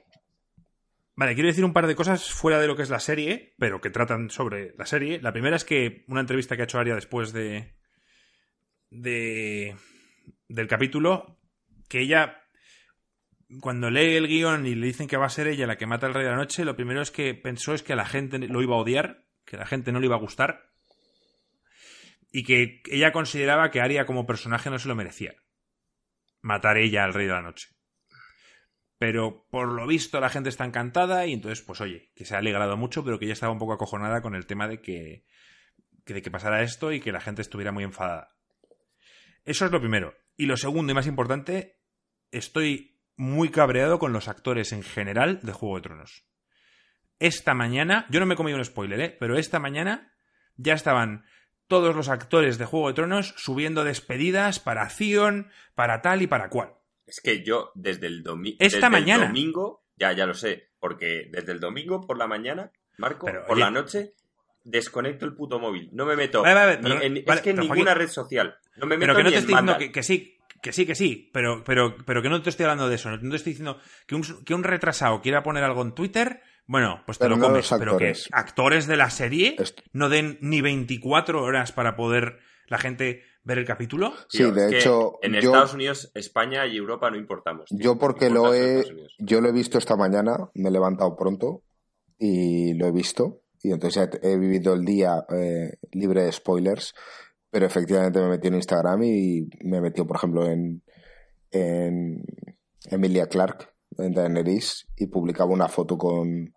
[1.16, 3.82] Vale, quiero decir un par de cosas fuera de lo que es la serie, pero
[3.82, 5.22] que tratan sobre la serie.
[5.22, 7.76] La primera es que una entrevista que ha hecho Arya después de,
[8.90, 9.76] de
[10.48, 11.38] del capítulo,
[11.90, 12.41] que ella
[13.60, 16.08] cuando lee el guion y le dicen que va a ser ella la que mata
[16.08, 18.62] al rey de la noche, lo primero es que pensó es que la gente lo
[18.62, 20.70] iba a odiar, que la gente no le iba a gustar,
[22.32, 25.36] y que ella consideraba que Aria como personaje no se lo merecía.
[26.42, 27.68] Matar ella al rey de la noche.
[28.98, 32.38] Pero por lo visto la gente está encantada y entonces, pues oye, que se ha
[32.38, 35.26] alegrado mucho, pero que ella estaba un poco acojonada con el tema de que,
[36.06, 38.36] de que pasara esto y que la gente estuviera muy enfadada.
[39.44, 40.14] Eso es lo primero.
[40.38, 41.80] Y lo segundo y más importante,
[42.32, 46.26] estoy muy cabreado con los actores en general de Juego de Tronos.
[47.20, 49.18] Esta mañana, yo no me he comido un spoiler, ¿eh?
[49.20, 50.14] pero esta mañana
[50.56, 51.26] ya estaban
[51.68, 56.50] todos los actores de Juego de Tronos subiendo despedidas para Zion, para tal y para
[56.50, 56.74] cual.
[57.06, 59.28] Es que yo desde el, domingo esta mañana.
[59.28, 63.72] domingo, ya, ya lo sé, porque desde el domingo por la mañana, Marco, por la
[63.72, 64.16] noche,
[64.64, 65.90] desconecto el puto móvil.
[65.94, 66.44] No me meto.
[66.46, 68.58] es que en ninguna red social.
[68.76, 71.30] No me meto pero que no te estoy diciendo que, sí, Que sí, que sí,
[71.34, 73.10] pero, pero, pero que no te estoy hablando de eso.
[73.10, 76.42] No te estoy diciendo que un, que un retrasado quiera poner algo en Twitter.
[76.68, 77.68] Bueno, pues te Pero lo no comes.
[77.78, 78.86] Pero que actores.
[78.88, 79.56] de la serie
[79.94, 84.14] no den ni 24 horas para poder la gente ver el capítulo.
[84.30, 87.66] Sí, Tío, de es hecho, En yo- Estados Unidos, España y Europa no importamos.
[87.66, 87.80] tío.
[87.80, 88.84] Yo porque lo he,
[89.18, 91.64] yo lo he visto esta mañana, me he levantado pronto
[92.20, 96.94] y lo he visto y entonces he, he vivido el día eh, libre de spoilers,
[97.52, 100.82] pero efectivamente me metí en Instagram y me metió, por ejemplo, en,
[101.52, 102.24] en
[102.90, 106.54] Emilia Clark, en Daenerys, y publicaba una foto con,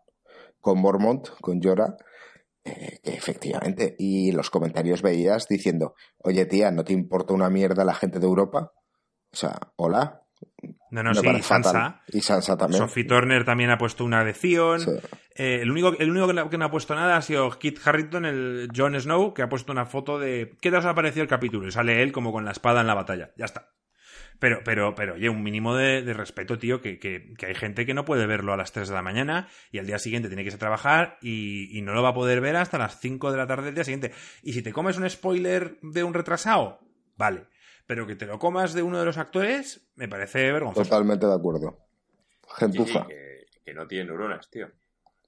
[0.61, 1.97] con Mormont, con Jorah,
[2.65, 7.85] eh, que efectivamente, y los comentarios veías diciendo, oye tía, ¿no te importa una mierda
[7.85, 8.73] la gente de Europa?
[9.33, 10.24] O sea, hola,
[10.91, 11.43] No, no, me sí, fatal.
[11.43, 12.03] Sansa.
[12.09, 12.79] Y Sansa también.
[12.79, 14.81] Sophie Turner también ha puesto una de Theon.
[14.81, 14.91] Sí.
[15.37, 17.79] Eh, el único, el único que, no, que no ha puesto nada ha sido Kit
[17.85, 20.57] Harrington, el Jon Snow, que ha puesto una foto de.
[20.61, 21.67] ¿Qué te os ha parecido el capítulo?
[21.67, 23.33] Y sale él como con la espada en la batalla.
[23.37, 23.71] Ya está.
[24.39, 27.87] Pero, pero, pero, oye, un mínimo de, de respeto, tío, que, que, que hay gente
[27.87, 30.43] que no puede verlo a las 3 de la mañana y al día siguiente tiene
[30.43, 33.31] que irse a trabajar y, y no lo va a poder ver hasta las 5
[33.31, 34.13] de la tarde del día siguiente.
[34.43, 36.81] Y si te comes un spoiler de un retrasado,
[37.17, 37.47] vale.
[37.87, 40.85] Pero que te lo comas de uno de los actores, me parece vergonzoso.
[40.89, 41.79] Totalmente de acuerdo.
[41.79, 43.07] Sí, sí, Gentuza.
[43.07, 44.71] que, que no tienen neuronas, tío.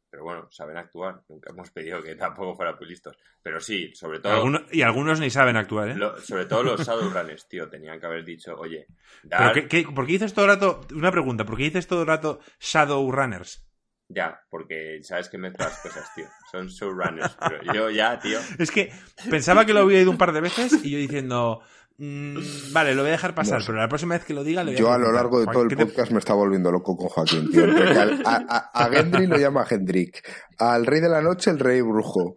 [0.09, 1.23] Pero bueno, saben actuar.
[1.29, 3.17] Nunca hemos pedido que tampoco fueran muy listos.
[3.43, 5.95] Pero sí, sobre todo, Alguno- y algunos ni saben actuar, ¿eh?
[5.97, 8.87] lo- sobre todo los Shadowrunners, tío, tenían que haber dicho, oye,
[9.23, 9.53] ¿Pero dar...
[9.53, 12.07] qué, qué- por qué dices todo el rato, una pregunta, ¿por qué dices todo el
[12.07, 13.67] rato Shadowrunners?
[14.09, 16.27] Ya, porque sabes que mezclas cosas, tío.
[16.53, 17.37] Son showrunners.
[17.41, 18.39] Pero yo ya, tío.
[18.59, 18.93] Es que
[19.29, 21.61] pensaba que lo había oído un par de veces y yo diciendo,
[21.99, 23.67] mm, vale, lo voy a dejar pasar, No sé.
[23.69, 25.63] pero la próxima vez que lo diga le voy Yo a lo largo de todo
[25.63, 27.65] el ¿qué te- podcast me está volviendo loco con Joaquín, tío.
[27.65, 30.27] Al- a, a, a Gendry lo llama Hendrik.
[30.59, 32.35] Al Rey de la Noche, el Rey Brujo.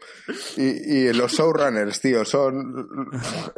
[0.57, 0.63] Y,
[1.07, 2.87] y los showrunners, tío, son...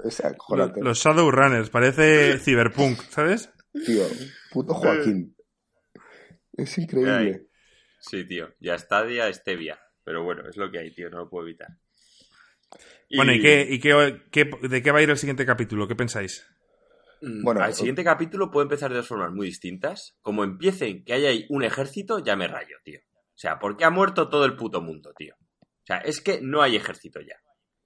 [0.03, 3.49] O sea, Los, los Shadowrunners, parece Cyberpunk, ¿sabes?
[3.86, 4.03] tío.
[4.52, 5.36] Puto Joaquín.
[6.53, 7.48] Es increíble.
[7.99, 8.49] Sí, tío.
[8.60, 9.80] Ya está día Stevia.
[10.03, 11.10] Pero bueno, es lo que hay, tío.
[11.10, 11.69] No lo puedo evitar.
[13.15, 15.88] Bueno, ¿y, qué, y qué, qué- de qué va a ir el siguiente capítulo?
[15.88, 16.45] ¿Qué pensáis?
[17.21, 20.17] Mm, Bueno, al siguiente capítulo puede empezar de dos formas muy distintas.
[20.21, 22.99] Como empiecen que haya ahí un ejército, ya me rayo, tío.
[23.15, 25.35] O sea, porque ha muerto todo el puto mundo, tío.
[25.61, 27.35] O sea, es que no hay ejército ya.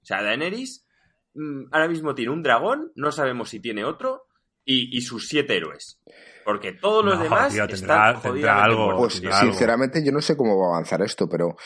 [0.02, 0.86] O sea, Daenerys
[1.34, 4.22] mm, ahora mismo tiene un dragón, no sabemos si tiene otro,
[4.64, 6.00] y, y sus siete héroes.
[6.44, 8.96] Porque todos los No, demás tío, tendrá- están tendrá algo.
[8.98, 9.22] Pues tío.
[9.22, 9.52] tendrá algo.
[9.52, 11.56] sinceramente yo no sé cómo va a avanzar esto, pero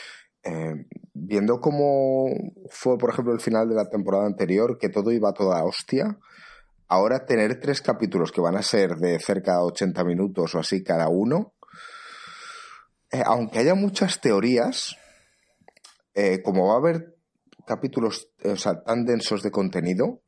[0.43, 2.29] eh, viendo cómo
[2.69, 6.17] fue, por ejemplo, el final de la temporada anterior, que todo iba a toda hostia,
[6.87, 10.83] ahora tener tres capítulos que van a ser de cerca de 80 minutos o así
[10.83, 11.53] cada uno,
[13.11, 14.95] eh, aunque haya muchas teorías,
[16.13, 17.15] eh, como va a haber
[17.65, 20.21] capítulos o sea, tan densos de contenido,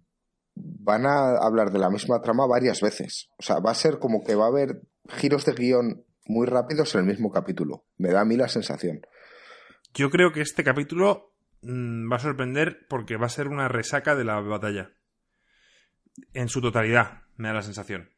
[0.56, 3.30] van a hablar de la misma trama varias veces.
[3.38, 6.94] O sea, va a ser como que va a haber giros de guion muy rápidos
[6.96, 7.86] en el mismo capítulo.
[7.98, 9.02] Me da a mí la sensación.
[9.94, 14.16] Yo creo que este capítulo mm, va a sorprender porque va a ser una resaca
[14.16, 14.92] de la batalla.
[16.34, 18.10] En su totalidad, me da la sensación.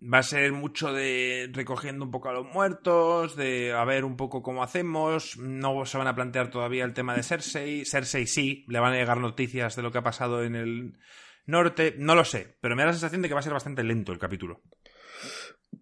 [0.00, 4.16] Va a ser mucho de recogiendo un poco a los muertos, de a ver un
[4.16, 5.36] poco cómo hacemos.
[5.36, 7.84] No se van a plantear todavía el tema de Cersei.
[7.84, 10.98] Cersei sí, le van a llegar noticias de lo que ha pasado en el
[11.46, 11.96] norte.
[11.98, 14.12] No lo sé, pero me da la sensación de que va a ser bastante lento
[14.12, 14.62] el capítulo.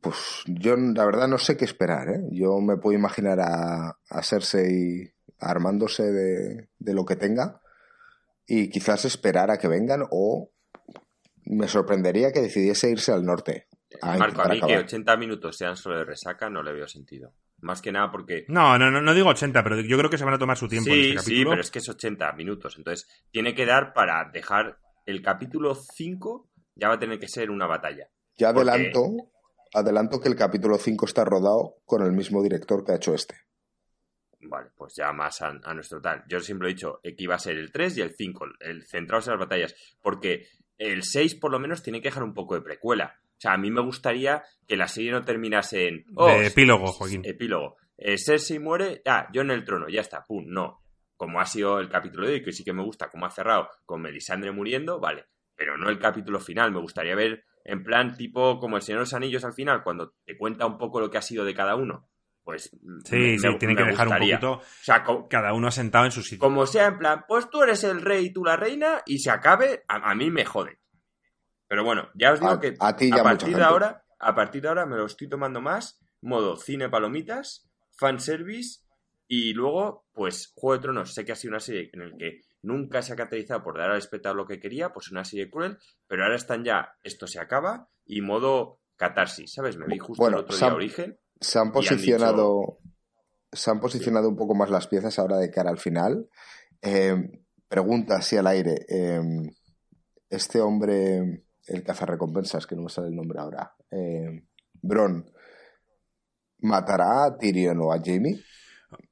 [0.02, 2.08] Pues yo la verdad no sé qué esperar.
[2.10, 2.20] ¿eh?
[2.32, 7.60] Yo me puedo imaginar a, a Cersei armándose de, de lo que tenga
[8.46, 10.50] y quizás esperar a que vengan o
[11.44, 13.68] me sorprendería que decidiese irse al norte.
[14.00, 14.84] a Marco, a mí que acabar.
[14.84, 17.32] 80 minutos sean solo de resaca no le veo sentido.
[17.60, 20.24] Más que nada porque No, no, no, no digo 80, pero yo creo que se
[20.24, 21.50] van a tomar su tiempo en Sí, este sí, capítulo.
[21.50, 22.74] pero es que es 80 minutos.
[22.76, 27.50] Entonces, tiene que dar para dejar el capítulo 5, ya va a tener que ser
[27.52, 28.08] una batalla.
[28.36, 28.70] Ya porque-
[29.74, 33.36] adelanto, que el capítulo 5 está rodado con el mismo director que ha hecho este.
[34.40, 36.24] Vale, pues ya más a, a nuestro tal.
[36.28, 39.26] Yo siempre he dicho que iba a ser el 3 y el 5, el centrados
[39.28, 39.74] en las batallas.
[40.00, 40.46] Porque
[40.78, 43.20] el 6 por lo menos tiene que dejar un poco de precuela.
[43.20, 46.04] O sea, a mí me gustaría que la serie no terminase en...
[46.14, 47.22] oh, de epílogo, Joaquín.
[47.24, 47.76] Epílogo.
[47.96, 50.82] Eh, Cersei muere, ah, yo en el trono, ya está, pum, no.
[51.16, 53.68] Como ha sido el capítulo de hoy, que sí que me gusta, como ha cerrado
[53.84, 55.26] con Melisandre muriendo, vale.
[55.54, 59.02] Pero no el capítulo final, me gustaría ver en plan tipo como el Señor de
[59.04, 61.76] los Anillos al final, cuando te cuenta un poco lo que ha sido de cada
[61.76, 62.08] uno.
[62.44, 62.70] Pues
[63.04, 64.34] Sí, me- sí, me- me que dejar gustaría.
[64.36, 66.40] un poquito O sea, cada uno asentado en su sitio.
[66.40, 69.30] como sea en plan, pues tú eres el rey y tú la reina y se
[69.30, 70.78] acabe, a, a mí me jode.
[71.68, 74.62] Pero bueno, ya os digo A- que a ti a partir de ahora, a partir
[74.62, 78.80] de ahora me lo estoy tomando más modo cine palomitas, fanservice
[79.28, 82.40] y luego, pues Juego de Tronos, sé que ha sido una serie en la que
[82.62, 85.78] nunca se ha caracterizado por dar al espectador lo que quería, pues una serie cruel,
[86.06, 89.76] pero ahora están ya, esto se acaba, y modo catarsis, ¿sabes?
[89.76, 91.18] Me vi justo el otro día Origen.
[91.40, 92.78] Se han posicionado,
[93.50, 96.28] se han posicionado un poco más las piezas ahora de cara al final.
[96.80, 97.14] Eh,
[97.68, 98.86] pregunta así al aire.
[98.88, 99.20] Eh,
[100.30, 104.46] este hombre, el cazarrecompensas, que no me sale el nombre ahora, eh,
[104.80, 105.30] Bron,
[106.60, 108.40] ¿matará a Tyrion o a Jamie?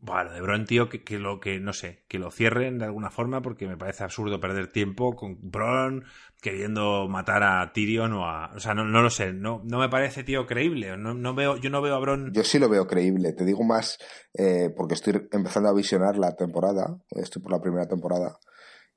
[0.00, 3.42] Bueno, de Bron, tío, que, lo que, no sé, que lo cierren de alguna forma
[3.42, 6.04] porque me parece absurdo perder tiempo con Bron
[6.40, 8.52] queriendo matar a Tyrion o a.
[8.54, 10.96] O sea, no, no lo sé, no, no me parece, tío, creíble.
[10.96, 12.32] No, no, veo, yo no veo a Bron.
[12.32, 13.98] Yo sí lo veo creíble, te digo más
[14.34, 18.38] eh, porque estoy empezando a visionar la temporada, estoy por la primera temporada.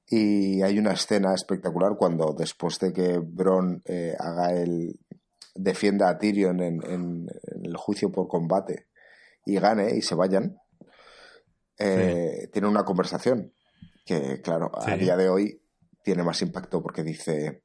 [0.08, 5.00] Y hay una escena espectacular cuando después de que Bron eh, haga el.
[5.56, 7.28] defienda a Tyrion en
[7.64, 8.88] el juicio por combate
[9.46, 10.58] y gane y se vayan
[11.86, 13.54] eh, tiene una conversación
[14.06, 15.62] que, claro, a día de hoy
[16.02, 17.64] tiene más impacto porque dice,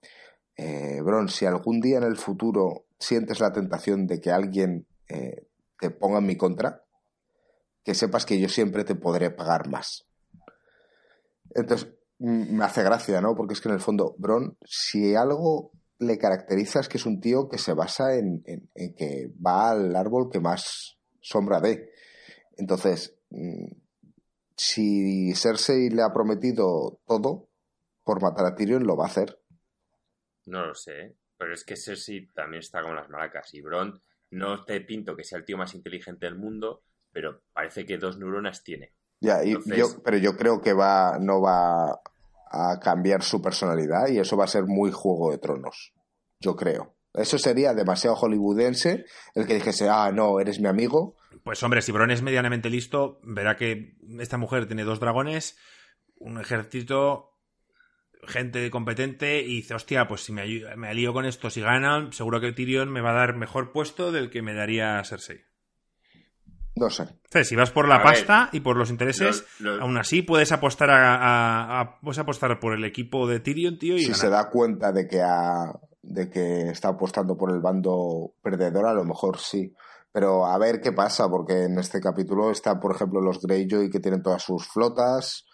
[0.57, 5.47] eh, Bron, si algún día en el futuro sientes la tentación de que alguien eh,
[5.79, 6.85] te ponga en mi contra,
[7.85, 10.07] que sepas que yo siempre te podré pagar más.
[11.55, 11.89] Entonces,
[12.19, 13.37] me hace gracia, ¿no?
[13.37, 15.71] Porque es que en el fondo, Bron, si algo
[16.01, 19.95] le caracteriza es que es un tío que se basa en, en que va al
[19.95, 21.91] árbol que más sombra dé.
[22.57, 23.67] Entonces, mm,
[24.59, 27.49] si Cersei le ha prometido todo
[28.05, 29.41] por matar a Tyrion, lo va a hacer.
[30.47, 34.65] No lo sé, pero es que Cersei también está con las maracas y Bron no
[34.65, 36.83] te pinto que sea el tío más inteligente del mundo,
[37.13, 38.93] pero parece que dos neuronas tiene.
[39.21, 42.01] Ya, y yo, pero yo creo que va, no va
[42.51, 45.93] a cambiar su personalidad y eso va a ser muy Juego de Tronos.
[46.41, 46.97] Yo creo.
[47.15, 49.05] Eso sería demasiado hollywoodense
[49.35, 53.21] el que dijese, ah, no, eres mi amigo, pues hombre, si Bron es medianamente listo,
[53.23, 55.59] verá que esta mujer tiene dos dragones,
[56.17, 57.39] un ejército,
[58.25, 60.45] gente competente y dice, hostia, pues si me,
[60.77, 64.13] me alío con estos y ganan, seguro que Tyrion me va a dar mejor puesto
[64.13, 65.49] del que me daría Cersei.
[66.79, 67.09] No sé.
[67.45, 69.45] si vas por la pasta y por los intereses,
[69.81, 73.97] aún así puedes apostar a, puedes apostar por el equipo de Tyrion, tío.
[73.97, 75.23] Y si se da cuenta de que
[76.03, 79.75] de que está apostando por el bando perdedor, a lo mejor sí.
[80.13, 84.01] Pero a ver qué pasa, porque en este capítulo está, por ejemplo, los Greyjoy que
[84.01, 85.47] tienen todas sus flotas.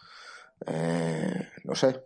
[0.66, 2.04] Eh, no sé.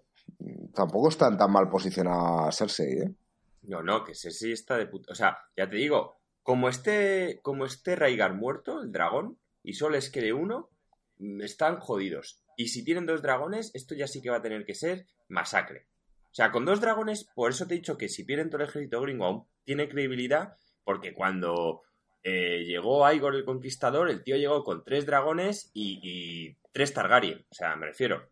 [0.74, 3.14] Tampoco están tan mal posicionados Cersei, ¿eh?
[3.62, 5.12] No, no, que Cersei está de puta.
[5.12, 9.96] O sea, ya te digo, como esté, como esté Raigar muerto, el dragón, y solo
[9.96, 10.70] les quede uno,
[11.18, 12.42] mm, están jodidos.
[12.56, 15.86] Y si tienen dos dragones, esto ya sí que va a tener que ser masacre.
[16.24, 18.68] O sea, con dos dragones, por eso te he dicho que si pierden todo el
[18.68, 21.82] ejército gringo aún tiene credibilidad, porque cuando
[22.22, 27.46] eh, llegó Aigor el Conquistador, el tío llegó con tres dragones y, tres Targaryen.
[27.50, 28.28] O sea, me refiero.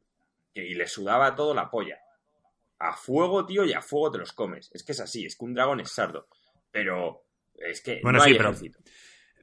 [0.54, 1.98] Y le sudaba todo la polla.
[2.78, 4.70] A fuego, tío, y a fuego te los comes.
[4.72, 6.28] Es que es así, es que un dragón es sardo.
[6.70, 8.54] Pero es que bueno, sí, pero,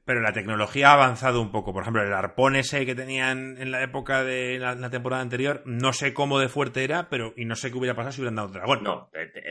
[0.04, 1.72] Pero la tecnología ha avanzado un poco.
[1.72, 5.92] Por ejemplo, el arpón ese que tenían en la época de la, temporada anterior, no
[5.92, 8.48] sé cómo de fuerte era, pero y no sé qué hubiera pasado si hubieran dado
[8.48, 8.82] dragón.
[8.82, 9.10] No,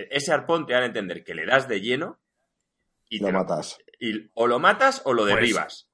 [0.09, 2.19] ese arpón te dan a entender que le das de lleno
[3.09, 3.77] y lo matas.
[4.03, 5.89] Y o lo matas o lo pues, derribas.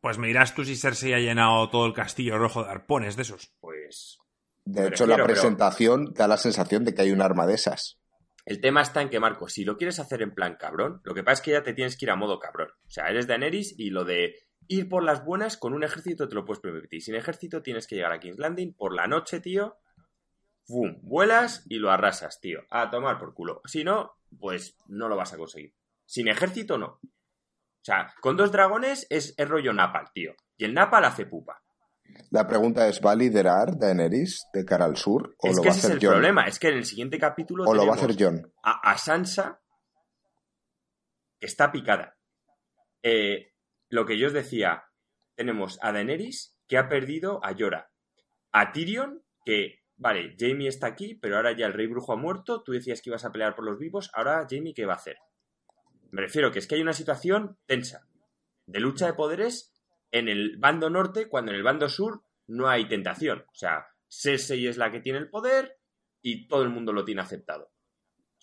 [0.00, 3.22] Pues, me dirás tú si Cersei ha llenado todo el castillo rojo de arpones de
[3.22, 3.52] esos.
[3.58, 4.18] Pues.
[4.64, 7.98] De hecho, la presentación da la sensación de que hay un arma de esas.
[8.44, 11.24] El tema está en que, Marco, si lo quieres hacer en plan cabrón, lo que
[11.24, 12.68] pasa es que ya te tienes que ir a modo cabrón.
[12.86, 14.36] O sea, eres Daenerys y lo de
[14.68, 17.02] ir por las buenas con un ejército te lo puedes permitir.
[17.02, 19.76] Sin ejército tienes que llegar a King's Landing por la noche, tío.
[20.68, 21.00] ¡Bum!
[21.02, 22.60] Vuelas y lo arrasas, tío.
[22.70, 23.60] A tomar por culo.
[23.64, 25.74] Si no, pues no lo vas a conseguir.
[26.06, 27.00] Sin ejército, no.
[27.80, 30.34] O sea, con dos dragones es, el rollo Napal, tío.
[30.58, 31.62] Y el Napal hace pupa.
[32.30, 35.34] La pregunta es, ¿va a liderar Daenerys de cara al sur?
[35.38, 37.74] ¿o lo va a hacer es el problema, es que en el siguiente capítulo ¿O
[37.74, 38.52] lo va a hacer John?
[38.62, 39.60] A, Sansa,
[41.38, 42.18] que está picada.
[43.02, 43.52] Eh,
[43.88, 44.84] lo que yo os decía,
[45.34, 47.90] tenemos a Daenerys, que ha perdido a Yora.
[48.52, 52.62] A Tyrion, que, vale, Jamie está aquí, pero ahora ya el rey brujo ha muerto,
[52.62, 55.16] tú decías que ibas a pelear por los vivos, ahora Jamie, ¿qué va a hacer?
[56.10, 58.06] Me refiero que es que hay una situación tensa
[58.66, 59.72] de lucha de poderes
[60.10, 63.44] en el bando norte cuando en el bando sur no hay tentación.
[63.48, 65.78] O sea, Cersei es la que tiene el poder
[66.22, 67.70] y todo el mundo lo tiene aceptado.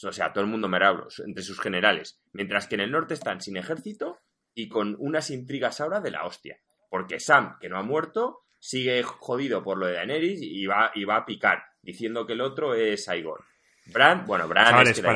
[0.04, 2.20] O sea, todo el mundo merabros entre sus generales.
[2.32, 4.20] Mientras que en el norte están sin ejército
[4.54, 6.60] y con unas intrigas ahora de la hostia.
[6.90, 11.04] Porque Sam, que no ha muerto, sigue jodido por lo de Daenerys y va, y
[11.04, 13.40] va a picar, diciendo que el otro es Aegon.
[13.88, 15.08] Bran, bueno, Bran es que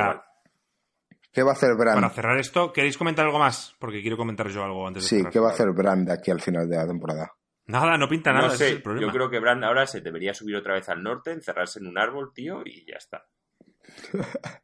[1.31, 2.01] ¿Qué va a hacer Brand?
[2.01, 3.75] Para cerrar esto, ¿queréis comentar algo más?
[3.79, 6.41] Porque quiero comentar yo algo antes de Sí, ¿qué va a hacer Brand aquí al
[6.41, 7.31] final de la temporada?
[7.67, 8.49] Nada, no pinta nada.
[8.49, 11.79] No sé, yo creo que Brand ahora se debería subir otra vez al norte, encerrarse
[11.79, 13.25] en un árbol, tío, y ya está.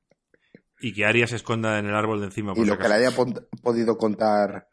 [0.79, 2.53] Y que Arya se esconda en el árbol de encima.
[2.55, 3.09] y lo que le haya
[3.63, 4.67] podido contar.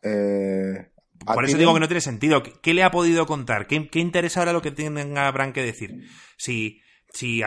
[0.00, 0.92] Eh,
[1.26, 2.42] por eso digo que no tiene sentido.
[2.42, 3.66] ¿Qué, le ha podido contar?
[3.66, 6.08] ¿Qué, interesa ahora lo que tenga Abraham que decir?
[6.36, 7.42] Si, si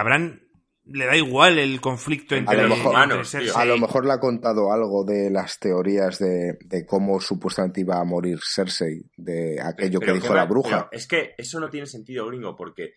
[0.87, 4.71] le da igual el conflicto entre, a lo mejor, A lo mejor le ha contado
[4.71, 10.33] algo de las teorías de, cómo supuestamente iba a morir Cersei, de aquello que dijo
[10.33, 10.89] la bruja.
[10.91, 12.93] es que eso no tiene sentido, gringo, porque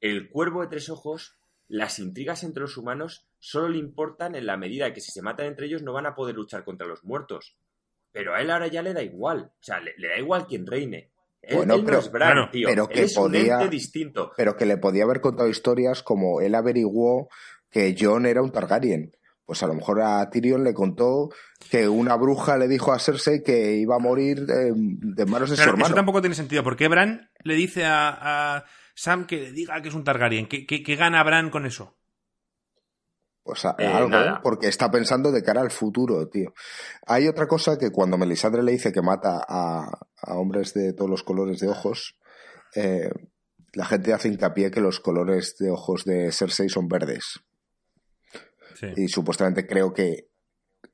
[0.00, 1.36] el cuervo de tres ojos,
[1.68, 5.46] las intrigas entre los humanos solo le importan en la medida que si se matan
[5.46, 7.56] entre ellos no van a poder luchar contra los muertos.
[8.12, 9.52] Pero a él ahora ya le da igual.
[9.54, 11.12] O sea, le, da igual quien reine.
[11.52, 12.00] Bueno, pero,
[12.52, 14.32] pero que podía, distinto.
[14.36, 17.28] Pero que le podía haber contado historias como él averiguó
[17.70, 19.12] que John era un Targaryen.
[19.44, 21.30] Pues a lo mejor a Tyrion le contó
[21.70, 25.62] que una bruja le dijo a Cersei que iba a morir de, manos de su
[25.62, 25.86] hermano.
[25.86, 28.64] Eso tampoco tiene sentido, porque Bran le dice a,
[28.94, 30.46] Sam que le diga que es un Targaryen.
[30.46, 31.99] ¿Qué, qué gana Bran con eso?
[33.42, 36.52] Pues eh, algo, porque está pensando de cara al futuro, tío.
[37.06, 39.90] Hay otra cosa que cuando Melisandre le dice que mata a,
[40.28, 42.18] hombres de todos los colores de ojos,
[42.74, 43.10] eh,
[43.72, 47.40] la gente hace hincapié que los colores de ojos de Cersei son verdes.
[48.96, 50.30] Y supuestamente creo que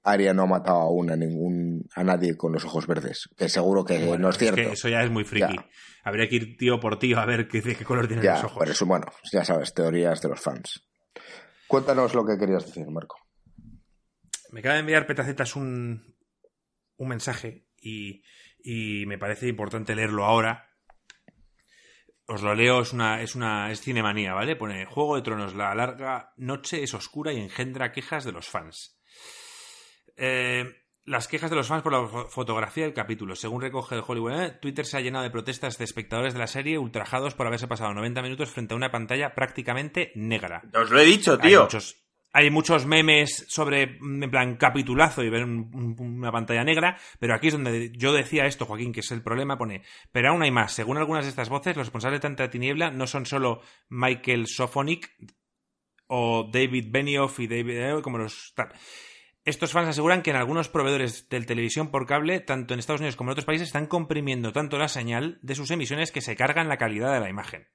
[0.02, 3.28] Arya no ha matado aún a ningún a nadie con los ojos verdes.
[3.36, 4.60] Que seguro que no es cierto.
[4.60, 5.56] eso ya es muy friki.
[6.04, 8.58] Habría que ir tío por tío a ver qué, qué color tienen los ojos.
[8.58, 10.84] Por eso, bueno, ya sabes, teorías de los fans.
[11.66, 13.18] Cuéntanos lo que querías decir, Marco.
[14.50, 16.16] Me acaba de enviar Petacetas un,
[16.96, 18.22] un mensaje y,
[19.06, 20.70] me parece importante leerlo ahora.
[22.28, 24.56] Os lo leo, es una, es una, es cinemanía, ¿vale?
[24.56, 29.00] Pone Juego de Tronos, la larga noche es oscura y engendra quejas de los fans.
[30.16, 30.64] Eh,
[31.06, 33.36] las quejas de los fans por la fotografía del capítulo.
[33.36, 34.58] Según recoge el Hollywood, ¿eh?
[34.60, 37.94] Twitter se ha llenado de protestas de espectadores de la serie ultrajados por haberse pasado
[37.94, 40.62] 90 minutos frente a una pantalla prácticamente negra.
[40.74, 41.68] Os lo he dicho, tío.
[42.32, 47.54] Hay muchos, memes sobre, en plan, capitulazo y ver una pantalla negra, pero aquí es
[47.54, 50.74] donde yo decía esto, Joaquín, que es el problema, pone, pero aún hay más.
[50.74, 55.16] Según algunas de estas voces, los responsables de tanta tiniebla no son solo Michael Sofonic
[56.08, 58.54] o David Benioff y David, eh, como los...
[59.46, 63.14] Estos fans aseguran que en algunos proveedores de televisión por cable, tanto en Estados Unidos
[63.14, 66.68] como en otros países, están comprimiendo tanto la señal de sus emisiones que se cargan
[66.68, 67.68] la calidad de la imagen.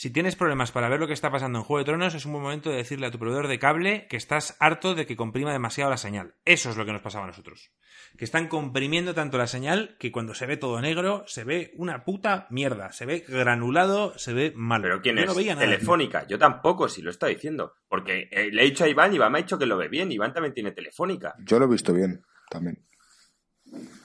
[0.00, 2.32] Si tienes problemas para ver lo que está pasando en Juego de Tronos, es un
[2.32, 5.52] buen momento de decirle a tu proveedor de cable que estás harto de que comprima
[5.52, 6.36] demasiado la señal.
[6.46, 7.70] Eso es lo que nos pasaba a nosotros.
[8.16, 12.06] Que están comprimiendo tanto la señal que cuando se ve todo negro se ve una
[12.06, 12.92] puta mierda.
[12.92, 14.80] Se ve granulado, se ve mal.
[14.80, 15.34] ¿Pero quién es?
[15.34, 16.26] telefónica.
[16.26, 17.74] Yo tampoco, si lo está diciendo.
[17.86, 20.10] Porque eh, le he dicho a Iván, Iván me ha dicho que lo ve bien.
[20.10, 21.34] Iván también tiene telefónica.
[21.44, 22.86] Yo lo he visto bien, también.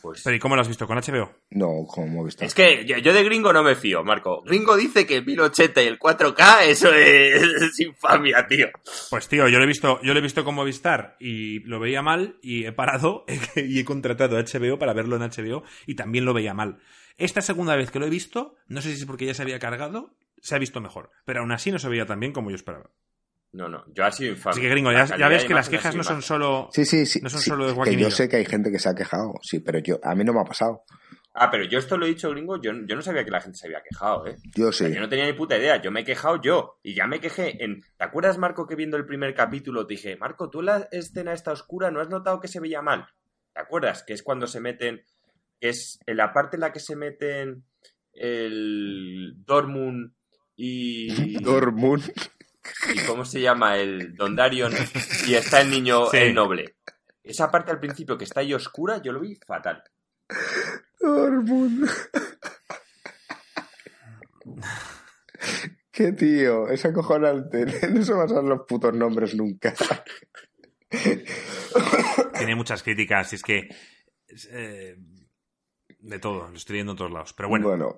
[0.02, 0.22] Pues...
[0.24, 0.88] Pero ¿y cómo lo has visto?
[0.88, 1.32] ¿Con HBO?
[1.52, 2.46] No, como he visto.
[2.46, 4.44] Es que yo, de gringo no me fío, Marco.
[4.44, 8.68] Gringo dice que el 1080 y el 4K, eso es, infamia, tío.
[9.10, 12.02] Pues tío, yo lo he visto, yo lo he visto como Vistar y lo veía
[12.02, 13.26] mal y he parado
[13.56, 16.80] y he contratado a HBO para verlo en HBO y también lo veía mal.
[17.18, 19.60] Esta segunda vez que lo he visto, no sé si es porque ya se había
[19.60, 21.12] cargado, se ha visto mejor.
[21.26, 22.90] Pero aún así no se veía tan bien como yo esperaba.
[23.56, 24.52] No, no, yo así infame.
[24.52, 26.68] Así que gringo, ya, ves que las quejas no son solo.
[26.74, 27.22] Sí, sí, sí.
[27.22, 28.00] No son solo de Joaquín.
[28.00, 30.34] yo sé que hay gente que se ha quejado, sí, pero yo a mí no
[30.34, 30.84] me ha pasado.
[31.34, 33.58] Ah, pero yo esto lo he dicho, gringo, yo, yo no sabía que la gente
[33.58, 34.36] se había quejado, ¿eh?
[34.56, 34.94] Yo sí.
[34.94, 36.80] yo no tenía ni puta idea, yo me he quejado yo.
[36.84, 37.82] Y ya me quejé en...
[37.98, 41.52] ¿Te acuerdas, Marco, que viendo el primer capítulo te dije, Marco, tú la escena esta
[41.52, 43.08] oscura no has notado que se veía mal?
[43.54, 44.04] ¿Te acuerdas?
[44.04, 45.04] Que es cuando se meten...
[45.60, 47.64] Que es en la parte en la que se meten
[48.14, 50.14] el Dormun
[50.56, 51.38] y...
[51.42, 52.02] Dormun.
[52.94, 53.78] ¿Y cómo se llama?
[53.78, 54.74] El Don Darion.
[55.28, 56.76] Y está el niño, el noble.
[57.24, 59.84] Esa parte al principio que está ahí oscura, yo lo vi fatal.
[65.92, 67.66] Qué tío, es acojonante.
[67.92, 69.74] No se van a los putos nombres nunca.
[72.38, 73.70] Tiene muchas críticas, y es que.
[74.52, 74.98] Eh,
[76.00, 77.34] de todo, lo estoy viendo en todos lados.
[77.34, 77.98] Pero bueno,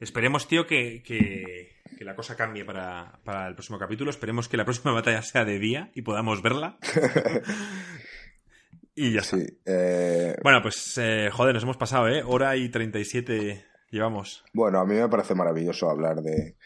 [0.00, 4.10] esperemos, tío, que, que la cosa cambie para, el próximo capítulo.
[4.10, 6.78] Esperemos que la próxima batalla sea de día y podamos verla.
[8.94, 12.22] y ya sí, eh, Bueno, pues eh, joder, nos hemos pasado, ¿eh?
[12.24, 14.44] Hora y 37 llevamos.
[14.52, 16.56] Bueno, a mí me parece maravilloso hablar de,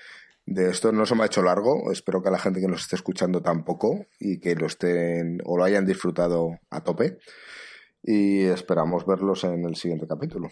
[0.47, 0.93] de esto.
[0.93, 1.91] No se me ha hecho largo.
[1.93, 5.57] Espero que a la gente que nos esté escuchando tampoco y que lo estén o
[5.57, 7.19] lo hayan disfrutado a tope.
[8.03, 10.51] Y esperamos verlos en el siguiente capítulo.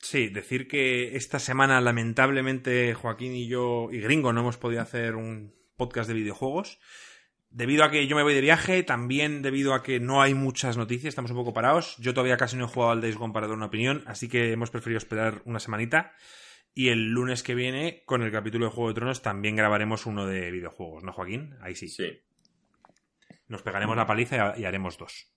[0.00, 5.16] Sí, decir que esta semana lamentablemente Joaquín y yo y Gringo no hemos podido hacer
[5.16, 6.78] un podcast de videojuegos.
[7.50, 10.76] Debido a que yo me voy de viaje, también debido a que no hay muchas
[10.76, 11.96] noticias, estamos un poco parados.
[11.98, 14.52] Yo todavía casi no he jugado al Days Gone para dar una opinión, así que
[14.52, 16.12] hemos preferido esperar una semanita.
[16.74, 20.26] Y el lunes que viene, con el capítulo de Juego de Tronos, también grabaremos uno
[20.26, 21.56] de videojuegos, ¿no, Joaquín?
[21.60, 21.88] Ahí sí.
[21.88, 22.20] Sí.
[23.48, 25.32] Nos pegaremos la paliza y, haremos dos.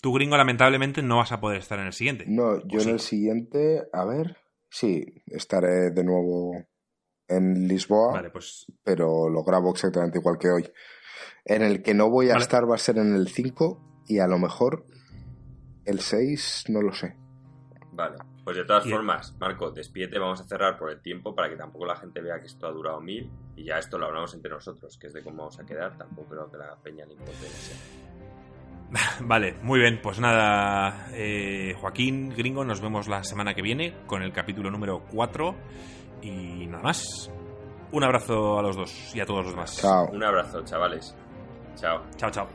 [0.00, 2.24] Tú, gringo, lamentablemente no vas a poder estar en el siguiente.
[2.28, 4.36] No, yo en el siguiente, a ver,
[4.70, 6.52] sí, estaré de nuevo
[7.26, 8.66] en Lisboa, vale, pues...
[8.84, 10.70] pero lo grabo exactamente igual que hoy.
[11.44, 14.26] En el que no voy a estar va a ser en el 5 y a
[14.26, 14.86] lo mejor
[15.84, 17.16] el 6 no lo sé.
[17.92, 21.56] Vale, pues de todas formas, Marco, despídete, vamos a cerrar por el tiempo para que
[21.56, 24.50] tampoco la gente vea que esto ha durado mil y ya esto lo hablamos entre
[24.52, 27.46] nosotros, que es de cómo vamos a quedar, tampoco creo que la peña le importe
[29.20, 34.22] Vale, muy bien, pues nada, eh, Joaquín Gringo, nos vemos la semana que viene con
[34.22, 35.54] el capítulo número 4
[36.22, 37.30] y nada más.
[37.90, 39.76] Un abrazo a los dos y a todos los demás.
[39.76, 40.08] Chao.
[40.12, 41.14] Un abrazo, chavales.
[41.76, 42.02] Chao.
[42.16, 42.48] Chao, chao.